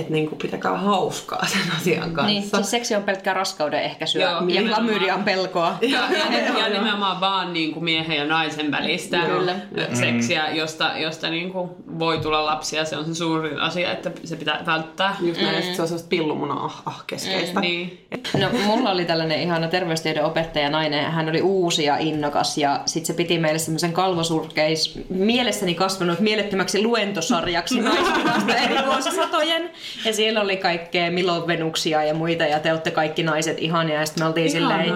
et 0.00 0.10
niinku 0.10 0.36
pitäkää 0.36 0.76
hauskaa 0.76 1.46
sen 1.46 1.76
asian 1.76 2.12
kanssa. 2.12 2.26
Niin, 2.26 2.42
siis 2.42 2.70
seksi 2.70 2.94
on 2.94 3.02
pelkkää 3.02 3.34
raskauden 3.34 3.82
ehkäisyä 3.82 4.22
Joo, 4.22 4.32
ja 4.32 4.40
nimenomaan. 4.40 4.84
klamydian 4.84 5.24
pelkoa. 5.24 5.78
ja, 5.80 5.88
ja, 6.12 6.58
ja 6.58 6.68
nimenomaan 6.68 7.20
vaan 7.20 7.52
niin 7.52 7.72
kuin 7.72 7.84
miehen 7.84 8.16
ja 8.16 8.24
naisen 8.24 8.70
välistä 8.70 9.18
Kyllä. 9.18 9.54
seksiä, 9.92 10.50
josta, 10.50 10.90
josta 10.96 11.30
niin 11.30 11.52
kuin 11.52 11.70
voi 11.98 12.18
tulla 12.18 12.46
lapsia. 12.46 12.84
Se 12.84 12.96
on 12.96 13.04
se 13.04 13.14
suurin 13.14 13.60
asia, 13.60 13.92
että 13.92 14.10
se 14.24 14.36
pitää 14.36 14.62
välttää. 14.66 15.16
Just 15.20 15.40
näin, 15.40 15.56
mm. 15.56 15.74
se 15.74 15.82
on 15.82 15.88
sellaista 15.88 16.08
pillumuna 16.08 16.54
ah, 16.54 16.82
ah 16.86 17.04
keskeistä. 17.06 17.60
Niin. 17.60 18.06
No, 18.40 18.48
mulla 18.66 18.90
oli 18.90 19.04
tällainen 19.04 19.42
ihana 19.42 19.68
terveystiede 19.68 20.24
opettaja 20.24 20.70
nainen. 20.70 21.12
Hän 21.12 21.28
oli 21.28 21.42
uusi 21.42 21.84
ja 21.84 21.96
innokas 21.98 22.58
ja 22.58 22.80
sitten 22.86 23.06
se 23.06 23.12
piti 23.12 23.38
meille 23.38 23.58
semmoisen 23.58 23.92
kalvosurkeis 23.92 25.00
mielessäni 25.08 25.74
kasvanut 25.74 26.20
mielettömäksi 26.20 26.82
luentosarjaksi 26.82 27.80
naiskuvasta 27.88 28.56
eri 28.56 28.76
vuosisatojen. 28.86 29.70
Ja 30.04 30.12
siellä 30.12 30.40
oli 30.40 30.56
kaikkea 30.56 31.10
milovenuksia 31.10 32.04
ja 32.04 32.14
muita 32.14 32.44
ja 32.44 32.60
te 32.60 32.72
olette 32.72 32.90
kaikki 32.90 33.22
naiset 33.22 33.58
ihania. 33.58 34.00
Ja 34.00 34.06
sitten 34.06 34.24
me 34.24 34.28
oltiin 34.28 34.50
silleen 34.50 34.94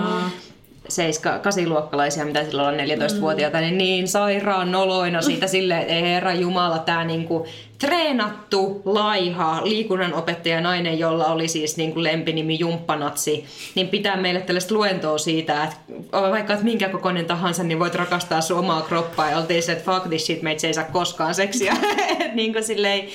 seiska, 0.89 1.39
kasiluokkalaisia, 1.39 2.25
mitä 2.25 2.45
silloin 2.45 2.81
on 2.81 2.87
14-vuotiaita, 2.87 3.61
niin 3.61 3.79
niin 3.79 4.09
sairaan 4.09 4.73
noloina 4.73 5.23
siitä 5.23 5.47
silleen, 5.47 5.81
että 5.81 5.93
ei 5.93 6.03
herra 6.03 6.35
Jumala, 6.35 6.79
tämä 6.79 7.05
niinku 7.05 7.47
treenattu, 7.79 8.83
laiha, 8.85 9.61
liikunnanopettaja 9.65 10.61
nainen, 10.61 10.99
jolla 10.99 11.27
oli 11.27 11.49
siis 11.49 11.77
niinku 11.77 12.03
lempinimi 12.03 12.59
Jumppanatsi, 12.59 13.45
niin 13.75 13.89
pitää 13.89 14.17
meille 14.17 14.41
tällaista 14.41 14.75
luentoa 14.75 15.19
siitä, 15.19 15.65
että 15.65 15.77
vaikka 16.13 16.53
että 16.53 16.65
minkä 16.65 16.89
kokoinen 16.89 17.27
tahansa, 17.27 17.63
niin 17.63 17.79
voit 17.79 17.95
rakastaa 17.95 18.41
sun 18.41 18.59
omaa 18.59 18.83
kroppaa. 18.83 19.31
Ja 19.31 19.39
oltiin 19.39 19.63
se, 19.63 19.73
että 19.73 19.93
fuck 19.93 20.09
this 20.09 20.27
shit, 20.27 20.43
meitä 20.43 20.67
ei 20.67 20.75
saa 20.75 20.85
koskaan 20.85 21.35
seksiä. 21.35 21.77
niin 22.35 22.53
kuin 22.53 22.65
silleen, 22.65 23.09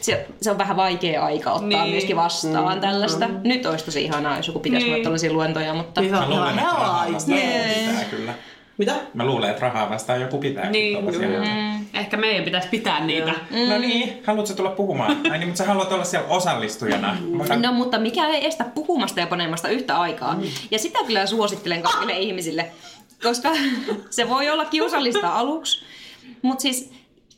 se, 0.00 0.26
se 0.42 0.50
on 0.50 0.58
vähän 0.58 0.76
vaikea 0.76 1.24
aika 1.24 1.50
ottaa 1.52 1.68
Niin. 1.68 1.80
niin. 1.80 1.90
myöskin 1.90 2.16
vastaan 2.16 2.74
mm. 2.74 2.80
tällaista. 2.80 3.28
Mm. 3.28 3.40
Nyt 3.44 3.66
olisi 3.66 3.84
tosi 3.84 4.04
ihanaa, 4.04 4.36
jos 4.36 4.46
joku 4.46 4.58
pitäisi 4.60 4.86
Niin. 4.86 4.94
niin. 4.94 5.02
tällaisia 5.04 5.32
luentoja, 5.32 5.74
mutta... 5.74 6.00
Niin 6.00 6.14
se 6.14 6.20
Mä 6.20 6.28
luulen, 6.28 6.48
että 6.48 6.62
rahaa 6.66 7.12
vastaan 7.12 7.38
pitää 7.38 8.04
kyllä. 8.10 8.34
Mitä? 8.78 8.94
Mä 9.14 9.24
luulen, 9.26 9.50
että 9.50 9.60
rahaa 9.62 9.90
vastaan 9.90 10.20
joku 10.20 10.38
pitää. 10.38 10.70
Niin, 10.70 11.04
mm. 11.04 11.86
Ehkä 11.94 12.16
meidän 12.16 12.44
pitäisi 12.44 12.68
pitää 12.68 13.00
niitä. 13.06 13.32
No 13.68 13.78
niin, 13.78 14.22
haluatko 14.26 14.54
tulla 14.54 14.70
puhumaan? 14.70 15.16
Ai 15.30 15.38
niin, 15.38 15.48
mutta 15.48 15.58
sä 15.58 15.64
haluat 15.64 15.92
olla 15.92 16.04
siellä 16.04 16.28
osallistujana. 16.28 17.16
Voidaan- 17.38 17.62
No 17.62 17.72
mutta 17.72 17.98
mikä 17.98 18.26
ei 18.28 18.46
estä 18.46 18.64
puhumasta 18.74 19.20
ja 19.20 19.26
panemasta 19.26 19.68
yhtä 19.68 20.00
aikaa. 20.00 20.34
Mm. 20.34 20.42
Ja 20.70 20.78
sitä 20.78 20.98
kyllä 21.06 21.26
suosittelen 21.26 21.82
kaikille 21.82 22.18
ihmisille, 22.18 22.70
koska 23.22 23.48
se 24.10 24.28
voi 24.28 24.50
olla 24.50 24.64
kiusallista 24.64 25.28
aluksi. 25.34 25.84
Mutta 26.42 26.62
siis 26.62 26.92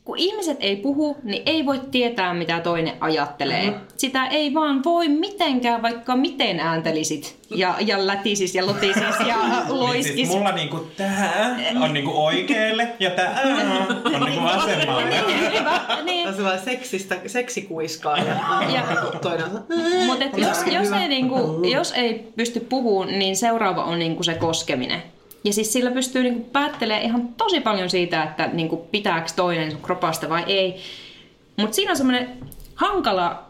kun 0.05 0.17
ihmiset 0.17 0.57
ei 0.59 0.75
puhu, 0.75 1.17
niin 1.23 1.43
ei 1.45 1.65
voi 1.65 1.81
tietää, 1.91 2.33
mitä 2.33 2.59
toinen 2.59 2.93
ajattelee. 2.99 3.69
Mm. 3.71 3.75
Sitä 3.97 4.25
ei 4.27 4.53
vaan 4.53 4.83
voi 4.83 5.07
mitenkään, 5.07 5.81
vaikka 5.81 6.15
miten 6.15 6.59
ääntelisit 6.59 7.37
ja, 7.55 7.75
ja 7.79 8.07
lätisis 8.07 8.55
ja 8.55 8.65
lotisis 8.65 9.03
ja 9.27 9.35
Niin 9.67 9.79
loiskis. 9.79 10.15
siis 10.15 10.29
mulla 10.29 10.51
niinku 10.51 10.87
tää 10.97 11.55
on 11.81 11.93
niinku 11.93 12.25
oikealle 12.25 12.87
ja 12.99 13.09
tää 13.09 13.41
on 14.15 14.21
niinku 14.25 14.43
vasemmalle. 14.43 15.15
Hyvä, 15.59 15.79
niin. 16.03 16.27
On 16.27 16.33
sellainen 16.35 16.63
seksistä, 16.65 17.17
seksikuiskaa 17.27 18.17
ja, 18.17 18.23
Ja- 18.73 19.19
toinen 19.21 19.45
Mutta 20.05 20.25
jos, 20.39 20.57
jos, 20.73 20.91
ei 20.91 21.07
niinku, 21.07 21.61
jos 21.71 21.91
ei 21.91 22.31
pysty 22.35 22.59
puhumaan, 22.59 23.19
niin 23.19 23.35
seuraava 23.35 23.83
on 23.83 23.99
niinku 23.99 24.23
se 24.23 24.33
koskeminen. 24.33 25.03
Ja 25.43 25.53
siis 25.53 25.73
sillä 25.73 25.91
pystyy 25.91 26.23
niinku 26.23 26.49
päättelemään 26.49 27.05
ihan 27.05 27.27
tosi 27.27 27.59
paljon 27.59 27.89
siitä, 27.89 28.23
että 28.23 28.47
niinku 28.47 28.77
pitääkö 28.77 29.31
toinen 29.35 29.77
kropasta 29.81 30.29
vai 30.29 30.43
ei. 30.47 30.81
Mutta 31.57 31.75
siinä 31.75 31.91
on 31.91 31.97
semmoinen 31.97 32.29
hankala 32.75 33.43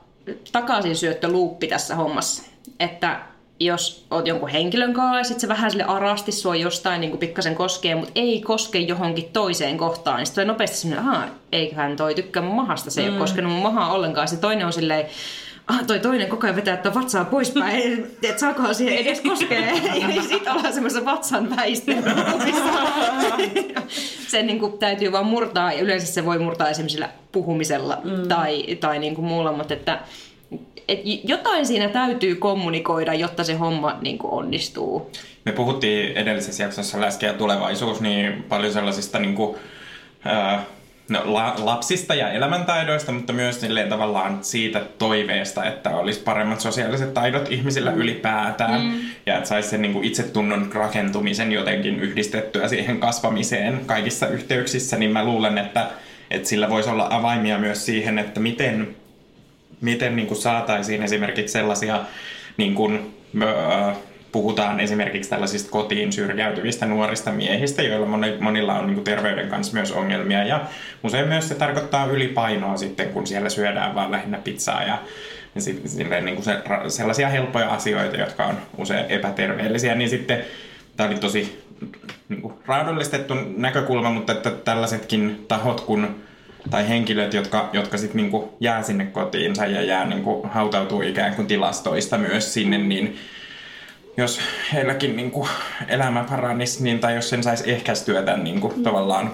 takaisinsyöttöluuppi 0.52 1.68
tässä 1.68 1.96
hommassa. 1.96 2.44
Että 2.80 3.20
jos 3.60 4.06
oot 4.12 4.28
jonkun 4.28 4.50
henkilön 4.50 4.94
kanssa 4.94 5.18
ja 5.18 5.24
sit 5.24 5.40
se 5.40 5.48
vähän 5.48 5.72
sille 5.72 5.84
arasti 5.84 6.32
sua 6.32 6.56
jostain 6.56 7.02
niin 7.02 7.18
pikkasen 7.18 7.56
koskee, 7.56 7.96
mutta 7.96 8.12
ei 8.16 8.42
koske 8.42 8.80
johonkin 8.80 9.30
toiseen 9.34 9.78
kohtaan, 9.78 10.18
niin 10.18 10.26
sitten 10.26 10.48
nopeasti 10.48 10.78
semmoinen, 10.78 11.08
ahaa, 11.08 11.28
eiköhän 11.52 11.96
toi 11.96 12.16
tykkää 12.16 12.44
mun 12.44 12.56
mahasta, 12.56 12.92
se 12.92 13.02
ei 13.02 13.08
mm. 13.08 13.14
ole 13.14 13.20
koskenut 13.20 13.52
mun 13.52 13.62
mahaa 13.62 13.94
ollenkaan. 13.94 14.28
Se 14.28 14.38
toinen 14.38 14.66
on 14.66 14.74
silleen, 14.74 15.06
ah, 15.68 15.86
toi 15.88 16.00
toinen 16.00 16.28
koko 16.28 16.48
ajan 16.48 16.56
vetää 16.56 16.74
että 16.74 16.94
vatsaa 16.94 17.26
poispäin, 17.26 18.06
että 18.24 18.40
saakohan 18.40 18.76
siihen 18.76 18.98
edes 18.98 19.22
koskea. 19.22 19.60
Ja 20.16 20.22
sitten 20.22 20.54
ollaan 20.54 20.74
semmoisessa 20.74 21.06
vatsan 21.06 21.56
väistelmässä. 21.56 22.48
se 24.28 24.44
niin 24.44 24.60
kuin, 24.60 24.78
täytyy 24.78 25.12
vaan 25.12 25.26
murtaa, 25.26 25.74
ja 25.74 25.82
yleensä 25.82 26.14
se 26.14 26.26
voi 26.26 26.40
murtaa 26.40 26.70
esimerkiksi 26.70 26.94
sillä 26.94 27.10
puhumisella 27.32 27.98
mm. 28.04 28.28
tai, 28.28 28.76
tai 28.80 29.00
niin 29.00 29.16
kuin 29.16 29.26
muulla, 29.26 29.52
mutta 29.52 29.74
että 29.74 30.00
et 30.88 31.00
jotain 31.24 31.66
siinä 31.66 31.90
täytyy 31.90 32.36
kommunikoida, 32.36 33.14
jotta 33.14 33.44
se 33.44 33.54
homma 33.54 33.98
niin 34.02 34.18
kuin 34.18 34.34
onnistuu. 34.34 35.12
Me 35.46 35.52
puhuttiin 35.52 36.18
edellisessä 36.18 36.64
jaksossa 36.64 37.02
Läski 37.02 37.26
ja 37.26 37.34
tulevaisuus 37.34 38.02
niin 38.02 38.44
paljon 38.44 38.74
sellaisista 38.74 39.20
niin 39.20 39.36
kuin, 39.36 39.58
ää, 40.26 40.66
no, 41.12 41.34
la, 41.34 41.56
lapsista 41.58 42.16
ja 42.16 42.32
elämäntaidoista, 42.32 43.12
mutta 43.12 43.34
myös 43.34 43.62
silleen 43.62 43.90
tavallaan 43.90 44.40
siitä 44.42 44.82
toiveesta, 44.98 45.66
että 45.66 45.90
olisi 45.90 46.20
paremmat 46.20 46.62
sosiaaliset 46.62 47.14
taidot 47.14 47.52
ihmisillä 47.52 47.92
mm. 47.92 47.98
ylipäätään 47.98 48.82
mm. 48.82 49.00
ja 49.26 49.38
että 49.38 49.50
saisi 49.50 49.70
sen 49.70 49.82
niin 49.82 49.94
kuin 49.94 50.06
itsetunnon 50.06 50.72
rakentumisen 50.74 51.52
jotenkin 51.52 52.00
yhdistettyä 52.00 52.68
siihen 52.68 53.00
kasvamiseen 53.00 53.82
kaikissa 53.86 54.28
yhteyksissä, 54.28 54.98
niin 54.98 55.12
mä 55.12 55.26
luulen, 55.26 55.58
että, 55.58 55.88
että 56.32 56.50
sillä 56.50 56.70
voisi 56.70 56.90
olla 56.90 57.08
avaimia 57.10 57.58
myös 57.58 57.86
siihen, 57.86 58.20
että 58.20 58.40
miten, 58.40 58.96
miten 59.82 60.16
niin 60.16 60.28
kuin 60.28 60.42
saataisiin 60.42 61.04
esimerkiksi 61.04 61.54
sellaisia 61.54 62.00
niin 62.58 62.76
kuin, 62.76 63.14
öö, 63.42 63.94
puhutaan 64.32 64.80
esimerkiksi 64.80 65.30
tällaisista 65.30 65.72
kotiin 65.72 66.14
syrjäytyvistä 66.14 66.86
nuorista 66.86 67.32
miehistä, 67.32 67.82
joilla 67.82 68.18
monilla 68.40 68.74
on 68.80 68.88
niin 68.88 69.04
terveyden 69.04 69.50
kanssa 69.50 69.74
myös 69.74 69.92
ongelmia. 69.92 70.44
Ja 70.44 70.62
usein 71.04 71.28
myös 71.28 71.50
se 71.50 71.56
tarkoittaa 71.56 72.06
ylipainoa 72.06 72.78
sitten, 72.78 73.10
kun 73.10 73.28
siellä 73.28 73.50
syödään 73.50 73.96
vaan 73.96 74.12
lähinnä 74.12 74.38
pizzaa 74.38 74.84
ja 74.84 74.98
silleen, 75.86 76.26
niin 76.26 76.36
kuin 76.36 76.46
se, 76.46 76.58
sellaisia 76.88 77.30
helppoja 77.30 77.70
asioita, 77.70 78.18
jotka 78.18 78.46
on 78.46 78.58
usein 78.78 79.06
epäterveellisiä, 79.10 79.96
niin 79.96 80.10
sitten 80.10 80.42
tämä 80.98 81.10
oli 81.10 81.20
tosi 81.20 81.64
niin 82.30 82.42
kuin, 82.42 82.54
raadollistettu 82.66 83.34
näkökulma, 83.58 84.10
mutta 84.10 84.34
että 84.34 84.52
tällaisetkin 84.52 85.46
tahot 85.48 85.82
kun 85.82 86.16
tai 86.70 86.90
henkilöt, 86.90 87.34
jotka, 87.34 87.70
jotka 87.74 87.98
sitten 87.98 88.18
niinku 88.18 88.58
jää 88.60 88.84
sinne 88.84 89.06
kotiinsa 89.06 89.66
ja 89.66 89.82
jää 89.82 90.06
niinku, 90.06 90.48
hautautuu 90.52 91.02
ikään 91.02 91.36
kuin 91.36 91.48
tilastoista 91.48 92.18
myös 92.18 92.54
sinne, 92.54 92.78
niin 92.78 93.18
jos 94.18 94.40
heilläkin 94.74 95.16
niin 95.16 95.32
kuin 95.32 95.50
elämä 95.88 96.26
paranisi, 96.30 96.84
niin, 96.84 97.00
tai 97.00 97.16
jos 97.16 97.30
sen 97.30 97.44
saisi 97.44 97.72
ehkäistyä 97.72 98.22
tämän 98.22 98.44
niin 98.44 98.62
kuin, 98.62 98.78
mm. 98.78 98.84
tavallaan 98.84 99.32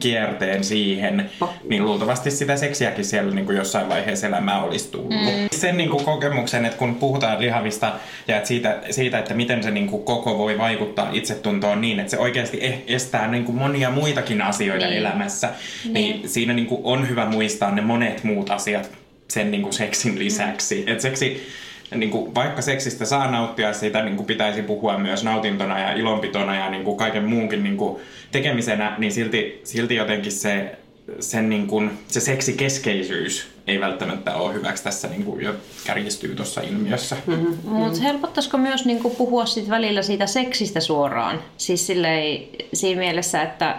kierteen 0.00 0.64
siihen, 0.64 1.30
niin 1.68 1.84
luultavasti 1.84 2.30
sitä 2.30 2.56
seksiäkin 2.56 3.04
siellä 3.04 3.34
niin 3.34 3.46
kuin 3.46 3.56
jossain 3.56 3.88
vaiheessa 3.88 4.26
elämää 4.26 4.62
olisi 4.62 4.90
tullut. 4.90 5.10
Mm. 5.10 5.48
Sen 5.52 5.76
niin 5.76 5.90
kuin 5.90 6.04
kokemuksen, 6.04 6.64
että 6.64 6.78
kun 6.78 6.94
puhutaan 6.94 7.40
lihavista 7.40 7.92
ja 8.28 8.36
että 8.36 8.48
siitä, 8.48 8.78
siitä, 8.90 9.18
että 9.18 9.34
miten 9.34 9.62
se 9.62 9.70
niin 9.70 9.86
kuin 9.86 10.02
koko 10.02 10.38
voi 10.38 10.58
vaikuttaa 10.58 11.08
itsetuntoon 11.12 11.80
niin, 11.80 12.00
että 12.00 12.10
se 12.10 12.18
oikeasti 12.18 12.58
e-, 12.60 12.82
estää 12.86 13.28
niin 13.28 13.44
kuin 13.44 13.58
monia 13.58 13.90
muitakin 13.90 14.42
asioita 14.42 14.86
niin. 14.86 14.98
elämässä, 14.98 15.50
niin, 15.84 15.94
niin 15.94 16.28
siinä 16.28 16.52
niin 16.52 16.66
kuin 16.66 16.80
on 16.84 17.08
hyvä 17.08 17.26
muistaa 17.26 17.70
ne 17.70 17.82
monet 17.82 18.24
muut 18.24 18.50
asiat 18.50 18.90
sen 19.28 19.50
niin 19.50 19.62
kuin 19.62 19.72
seksin 19.72 20.18
lisäksi. 20.18 20.82
Mm. 20.86 20.92
Et 20.92 21.00
seksi 21.00 21.46
niin 21.94 22.10
kuin, 22.10 22.34
vaikka 22.34 22.62
seksistä 22.62 23.04
saa 23.04 23.30
nauttia, 23.30 23.72
siitä 23.72 24.02
niin 24.02 24.16
kuin 24.16 24.26
pitäisi 24.26 24.62
puhua 24.62 24.98
myös 24.98 25.24
nautintona 25.24 25.78
ja 25.80 25.92
ilonpitona 25.92 26.56
ja 26.56 26.70
niin 26.70 26.84
kuin 26.84 26.96
kaiken 26.96 27.24
muunkin 27.24 27.64
niin 27.64 27.76
kuin 27.76 28.02
tekemisenä, 28.32 28.94
niin 28.98 29.12
silti, 29.12 29.60
silti 29.64 29.94
jotenkin 29.94 30.32
se, 30.32 30.78
sen 31.20 31.48
niin 31.48 31.66
kuin, 31.66 31.90
se 32.08 32.20
seksikeskeisyys 32.20 33.48
ei 33.66 33.80
välttämättä 33.80 34.34
ole 34.34 34.54
hyväksi 34.54 34.84
tässä 34.84 35.08
niin 35.08 35.24
kuin 35.24 35.44
jo 35.44 35.54
kärjistyy 35.84 36.34
tuossa 36.34 36.60
ilmiössä. 36.60 37.16
Mm-hmm. 37.26 37.56
Mutta 37.64 38.00
helpottaisiko 38.02 38.58
myös 38.58 38.84
niin 38.84 39.02
kuin 39.02 39.16
puhua 39.16 39.46
sit 39.46 39.70
välillä 39.70 40.02
siitä 40.02 40.26
seksistä 40.26 40.80
suoraan? 40.80 41.42
Siis 41.56 41.86
silleen, 41.86 42.38
siinä 42.72 43.00
mielessä, 43.00 43.42
että, 43.42 43.76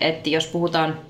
että 0.00 0.30
jos 0.30 0.46
puhutaan 0.46 1.07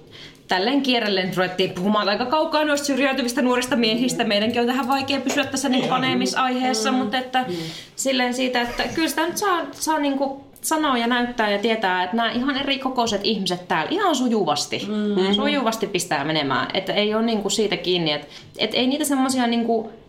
tälleen 0.48 0.82
kierrellen 0.82 1.36
ruvettiin 1.36 1.70
puhumaan 1.70 2.08
aika 2.08 2.26
kaukaa 2.26 2.64
noista 2.64 2.86
syrjäytyvistä 2.86 3.42
nuorista 3.42 3.76
miehistä. 3.76 4.24
Meidänkin 4.24 4.60
on 4.60 4.66
tähän 4.66 4.88
vaikea 4.88 5.20
pysyä 5.20 5.44
tässä 5.44 5.68
niin 5.68 5.88
paneemisaiheessa, 5.88 6.92
mm. 6.92 6.98
mutta 6.98 7.18
että 7.18 7.44
mm. 7.48 7.54
silleen 7.96 8.34
siitä, 8.34 8.62
että 8.62 8.82
kyllä 8.94 9.08
sitä 9.08 9.26
nyt 9.26 9.36
saa, 9.36 9.60
saa 9.72 9.98
niin 9.98 10.18
kuin 10.18 10.40
sanoa 10.60 10.98
ja 10.98 11.06
näyttää 11.06 11.50
ja 11.50 11.58
tietää, 11.58 12.04
että 12.04 12.16
nämä 12.16 12.32
ihan 12.32 12.56
eri 12.56 12.78
kokoiset 12.78 13.20
ihmiset 13.24 13.68
täällä 13.68 13.90
ihan 13.90 14.16
sujuvasti, 14.16 14.86
mm-hmm. 14.88 15.34
sujuvasti 15.34 15.86
pistää 15.86 16.24
menemään. 16.24 16.68
Että 16.74 16.92
ei 16.92 17.14
ole 17.14 17.22
niin 17.22 17.42
kuin 17.42 17.52
siitä 17.52 17.76
kiinni, 17.76 18.12
että, 18.12 18.26
että 18.58 18.76
ei 18.76 18.86
niitä 18.86 19.04
semmoisia 19.04 19.46
niin 19.46 19.66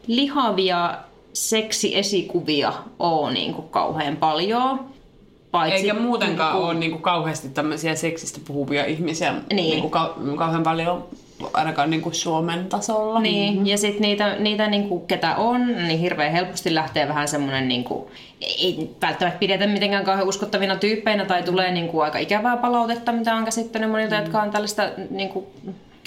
lihavia 0.08 0.98
seksiesikuvia 1.34 2.74
ole 3.00 3.34
niin 3.34 3.54
kuin 3.54 3.70
kauhean 3.70 4.18
paljon. 4.18 4.90
Paitsi, 5.52 5.80
Eikä 5.80 5.94
muutenkaan 5.94 6.56
niin, 6.56 6.66
ole 6.66 6.74
niin 6.74 6.92
kuin 6.92 7.02
kauheasti 7.02 7.50
tämmöisiä 7.50 7.96
seksistä 7.96 8.40
puhuvia 8.48 8.86
ihmisiä 8.86 9.32
niin. 9.32 9.56
Niin 9.56 9.82
kuin 9.82 9.94
kau- 9.94 10.38
kauhean 10.38 10.64
paljon 10.64 11.08
ainakaan 11.54 11.90
niin 11.90 12.02
kuin 12.02 12.16
Suomen 12.16 12.66
tasolla. 12.66 13.20
Niin, 13.20 13.54
mm-hmm. 13.54 13.66
ja 13.66 13.78
sitten 13.78 14.02
niitä, 14.02 14.36
niitä 14.40 14.68
niin 14.68 14.90
kuin, 14.90 15.08
ketä 15.08 15.36
on, 15.36 15.68
niin 15.68 16.00
hirveän 16.00 16.32
helposti 16.32 16.76
lähtee 16.76 17.08
vähän 17.08 17.28
semmoinen, 17.28 17.68
niin 17.68 17.84
kuin, 17.84 18.06
ei 18.42 18.90
välttämättä 19.02 19.40
pidetä 19.40 19.68
mitenkään 19.68 20.06
kauhean 20.06 20.28
uskottavina 20.28 20.76
tyyppeinä, 20.76 21.26
tai 21.26 21.44
tulee 21.44 21.72
niin 21.72 21.88
kuin, 21.88 22.04
aika 22.04 22.18
ikävää 22.18 22.58
palautetta, 22.58 23.12
mitä 23.12 23.36
on 23.36 23.46
käsittänyt 23.46 23.92
monilta, 23.92 24.16
mm-hmm. 24.16 24.26
jotka 24.26 24.42
on 24.42 24.52
tällaista 24.52 24.90
niin 25.10 25.30
kuin, 25.30 25.46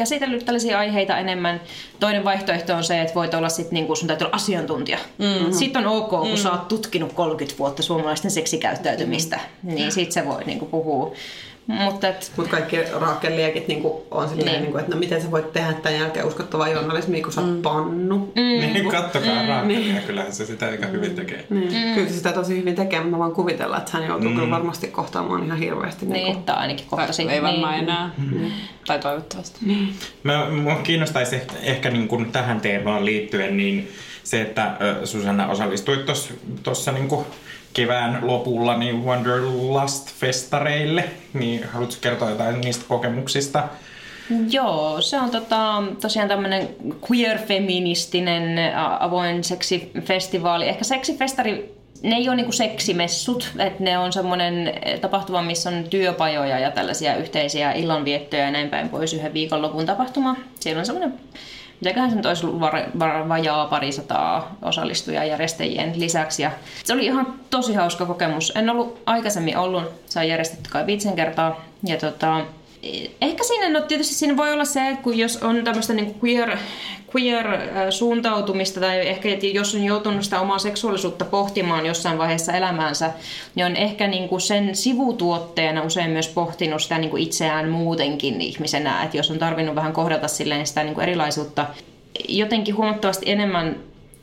käsitellyt 0.03 0.45
tällaisia 0.45 0.79
aiheita 0.79 1.19
enemmän. 1.19 1.61
Toinen 2.01 2.25
vaihtoehto 2.25 2.75
on 2.75 2.85
se, 2.85 3.01
että 3.01 3.15
voit 3.15 3.35
olla 3.35 3.49
sit, 3.49 3.71
niin 3.71 3.87
kuin, 3.87 3.97
sun 3.97 4.09
täytyy 4.09 4.25
olla 4.25 4.37
asiantuntija. 4.37 4.99
Mm-hmm. 5.19 5.53
Sitten 5.53 5.87
on 5.87 5.97
ok, 5.97 6.09
kun 6.09 6.21
mm-hmm. 6.21 6.37
sä 6.37 6.51
oot 6.51 6.69
tutkinut 6.69 7.13
30 7.13 7.59
vuotta 7.59 7.83
suomalaisten 7.83 8.31
seksikäyttäytymistä, 8.31 9.37
mm-hmm. 9.37 9.75
niin 9.75 9.93
sit 9.93 10.13
se 10.13 10.27
voi 10.27 10.45
niin 10.45 10.59
kuin, 10.59 10.71
puhua. 10.71 11.13
Mutta 11.67 12.09
et... 12.09 12.33
Mut 12.37 12.49
kaikki 12.49 12.77
raakeliekit 13.01 13.69
niinku 13.69 14.07
on 14.11 14.29
silleen, 14.29 14.47
niin. 14.47 14.63
niinku, 14.63 14.79
että 14.79 14.91
no 14.91 14.99
miten 14.99 15.23
sä 15.23 15.31
voit 15.31 15.53
tehdä 15.53 15.73
tämän 15.73 15.99
jälkeen 15.99 16.27
uskottavaa 16.27 16.69
journalismia, 16.69 17.23
kun 17.23 17.33
sä 17.33 17.41
oot 17.41 17.51
mm. 17.51 17.63
pannu. 17.63 18.19
Mm. 18.19 18.43
Niin, 18.43 18.89
kattokaa 18.89 19.43
mm. 19.43 19.49
raakelia, 19.49 19.79
niin. 19.79 20.03
kyllähän 20.03 20.33
se 20.33 20.47
sitä 20.47 20.67
aika 20.67 20.87
hyvin 20.87 21.15
tekee. 21.15 21.47
Niin. 21.51 21.73
Mm. 21.73 21.95
Kyllä 21.95 22.09
se 22.09 22.15
sitä 22.15 22.33
tosi 22.33 22.57
hyvin 22.57 22.75
tekee, 22.75 22.99
mutta 22.99 23.11
mä 23.11 23.19
vaan 23.19 23.33
kuvitella, 23.33 23.79
että 23.79 23.91
hän 23.93 24.07
joutuu 24.07 24.29
mm. 24.29 24.35
kyllä 24.35 24.51
varmasti 24.51 24.87
kohtaamaan 24.87 25.45
ihan 25.45 25.59
hirveästi. 25.59 26.07
Niin, 26.07 26.25
niinku... 26.25 26.43
tai 26.43 26.57
ainakin 26.57 26.87
kohtasi. 26.91 27.23
Ei 27.23 27.43
varmaan 27.43 27.75
niin. 27.75 27.83
enää. 27.83 28.11
Mm. 28.19 28.51
Tai 28.87 28.99
toivottavasti. 28.99 29.59
Niin. 29.67 29.95
Mä, 30.23 30.51
mua 30.51 30.75
kiinnostaisi 30.75 31.41
ehkä 31.63 31.91
niin 31.91 32.09
kuin 32.09 32.33
tähän 32.33 32.61
teemaan 32.61 33.05
liittyen 33.05 33.57
niin 33.57 33.89
se, 34.25 34.43
että 34.43 34.77
Susanna 35.05 35.47
osallistuit 35.47 36.01
tuossa 36.63 36.93
niin 36.93 37.09
kevään 37.73 38.19
lopulla 38.23 38.77
niin 38.77 39.05
Wanderlust-festareille, 39.05 41.05
niin 41.35 41.65
haluatko 41.65 41.97
kertoa 42.01 42.31
jotain 42.31 42.61
niistä 42.61 42.85
kokemuksista? 42.89 43.69
Joo, 44.51 45.01
se 45.01 45.21
on 45.21 45.31
tota, 45.31 45.83
tosiaan 46.01 46.29
tämmöinen 46.29 46.69
queer-feministinen 47.11 48.59
avoin 49.01 49.45
seksifestivaali. 49.45 50.69
Ehkä 50.69 50.85
seksifestari, 50.85 51.75
ne 52.03 52.17
ei 52.17 52.29
ole 52.29 52.37
niinku 52.37 52.53
seksimessut, 52.53 53.51
että 53.59 53.83
ne 53.83 53.99
on 53.99 54.13
semmoinen 54.13 54.75
tapahtuma, 55.01 55.43
missä 55.43 55.71
on 55.71 55.85
työpajoja 55.91 56.59
ja 56.59 56.71
tällaisia 56.71 57.17
yhteisiä 57.17 57.73
illanviettoja 57.73 58.45
ja 58.45 58.51
näin 58.51 58.71
päin 58.71 58.89
pois 58.89 59.15
yhden 59.15 59.35
viikonlopun 59.35 59.87
tapahtuma. 59.87 60.37
Siellä 60.61 60.81
on 60.81 60.87
semmoinen 60.87 61.15
mitäköhän 61.83 62.11
se 62.11 62.17
nyt 62.17 62.27
olisi 62.27 62.47
ollut 62.47 62.61
var, 62.61 62.83
var, 62.99 63.29
vajaa 63.29 63.67
parisataa 63.67 64.57
osallistujaa 64.63 65.25
järjestäjien 65.25 65.93
lisäksi. 66.01 66.43
Ja 66.43 66.51
se 66.85 66.93
oli 66.93 67.05
ihan 67.05 67.35
tosi 67.51 67.75
hauska 67.75 68.07
kokemus. 68.07 68.53
En 68.57 68.71
ollut 68.71 69.03
aikaisemmin 69.07 69.57
ollut, 69.57 69.85
se 70.07 70.19
on 70.19 70.29
järjestetty 70.29 70.71
kai 70.71 70.87
viitsen 70.87 71.17
kertaa. 71.17 71.65
Ja 71.87 71.97
tota, 71.97 72.41
ehkä 73.21 73.45
siinä, 73.45 73.69
no 73.69 73.81
tietysti 73.81 74.15
siinä 74.15 74.37
voi 74.37 74.53
olla 74.53 74.65
se, 74.65 74.89
että 74.89 75.03
kun 75.03 75.19
jos 75.19 75.37
on 75.37 75.65
tämmöistä 75.65 75.95
niin 75.95 76.15
queer, 76.25 76.57
queer-suuntautumista 77.15 78.81
tai 78.81 79.09
ehkä 79.09 79.29
jos 79.53 79.75
on 79.75 79.85
joutunut 79.85 80.25
sitä 80.25 80.41
omaa 80.41 80.59
seksuaalisuutta 80.59 81.25
pohtimaan 81.25 81.87
jossain 81.87 82.19
vaiheessa 82.19 82.53
elämäänsä, 82.53 83.11
niin 83.55 83.67
on 83.67 83.77
ehkä 83.77 84.07
niin 84.07 84.29
kuin 84.29 84.41
sen 84.41 84.77
sivutuotteena 84.77 85.83
usein 85.83 86.11
myös 86.11 86.29
pohtinut 86.29 86.83
sitä 86.83 86.99
niin 86.99 87.11
kuin 87.11 87.23
itseään 87.23 87.69
muutenkin 87.69 88.41
ihmisenä, 88.41 89.03
että 89.05 89.17
jos 89.17 89.31
on 89.31 89.39
tarvinnut 89.39 89.75
vähän 89.75 89.93
kohdata 89.93 90.29
silleen 90.29 90.67
sitä 90.67 90.85
niin 90.85 90.95
kuin 90.95 91.03
erilaisuutta, 91.03 91.67
jotenkin 92.29 92.77
huomattavasti 92.77 93.31
enemmän 93.31 93.77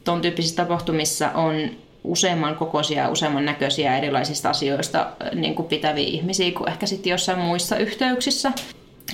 tuon 0.03 0.22
tyyppisissä 0.22 0.55
tapahtumissa 0.55 1.32
on 1.32 1.70
useamman 2.04 2.56
kokoisia 2.56 3.04
ja 3.04 3.10
useamman 3.10 3.45
näköisiä 3.45 3.97
erilaisista 3.97 4.50
asioista 4.50 5.08
niin 5.36 5.56
kuin 5.56 5.68
pitäviä 5.68 6.08
ihmisiä 6.08 6.52
kuin 6.52 6.70
ehkä 6.70 6.86
sitten 6.86 7.12
jossain 7.12 7.39
muissa 7.39 7.78
yhteyksissä. 7.78 8.52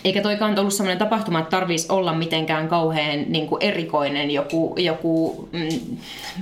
Eikä 0.03 0.21
toikaan 0.21 0.59
ollut 0.59 0.73
sellainen 0.73 0.97
tapahtuma, 0.97 1.39
että 1.39 1.49
tarvitsisi 1.49 1.91
olla 1.91 2.13
mitenkään 2.13 2.67
kauhean 2.67 3.25
niin 3.27 3.47
kuin 3.47 3.63
erikoinen 3.63 4.31
joku, 4.31 4.75
joku 4.77 5.49
mm, 5.51 5.97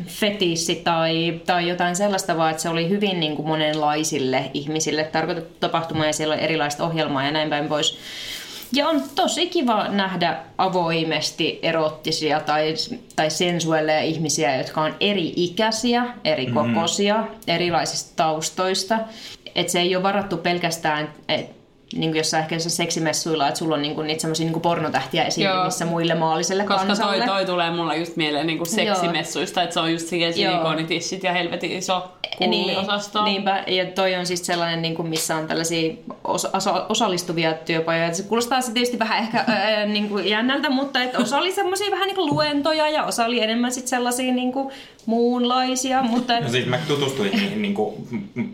fetissi 0.08 0.76
tai, 0.76 1.41
tai 1.46 1.68
jotain 1.70 1.96
sellaista, 1.96 2.38
vaan 2.38 2.52
että 2.52 2.64
se 2.64 2.70
oli 2.70 2.89
hyvin 2.89 3.20
niin 3.20 3.36
kuin 3.36 3.48
monenlaisille 3.48 4.52
ihmisille 4.54 5.04
tarkoitettu 5.04 5.54
tapahtuma 5.60 6.06
ja 6.06 6.14
siellä 6.14 6.34
oli 6.34 6.44
erilaista 6.44 6.84
ohjelmaa 6.84 7.26
ja 7.26 7.32
näin 7.32 7.50
päin 7.50 7.68
pois. 7.68 7.98
Ja 8.72 8.89
on 8.89 9.03
tosi 9.16 9.47
kiva 9.47 9.88
nähdä 9.88 10.39
avoimesti 10.57 11.59
erottisia 11.61 12.39
tai, 12.39 12.74
tai 13.16 13.30
sensuelleja 13.30 14.01
ihmisiä, 14.01 14.57
jotka 14.57 14.82
on 14.82 14.95
eri-ikäisiä, 14.99 16.05
eri 16.24 16.45
kokoisia, 16.45 17.28
erilaisista 17.47 18.14
taustoista. 18.16 18.99
Et 19.55 19.70
se 19.70 19.80
ei 19.80 19.95
ole 19.95 20.03
varattu 20.03 20.38
pelkästään 20.38 21.14
et, 21.28 21.62
niin 21.96 22.12
kuin 22.12 22.18
jossain 22.18 22.41
ehkä 22.41 22.56
jossain 22.56 22.72
seksimessuilla, 22.72 23.48
että 23.48 23.58
sulla 23.58 23.76
on 23.76 23.82
niin 23.82 23.96
kuin 23.96 24.08
niitä 24.08 24.22
semmoisia 24.22 24.46
niin 24.52 24.62
pornotähtiä 24.62 25.24
esiintymissä 25.24 25.86
Joo. 25.86 25.91
muille 25.91 26.16
maalliselle 26.16 26.64
Koska 26.64 26.78
toi, 26.78 26.88
kansalle. 26.88 27.26
toi 27.26 27.46
tulee 27.46 27.72
mulla 27.72 27.96
just 27.96 28.16
mieleen 28.16 28.48
niinku 28.48 28.66
seksimessuista, 28.66 29.62
että 29.64 29.74
se 29.74 29.80
on 29.80 29.91
just 29.91 30.08
siihen 30.08 30.34
Joo. 30.41 30.52
silikoonitissit 30.52 31.24
ja 31.24 31.34
helvetin 31.34 31.72
iso 31.72 32.12
kulliosasto. 32.38 33.24
Niin, 33.24 33.34
niinpä, 33.34 33.64
ja 33.68 33.86
toi 33.86 34.16
on 34.16 34.26
siis 34.26 34.46
sellainen, 34.46 34.82
niin 34.82 34.96
kuin, 34.96 35.08
missä 35.08 35.36
on 35.36 35.48
tällaisia 35.48 35.94
osa- 36.24 36.86
osallistuvia 36.89 37.54
työpajoja. 37.54 38.14
Se 38.14 38.24
kuulostaa 38.24 38.62
se 38.62 38.72
tietysti 38.72 39.00
vähän 39.00 39.20
ehkä 39.20 39.44
ää, 39.48 39.86
niin 39.86 40.10
kuin 40.10 40.30
jännältä, 40.30 40.70
mutta 40.70 41.04
et 41.04 41.16
osa 41.16 41.38
oli 41.38 41.52
semmoisia 41.52 41.91
vähän 41.91 42.08
niin 42.08 42.16
kuin 42.16 42.34
luentoja 42.34 42.89
ja 42.89 43.04
osa 43.04 43.26
oli 43.26 43.39
enemmän 43.41 43.72
sit 43.72 43.88
sellaisia 43.88 44.34
niin 44.34 44.52
kuin 44.52 44.74
muunlaisia. 45.06 46.04
Mutta 46.04 46.39
No 46.39 46.50
siis 46.50 46.66
mä 46.66 46.78
tutustuin 46.88 47.32
niihin 47.32 47.62
niin 47.62 47.74
kuin, 47.74 47.94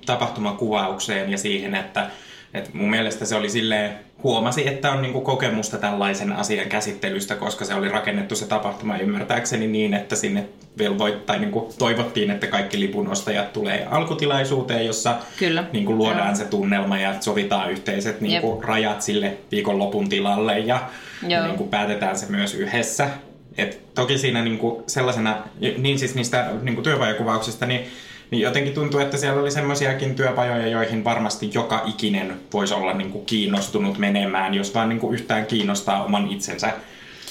tapahtumakuvaukseen 0.05 1.31
ja 1.31 1.37
siihen, 1.37 1.75
että, 1.75 2.07
että 2.53 2.69
mun 2.73 2.89
mielestä 2.89 3.25
se 3.25 3.35
oli 3.35 3.49
silleen, 3.49 3.91
huomasi, 4.23 4.67
että 4.67 4.91
on 4.91 5.01
niin 5.01 5.13
kuin, 5.13 5.25
kokemusta 5.25 5.77
tällaisen 5.77 6.33
asian 6.33 6.69
käsittelystä, 6.69 7.35
koska 7.35 7.65
se 7.65 7.73
oli 7.73 7.89
rakennettu 7.89 8.35
se 8.35 8.47
tapahtuma 8.47 8.97
ymmärtääkseni 8.97 9.67
niin, 9.67 9.93
että 9.93 10.15
sinne 10.15 10.45
velvoit, 10.77 11.25
tai 11.25 11.39
niin 11.39 11.51
kuin, 11.51 11.73
toivottiin, 11.77 12.31
että 12.31 12.47
kaikki 12.47 12.79
lipunostajat 12.79 13.53
tulee 13.53 13.87
alkutilaisuuteen, 13.91 14.85
jossa 14.85 15.15
Kyllä. 15.37 15.63
niin 15.73 15.85
kuin, 15.85 15.97
luodaan 15.97 16.27
Joo. 16.27 16.35
se 16.35 16.45
tunnelma 16.45 16.99
ja 16.99 17.21
sovitaan 17.21 17.71
yhteiset 17.71 18.21
niin 18.21 18.33
Jep. 18.33 18.41
kuin, 18.41 18.63
rajat 18.63 19.01
sille 19.01 19.37
viikonlopun 19.51 20.09
tilalle 20.09 20.59
ja 20.59 20.89
Joo. 21.27 21.43
niin 21.45 21.57
kuin, 21.57 21.69
päätetään 21.69 22.17
se 22.17 22.25
myös 22.29 22.55
yhdessä. 22.55 23.09
Et 23.57 23.93
toki 23.95 24.17
siinä 24.17 24.43
niinku 24.43 24.83
sellaisena, 24.87 25.37
niin 25.77 25.99
siis 25.99 26.15
niistä 26.15 26.51
niinku 26.61 26.81
työpajakuvauksista, 26.81 27.65
niin, 27.65 27.87
niin 28.31 28.41
jotenkin 28.41 28.73
tuntuu, 28.73 28.99
että 28.99 29.17
siellä 29.17 29.41
oli 29.41 29.51
semmoisiakin 29.51 30.15
työpajoja, 30.15 30.67
joihin 30.67 31.03
varmasti 31.03 31.49
joka 31.53 31.83
ikinen 31.85 32.33
voisi 32.53 32.73
olla 32.73 32.93
niinku 32.93 33.19
kiinnostunut 33.19 33.97
menemään, 33.97 34.53
jos 34.53 34.73
vaan 34.73 34.89
niinku 34.89 35.11
yhtään 35.11 35.45
kiinnostaa 35.45 36.03
oman 36.03 36.31
itsensä 36.31 36.73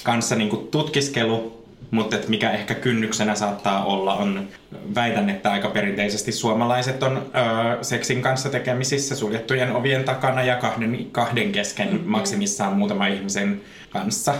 kanssa 0.03 0.35
niinku 0.35 0.57
tutkiskelu. 0.57 1.59
Mutta 1.91 2.15
et 2.15 2.27
mikä 2.27 2.51
ehkä 2.51 2.75
kynnyksenä 2.75 3.35
saattaa 3.35 3.85
olla, 3.85 4.13
on 4.13 4.47
väitän, 4.95 5.29
että 5.29 5.51
aika 5.51 5.69
perinteisesti 5.69 6.31
suomalaiset 6.31 7.03
on 7.03 7.17
öö, 7.17 7.83
seksin 7.83 8.21
kanssa 8.21 8.49
tekemisissä 8.49 9.15
suljettujen 9.15 9.75
ovien 9.75 10.03
takana 10.03 10.43
ja 10.43 10.55
kahden, 10.55 11.07
kahden 11.11 11.51
kesken 11.51 12.01
maksimissaan 12.05 12.73
muutaman 12.73 13.13
ihmisen 13.13 13.61
kanssa. 13.89 14.33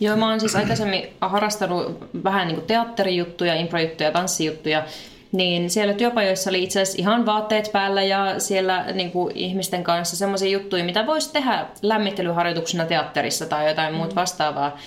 Joo, 0.00 0.16
mä 0.16 0.30
oon 0.30 0.40
siis 0.40 0.56
aikaisemmin 0.56 1.08
harrastanut 1.20 2.08
vähän 2.24 2.46
niin 2.46 2.56
kuin 2.56 2.66
teatterijuttuja, 2.66 3.54
improjuttuja, 3.54 4.12
tanssijuttuja, 4.12 4.84
niin 5.32 5.70
siellä 5.70 5.94
työpajoissa 5.94 6.50
oli 6.50 6.62
itse 6.62 6.80
asiassa 6.80 7.02
ihan 7.02 7.26
vaatteet 7.26 7.70
päällä 7.72 8.02
ja 8.02 8.40
siellä 8.40 8.86
niin 8.92 9.10
kuin 9.10 9.36
ihmisten 9.36 9.84
kanssa 9.84 10.16
semmoisia 10.16 10.50
juttuja, 10.50 10.84
mitä 10.84 11.06
voisi 11.06 11.32
tehdä 11.32 11.66
lämmittelyharjoituksena 11.82 12.84
teatterissa 12.84 13.46
tai 13.46 13.68
jotain 13.68 13.94
muuta 13.94 14.14
vastaavaa. 14.14 14.78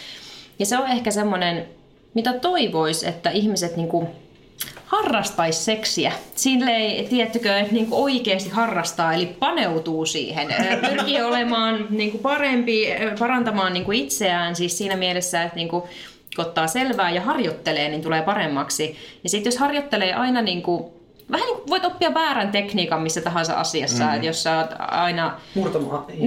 Ja 0.60 0.66
se 0.66 0.78
on 0.78 0.88
ehkä 0.88 1.12
semmoinen, 1.12 1.66
mitä 2.14 2.34
toivois, 2.34 3.04
että 3.04 3.30
ihmiset 3.30 3.78
niin 3.78 3.88
kuin 3.88 4.08
harrastaisi 4.86 5.64
seksiä. 5.64 6.12
Silleen, 6.36 7.08
tiedättekö, 7.08 7.58
että 7.58 7.74
niinku 7.74 8.04
oikeasti 8.04 8.50
harrastaa, 8.50 9.14
eli 9.14 9.26
paneutuu 9.26 10.06
siihen. 10.06 10.56
Pyrkii 10.90 11.22
olemaan 11.22 11.88
niinku 11.90 12.18
parempi, 12.18 12.92
ö, 12.92 13.16
parantamaan 13.20 13.74
niinku 13.74 13.92
itseään 13.92 14.56
siis 14.56 14.78
siinä 14.78 14.96
mielessä, 14.96 15.44
että 15.44 15.56
niinku, 15.56 15.88
kun 16.36 16.46
ottaa 16.46 16.68
selvää 16.68 17.12
ja 17.12 17.22
harjoittelee, 17.22 17.90
niin 17.90 18.02
tulee 18.02 18.22
paremmaksi. 18.22 18.98
Ja 19.24 19.30
sitten 19.30 19.52
jos 19.52 19.58
harjoittelee 19.60 20.14
aina 20.14 20.42
niinku, 20.42 20.94
vähän 21.32 21.46
niin 21.48 21.58
kuin 21.58 21.70
voit 21.70 21.86
oppia 21.86 22.14
väärän 22.14 22.52
tekniikan 22.52 23.02
missä 23.02 23.22
tahansa 23.22 23.54
asiassa, 23.54 24.04
mm. 24.04 24.14
että 24.14 24.28
jos 24.28 24.44
sä 24.44 24.58
oot 24.58 24.70
aina 24.80 25.38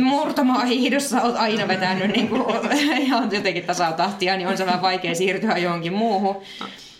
murtamaa 0.00 0.64
hiihdossa 0.64 1.22
oot 1.22 1.36
aina 1.36 1.68
vetänyt 1.68 2.16
niin 2.16 2.28
kuin, 2.28 2.42
ihan 2.98 3.28
jotenkin 3.32 3.64
tasatahtia, 3.64 4.36
niin 4.36 4.48
on 4.48 4.56
se 4.56 4.66
vähän 4.66 4.82
vaikea 4.82 5.14
siirtyä 5.14 5.56
johonkin 5.56 5.92
muuhun. 5.92 6.36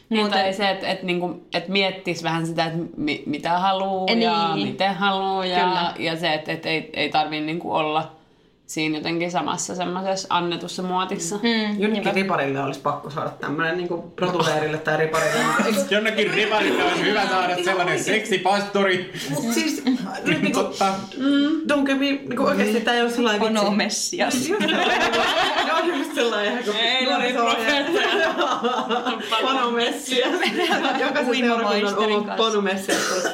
Niin, 0.09 0.23
Mutta- 0.23 0.37
tai 0.37 0.53
se, 0.53 0.71
että 0.71 0.87
et, 0.89 1.03
niinku, 1.03 1.47
et 1.55 1.69
miettis 1.69 2.23
vähän 2.23 2.47
sitä, 2.47 2.65
että 2.65 2.79
mi, 2.97 3.23
mitä 3.27 3.59
haluaa 3.59 4.07
Niin. 4.07 4.23
ja 4.23 4.51
miten 4.55 4.95
haluaa 4.95 5.47
ja, 5.47 5.59
Kyllä. 5.65 5.95
ja 5.99 6.17
se, 6.17 6.35
että 6.35 6.53
et 6.53 6.67
ei, 6.67 6.91
ei 6.93 7.09
tarvii 7.09 7.41
niinku 7.41 7.73
olla 7.73 8.16
siinä 8.67 8.99
jotenkin 8.99 9.31
samassa 9.31 9.75
semmoisessa 9.75 10.27
annetussa 10.31 10.83
muotissa. 10.83 11.37
Mm. 11.37 11.81
Jonnekin 11.81 12.15
riparille 12.15 12.61
olisi 12.61 12.81
pakko 12.81 13.11
saada 13.11 13.31
tämmönen 13.31 13.77
niinku 13.77 14.13
protuleerille 14.17 14.79
tai 14.79 14.97
riparille. 14.97 15.39
Jonnekin 15.91 16.35
riparille 16.35 16.85
olisi 16.85 17.03
hyvä 17.03 17.27
saada 17.29 17.57
sellainen 17.65 18.05
seksipastori. 18.05 19.13
Mut 19.31 19.55
siis 19.55 19.85
nyt 20.25 20.43
niinku, 20.43 20.63
Totta. 20.63 20.95
mm, 21.17 21.73
don't 21.73 21.87
get 21.87 21.99
me, 21.99 22.07
niinku 22.07 22.43
oikeesti 22.43 22.81
tää 22.81 22.95
ei 22.95 23.03
ole 23.03 23.11
sellainen 23.11 23.41
vitsi. 23.41 23.55
Pano 23.55 23.71
Messias. 23.71 24.49
Ne 25.67 25.73
on 25.73 25.99
just 25.99 26.15
sellainen 26.15 26.53
ihan 26.53 26.65
kuin 26.65 26.77
Ei, 26.77 27.07
no 27.07 27.19
niin, 27.19 27.35
nuoriso-ohjaaja. 27.35 27.87
Pano 29.43 29.71
Messias. 29.71 30.41
Jokaisen 31.01 31.37
seurakunnan 31.37 31.99
oma 31.99 32.21
kanssa. 32.21 32.37
Pano 32.37 32.61
Messias 32.61 33.27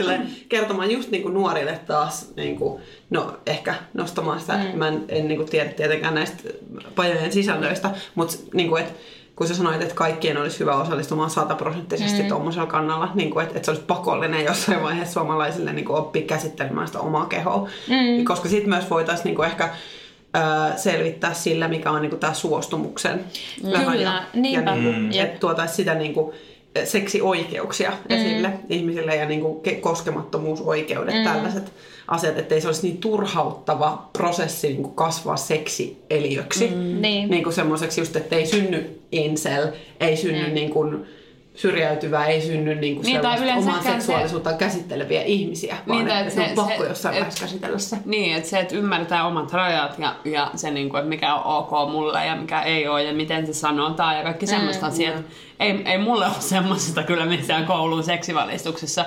kertomaan 0.48 0.90
just 0.90 1.10
niinku 1.10 1.28
nuorille 1.28 1.80
taas 1.86 2.32
niinku, 2.36 2.80
no 3.10 3.36
ehkä 3.46 3.74
nostamaan 3.94 4.40
sitä. 4.40 4.52
Mm. 4.52 4.78
Mä 4.78 4.88
en, 4.88 5.04
en 5.22 5.28
niinku 5.28 5.44
tiedä 5.44 5.70
tietenkään 5.70 6.14
näistä 6.14 6.42
pajojen 6.94 7.32
sisällöistä, 7.32 7.90
mutta 8.14 8.36
niinku, 8.54 8.76
et, 8.76 8.94
kun 9.36 9.46
sä 9.48 9.54
sanoit, 9.54 9.82
että 9.82 9.94
kaikkien 9.94 10.36
olisi 10.36 10.60
hyvä 10.60 10.76
osallistumaan 10.76 11.30
sataprosenttisesti 11.30 12.22
mm. 12.22 12.28
tuommoisella 12.28 12.66
kannalla, 12.66 13.10
niin 13.14 13.30
kuin, 13.30 13.42
että, 13.42 13.56
että 13.56 13.64
se 13.64 13.70
olisi 13.70 13.84
pakollinen 13.86 14.44
jossain 14.44 14.82
vaiheessa 14.82 15.12
suomalaisille 15.12 15.72
niin 15.72 15.84
kuin 15.84 15.98
oppia 15.98 16.22
käsittelemään 16.22 16.86
sitä 16.86 17.00
omaa 17.00 17.26
kehoa. 17.26 17.68
Mm. 17.88 18.24
Koska 18.24 18.48
sitten 18.48 18.68
myös 18.68 18.90
voitaisiin 18.90 19.24
niin 19.24 19.36
kuin 19.36 19.46
ehkä 19.48 19.70
ää, 20.34 20.76
selvittää 20.76 21.34
sillä, 21.34 21.68
mikä 21.68 21.90
on 21.90 22.02
niin 22.02 22.10
kuin 22.10 22.20
tämä 22.20 22.34
suostumuksen. 22.34 23.24
Kyllä, 23.62 23.78
niinpä. 23.78 23.94
Ja 23.94 24.22
niin 24.34 24.64
kuin, 24.64 24.98
Mm. 24.98 25.10
että 25.12 25.38
tuotaisiin 25.40 25.76
sitä 25.76 25.94
niin 25.94 26.14
kuin, 26.14 26.34
seksioikeuksia 26.84 27.90
mm. 27.90 28.16
esille 28.16 28.50
ihmisille 28.68 29.16
ja 29.16 29.26
niin 29.26 29.40
kuin 29.40 29.62
ke- 29.68 29.80
koskemattomuusoikeudet, 29.80 31.14
mm. 31.14 31.24
tällaiset 31.24 31.72
asiat, 32.08 32.38
ettei 32.38 32.60
se 32.60 32.66
olisi 32.66 32.86
niin 32.86 32.98
turhauttava 32.98 34.08
prosessi 34.12 34.68
niin 34.68 34.82
kuin 34.82 34.94
kasvaa 34.94 35.36
seksieliöksi. 35.36 36.68
Mm. 36.68 37.02
Niin. 37.02 37.30
Niin 37.30 37.42
kuin 37.42 37.52
semmoiseksi 37.52 38.00
just, 38.00 38.16
että 38.16 38.36
ei 38.36 38.46
synny 38.46 39.00
incel, 39.12 39.68
ei 40.00 40.16
synny 40.16 40.48
mm. 40.48 40.54
niin 40.54 40.70
kuin 40.70 41.06
syrjäytyvää, 41.54 42.26
ei 42.26 42.40
synny 42.40 42.74
niin 42.74 42.94
kuin 42.94 43.04
Niin, 43.06 43.20
tai 43.20 43.30
omaa 43.32 43.44
yleensäkään 43.44 43.82
se- 43.82 43.90
seksuaalisuutta 43.90 44.52
käsitteleviä 44.52 45.22
ihmisiä, 45.22 45.76
vaan 45.88 45.98
Niin, 45.98 46.08
tai 46.08 46.20
että, 46.20 46.28
et 46.28 46.34
se, 46.34 46.40
on 46.40 46.48
se- 46.48 46.54
pakko 46.54 46.82
se- 46.82 46.88
jossain 46.88 47.14
vaiheessa 47.14 47.44
käsitellä 47.44 47.78
se. 47.78 47.96
Niin, 48.04 48.36
että 48.36 48.48
se, 48.48 48.58
että 48.60 48.74
ymmärtää 48.76 49.26
omat 49.26 49.52
rajat 49.52 49.98
ja, 49.98 50.14
ja 50.24 50.50
se, 50.54 50.70
niin 50.70 50.88
kuin, 50.90 50.98
että 50.98 51.08
mikä 51.08 51.34
on 51.34 51.56
ok 51.58 51.90
mulle 51.90 52.26
ja 52.26 52.36
mikä 52.36 52.62
ei 52.62 52.88
ole 52.88 53.02
ja 53.02 53.12
miten 53.14 53.46
se 53.46 53.52
sanotaan 53.52 54.16
ja 54.16 54.22
kaikki 54.22 54.46
semmoista 54.46 54.86
mm, 54.86 54.92
asiat. 54.92 55.14
Ei, 55.60 55.82
ei 55.84 55.98
mulle 55.98 56.26
ole 56.26 56.34
semmoisesta 56.38 57.02
kyllä 57.02 57.26
missään 57.26 57.66
koulun 57.66 58.02
seksivalistuksessa 58.04 59.04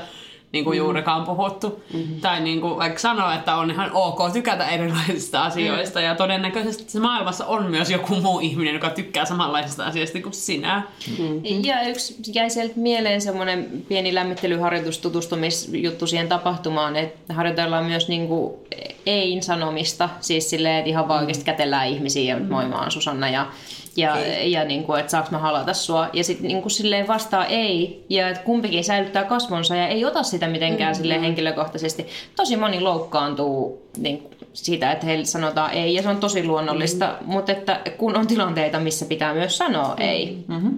niin 0.55 0.65
kuin 0.65 0.77
juurikaan 0.77 1.23
puhuttu. 1.25 1.83
Mm-hmm. 1.93 2.21
Tai 2.21 2.39
niin 2.39 2.61
kuin 2.61 2.77
vaikka 2.77 2.99
sanoa, 2.99 3.33
että 3.35 3.55
on 3.55 3.71
ihan 3.71 3.91
ok 3.93 4.33
tykätä 4.33 4.67
erilaisista 4.67 5.43
asioista. 5.43 5.99
Mm. 5.99 6.05
Ja 6.05 6.15
todennäköisesti 6.15 6.91
se 6.91 6.99
maailmassa 6.99 7.45
on 7.45 7.65
myös 7.65 7.91
joku 7.91 8.15
muu 8.15 8.39
ihminen, 8.39 8.73
joka 8.73 8.89
tykkää 8.89 9.25
samanlaisista 9.25 9.85
asioista 9.85 10.21
kuin 10.21 10.33
sinä. 10.33 10.83
Mm. 11.19 11.41
Ja 11.63 11.81
yksi 11.81 12.15
jäi 12.33 12.49
sieltä 12.49 12.73
mieleen 12.75 13.21
semmoinen 13.21 13.85
pieni 13.87 14.13
lämmittelyharjoitus, 14.13 14.97
tutustumisjuttu 14.97 16.07
siihen 16.07 16.27
tapahtumaan, 16.27 16.95
että 16.95 17.33
harjoitellaan 17.33 17.85
myös 17.85 18.07
niinku 18.07 18.67
ein 19.05 19.43
sanomista, 19.43 20.09
siis 20.19 20.49
silleen, 20.49 20.77
että 20.77 20.89
ihan 20.89 21.07
vaan 21.07 21.19
oikeasti 21.19 21.45
kätellään 21.45 21.87
ihmisiä 21.87 22.35
ja 22.35 22.43
moi 22.43 22.65
mä 22.65 22.79
oon 22.79 22.91
Susanna 22.91 23.29
ja, 23.29 23.47
ja, 23.95 24.17
ja 24.43 24.65
niinku, 24.65 24.93
että 24.93 25.11
saaks 25.11 25.31
mä 25.31 25.37
halata 25.37 25.73
sua. 25.73 26.09
Ja 26.13 26.23
sitten 26.23 26.47
niinku 26.47 26.69
silleen 26.69 27.07
vastaa 27.07 27.45
ei, 27.45 28.05
ja 28.09 28.29
että 28.29 28.43
kumpikin 28.43 28.83
säilyttää 28.83 29.23
kasvonsa 29.23 29.75
ja 29.75 29.87
ei 29.87 30.05
ota 30.05 30.23
sitä 30.23 30.47
mitenkään 30.47 30.91
mm-hmm. 30.91 31.01
silleen 31.01 31.21
henkilökohtaisesti. 31.21 32.07
Tosi 32.35 32.57
moni 32.57 32.79
loukkaantuu 32.79 33.85
niin 33.97 34.23
siitä, 34.53 34.91
että 34.91 35.05
heille 35.05 35.25
sanotaan 35.25 35.71
ei, 35.71 35.93
ja 35.93 36.01
se 36.01 36.09
on 36.09 36.17
tosi 36.17 36.43
luonnollista, 36.43 37.05
mm-hmm. 37.05 37.31
mutta 37.31 37.51
että 37.51 37.81
kun 37.97 38.17
on 38.17 38.27
tilanteita, 38.27 38.79
missä 38.79 39.05
pitää 39.05 39.33
myös 39.33 39.57
sanoa 39.57 39.95
ei. 39.99 40.37
Mm-hmm. 40.47 40.77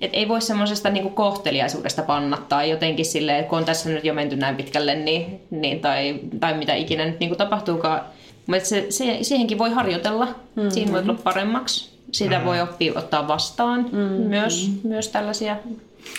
Et 0.00 0.10
ei 0.12 0.28
voi 0.28 0.40
semmoisesta 0.40 0.90
niinku 0.90 1.10
kohteliaisuudesta 1.10 2.02
panna 2.02 2.38
tai 2.48 2.70
jotenkin 2.70 3.04
silleen, 3.04 3.38
että 3.38 3.48
kun 3.50 3.58
on 3.58 3.64
tässä 3.64 3.90
nyt 3.90 4.04
jo 4.04 4.14
menty 4.14 4.36
näin 4.36 4.56
pitkälle, 4.56 4.94
niin, 4.94 5.40
niin 5.50 5.80
tai, 5.80 6.20
tai 6.40 6.54
mitä 6.54 6.74
ikinä 6.74 7.04
nyt 7.04 7.20
niinku 7.20 7.36
tapahtuukaan. 7.36 8.00
Mutta 8.46 8.64
se, 8.64 8.86
se, 8.90 9.18
siihenkin 9.22 9.58
voi 9.58 9.70
harjoitella, 9.70 10.26
mm-hmm. 10.26 10.70
siinä 10.70 10.92
voi 10.92 11.02
tulla 11.02 11.18
paremmaksi. 11.24 11.99
Sitä 12.12 12.34
mm-hmm. 12.34 12.46
voi 12.46 12.60
oppia 12.60 12.92
ottaa 12.96 13.28
vastaan 13.28 13.80
mm-hmm. 13.92 14.26
myös, 14.26 14.70
myös 14.84 15.08
tällaisia. 15.08 15.56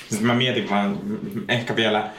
Sitten 0.10 0.28
mä 0.28 0.34
mietin 0.34 0.70
vaan 0.70 1.00
mm, 1.04 1.44
ehkä 1.48 1.76
vielä 1.76 2.10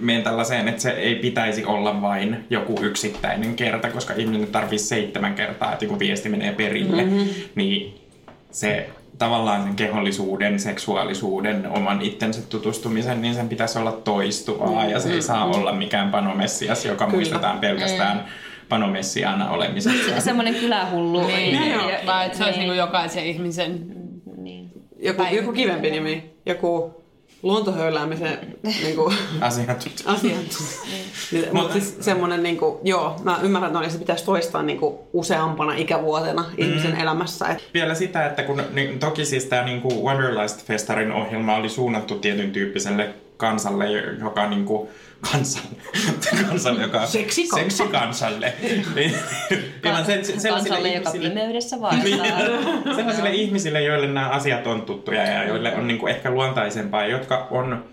menen 0.00 0.22
tällaiseen, 0.22 0.68
että 0.68 0.82
se 0.82 0.90
ei 0.90 1.14
pitäisi 1.14 1.64
olla 1.64 2.02
vain 2.02 2.44
joku 2.50 2.82
yksittäinen 2.82 3.56
kerta, 3.56 3.90
koska 3.90 4.14
ihminen 4.14 4.46
tarvitsee 4.46 4.98
seitsemän 4.98 5.34
kertaa, 5.34 5.72
että 5.72 5.86
kun 5.86 5.98
viesti 5.98 6.28
menee 6.28 6.52
perille, 6.52 7.04
mm-hmm. 7.04 7.28
niin 7.54 8.00
se 8.50 8.88
tavallaan 9.18 9.62
sen 9.62 9.76
kehollisuuden, 9.76 10.60
seksuaalisuuden, 10.60 11.68
oman 11.70 12.02
itsensä 12.02 12.42
tutustumisen, 12.48 13.22
niin 13.22 13.34
sen 13.34 13.48
pitäisi 13.48 13.78
olla 13.78 13.92
toistuvaa 13.92 14.84
ja 14.84 15.00
se 15.00 15.12
ei 15.12 15.22
saa 15.22 15.44
olla 15.44 15.72
mikään 15.72 16.10
panomessias, 16.10 16.84
joka 16.84 17.04
Kyllä. 17.04 17.16
muistetaan 17.16 17.58
pelkästään 17.58 18.24
panomessiaana 18.70 19.50
olemisesta. 19.50 20.14
Se, 20.14 20.20
semmoinen 20.20 20.54
kylähullu. 20.54 21.26
Niin, 21.26 21.60
Niin, 21.60 21.72
joo, 21.72 21.90
ja- 21.90 21.98
vaan 22.06 22.26
että 22.26 22.38
se 22.38 22.44
olisi 22.44 22.58
niin. 22.58 22.68
niinku 22.68 22.78
jokaisen 22.86 23.26
ihmisen 23.26 23.86
Niin. 24.36 24.70
Joku, 25.02 25.22
joku 25.32 25.52
kivempi 25.52 25.90
nimi, 25.90 26.30
joku 26.46 27.00
luontohöyläämisen 27.42 28.38
niin 28.84 28.96
kuin, 28.96 29.14
Asiat. 29.40 29.86
asiat. 30.06 30.36
Niin, 31.32 31.44
Mutta 31.52 31.72
siis 31.72 31.96
semmoinen, 32.00 32.42
niin 32.42 32.56
kuin, 32.56 32.76
joo, 32.82 33.16
mä 33.24 33.38
ymmärrän, 33.42 33.76
että 33.76 33.88
se 33.92 33.98
pitäisi 33.98 34.24
toistaa 34.24 34.62
niin 34.62 34.78
kuin, 34.80 34.94
useampana 35.12 35.74
ikävuotena 35.74 36.44
ihmisen 36.58 36.96
elämässä. 37.00 37.48
Et, 37.48 37.58
Vielä 37.74 37.94
sitä, 37.94 38.26
että 38.26 38.42
kun 38.42 38.62
niin, 38.72 38.98
toki 38.98 39.24
siis 39.24 39.44
tämä 39.44 39.64
niin 39.64 39.82
Wanderlust-festarin 39.82 41.12
ohjelma 41.12 41.56
oli 41.56 41.68
suunnattu 41.68 42.18
tietyn 42.18 42.50
tyyppiselle 42.52 43.08
kansalle, 43.36 43.86
joka 44.20 44.48
niin 44.48 44.64
kuin, 44.64 44.88
kansan, 45.20 45.62
kansalle, 46.48 46.82
joka... 46.82 47.06
Seksikansa. 47.06 47.64
Seksikansalle. 47.64 48.52
Niin, 48.94 49.14
ilman 49.84 50.06
se- 50.06 50.24
se- 50.24 50.40
sellaisille 50.40 50.76
Kansalle, 50.76 50.88
joka 50.88 51.10
ihmisille- 51.10 51.28
pimeydessä 51.28 51.80
vaeltaa. 51.80 52.94
Sellaisille 52.96 53.30
ihmisille, 53.30 53.82
joille 53.82 54.06
nämä 54.06 54.28
asiat 54.28 54.66
on 54.66 54.82
tuttuja 54.82 55.22
ja 55.22 55.44
joille 55.44 55.74
on 55.74 55.86
niin 55.86 55.98
kuin 55.98 56.14
ehkä 56.14 56.30
luontaisempaa, 56.30 57.06
jotka 57.06 57.48
on 57.50 57.84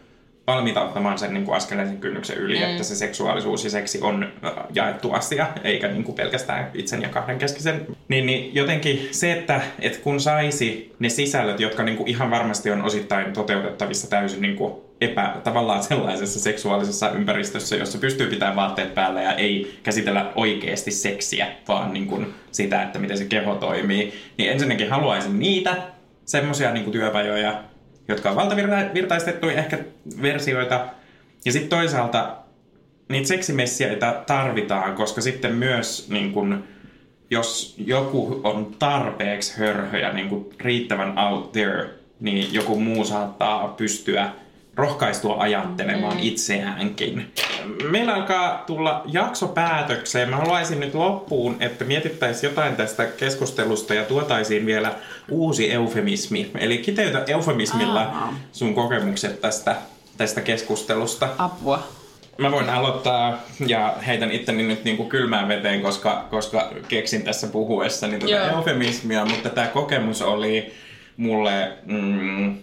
valmiita 0.47 0.82
ottamaan 0.82 1.19
sen 1.19 1.34
niin 1.34 1.45
kuin 1.45 1.55
askeleisen 1.55 1.97
kynnyksen 1.97 2.38
yli, 2.38 2.57
mm. 2.59 2.63
että 2.63 2.84
se 2.84 2.95
seksuaalisuus 2.95 3.63
ja 3.63 3.69
seksi 3.69 3.99
on 4.01 4.34
jaettu 4.73 5.11
asia, 5.11 5.47
eikä 5.63 5.88
niin 5.88 6.03
kuin 6.03 6.15
pelkästään 6.15 6.71
itsen 6.73 7.01
ja 7.01 7.09
kahden 7.09 7.39
keskisen. 7.39 7.88
Niin, 8.07 8.25
niin 8.25 8.55
jotenkin 8.55 9.07
se, 9.11 9.32
että, 9.32 9.61
että 9.80 9.99
kun 9.99 10.19
saisi 10.19 10.95
ne 10.99 11.09
sisällöt, 11.09 11.59
jotka 11.59 11.84
niin 11.84 11.97
kuin 11.97 12.09
ihan 12.09 12.32
varmasti 12.32 12.71
on 12.71 12.82
osittain 12.82 13.34
toteutettavissa 13.34 14.09
täysin 14.09 14.41
niin 14.41 14.55
kuin 14.55 14.73
epä, 15.02 15.36
tavallaan 15.43 15.84
sellaisessa 15.84 16.39
seksuaalisessa 16.39 17.12
ympäristössä, 17.12 17.76
jossa 17.76 17.98
pystyy 17.98 18.28
pitämään 18.28 18.56
vaatteet 18.56 18.95
päällä 18.95 19.22
ja 19.22 19.34
ei 19.34 19.80
käsitellä 19.84 20.32
oikeasti 20.36 20.91
seksiä, 20.91 21.48
vaan 21.68 21.93
niin 21.93 22.08
kuin 22.08 22.34
sitä, 22.52 22.84
että 22.84 23.00
miten 23.00 23.18
se 23.18 23.26
keho 23.26 23.56
toimii, 23.56 24.14
niin 24.38 24.52
ensinnäkin 24.52 24.89
haluaisin 24.89 25.39
niitä 25.39 25.76
semmoisia 26.26 26.72
niin 26.72 26.91
työpajoja, 26.91 27.64
jotka 28.08 28.30
on 28.30 28.36
valtavirtaistettuja 28.36 29.58
ehkä 29.58 29.80
versioita. 30.22 30.86
Ja 31.45 31.52
sitten 31.52 31.70
toisaalta 31.70 32.38
niitä 33.10 33.28
seksimessiaita 33.28 34.24
tarvitaan, 34.28 34.95
koska 34.95 35.22
sitten 35.22 35.56
myös 35.56 36.10
niin 36.10 36.32
kun, 36.32 36.64
jos 37.32 37.76
joku 37.86 38.41
on 38.43 38.76
tarpeeksi 38.80 39.60
hörhö 39.60 40.00
ja 40.00 40.14
niin 40.14 40.30
kun 40.30 40.50
riittävän 40.60 41.20
out 41.20 41.52
there, 41.52 41.89
niin 42.20 42.54
joku 42.54 42.80
muu 42.80 43.06
saattaa 43.06 43.68
pystyä 43.68 44.30
rohkaistua 44.78 45.36
ajattelemaan 45.39 46.13
mm. 46.13 46.23
itseäänkin. 46.23 47.34
Meillä 47.91 48.13
alkaa 48.13 48.63
tulla 48.67 49.01
jakso 49.05 49.47
päätökseen. 49.47 50.30
Mä 50.30 50.36
haluaisin 50.36 50.80
nyt 50.80 50.93
loppuun, 50.93 51.57
että 51.59 51.86
mietittäisiin 51.86 52.49
jotain 52.49 52.75
tästä 52.75 53.05
keskustelusta 53.05 53.93
ja 53.93 54.03
tuotaisiin 54.03 54.65
vielä 54.65 54.91
uusi 55.30 55.71
eufemismi. 55.71 56.51
Eli 56.59 56.78
kiteytä 56.78 57.23
eufemismilla 57.28 58.01
Aa. 58.01 58.34
sun 58.51 58.75
kokemukset 58.75 59.41
tästä, 59.41 59.75
tästä 60.17 60.41
keskustelusta. 60.41 61.30
apua. 61.38 61.88
Mä 62.38 62.51
voin 62.51 62.69
aloittaa 62.69 63.38
ja 63.67 63.95
heitän 64.07 64.32
itteni 64.32 64.63
nyt 64.63 64.84
niin 64.84 64.97
kuin 64.97 65.09
kylmään 65.09 65.47
veteen, 65.47 65.82
koska, 65.82 66.28
koska 66.30 66.71
keksin 66.88 67.23
tässä 67.23 67.47
puhuessani 67.47 68.19
tätä 68.19 68.32
Joo. 68.32 68.57
eufemismia, 68.57 69.25
mutta 69.25 69.49
tämä 69.49 69.67
kokemus 69.67 70.21
oli 70.21 70.73
mulle 71.17 71.71
mm, 71.86 72.57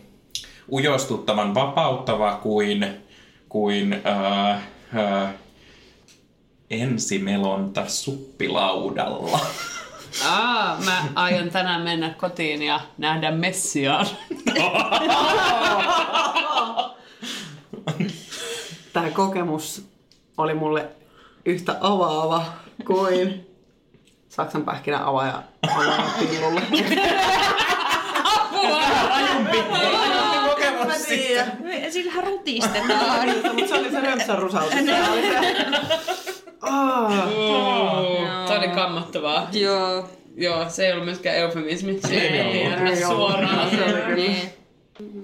ujostuttavan 0.72 1.54
vapauttava 1.54 2.38
kuin, 2.42 2.86
kuin 3.48 3.92
äh, 3.92 4.50
äh, 4.96 5.34
ensimelonta 6.70 7.88
suppilaudalla. 7.88 9.40
Aa, 10.28 10.76
mä 10.84 11.04
aion 11.14 11.50
tänään 11.50 11.82
mennä 11.82 12.10
kotiin 12.10 12.62
ja 12.62 12.80
nähdä 12.98 13.30
Messiaan. 13.30 14.06
Tämä 18.92 19.10
kokemus 19.10 19.86
oli 20.38 20.54
mulle 20.54 20.88
yhtä 21.44 21.76
avaava 21.80 22.44
kuin 22.86 23.46
Saksan 24.28 24.62
pähkinä 24.64 25.08
avaaja 25.08 25.42
avaaja 25.62 26.02
pillulle. 26.18 26.62
Ajumpi, 29.10 29.58
ajumpi 29.58 29.62
kokemus 29.62 30.03
Mä 30.98 31.06
tiedän. 31.08 31.58
Sillähän 31.90 32.24
rutistetaan. 32.24 33.28
Mutta 33.54 33.68
se 33.68 33.74
oli 33.74 33.90
se 33.90 34.00
römsän 34.00 34.38
rusautus. 34.38 34.72
Se 34.72 35.08
oli 35.12 35.22
se. 35.22 35.64
Ah. 36.60 37.28
Se 38.48 38.58
oli 38.58 38.68
kammottavaa. 38.68 39.48
Joo. 39.52 40.08
Joo, 40.36 40.64
se 40.68 40.86
ei 40.86 40.92
ollut 40.92 41.04
myöskään 41.04 41.36
eufemismi. 41.36 42.00
Se 42.00 42.14
Ei 42.14 42.38
ei 42.38 42.88
Ei 42.90 42.96
suoraan. 42.96 43.70
Se 43.70 43.84
oli 43.84 43.92
kyllä. 43.92 44.14
Niin. 44.14 44.50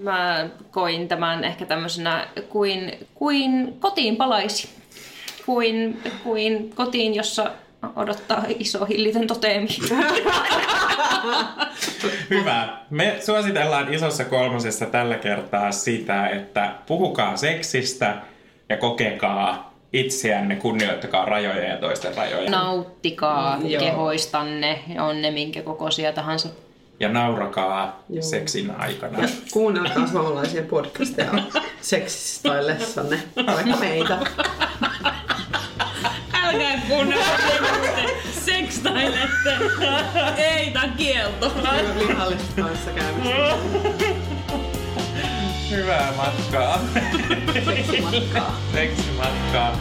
Mä 0.03 0.49
koin 0.71 1.09
tämän 1.09 1.45
ehkä 1.45 1.67
tämmöisenä 1.67 2.29
kuin, 2.49 2.93
kuin 3.15 3.75
kotiin 3.81 4.17
palaisi. 4.17 4.69
Kuin, 5.47 6.03
kuin 6.25 6.71
kotiin, 6.75 7.15
jossa 7.15 7.51
odottaa 7.97 8.45
iso 8.59 8.85
hillitön 8.85 9.27
toteemi. 9.27 9.69
Hyvä. 12.31 12.69
Me 12.91 13.17
suositellaan 13.27 13.95
isossa 13.95 14.25
kolmosessa 14.25 14.87
tällä 14.87 15.17
kertaa 15.19 15.73
sitä, 15.73 16.29
että 16.29 16.73
puhukaa 16.87 17.37
seksistä 17.37 18.15
ja 18.69 18.77
kokekaa 18.77 19.75
itseänne, 19.93 20.57
kunnioittakaa 20.57 21.25
rajoja 21.25 21.65
ja 21.69 21.77
toisten 21.77 22.17
rajoja. 22.17 22.51
Nauttikaa 22.51 23.57
Mm, 23.57 23.67
joo. 23.67 23.81
kehoistanne, 23.81 24.83
on 25.01 25.23
ne 25.23 25.31
minkä 25.31 25.63
kokoisia 25.63 26.13
tahansa. 26.13 26.49
Ja 27.01 27.09
naurakaa 27.09 28.03
Joo. 28.09 28.23
seksin 28.23 28.71
aikana. 28.79 29.23
Ja 29.23 29.29
kuunnelkaa 29.53 30.07
suomalaisia 30.07 30.63
podcasteja 30.63 31.31
seksistaillessanne, 31.81 33.19
vaikka 33.37 33.77
meitä. 33.81 34.19
Älkää 36.51 36.81
kuunnella, 36.89 37.25
sekstailette. 38.45 39.57
Ei, 40.37 40.71
tää 40.71 40.83
on 40.83 40.93
kielto. 40.93 41.53
Lihallista 41.99 42.63
kanssa 42.63 42.91
käymistä. 42.91 43.57
Hyvää 45.71 46.13
matkaa. 46.17 46.81
Seksimatkaa. 47.65 48.61
Seksimatkaa. 48.73 49.77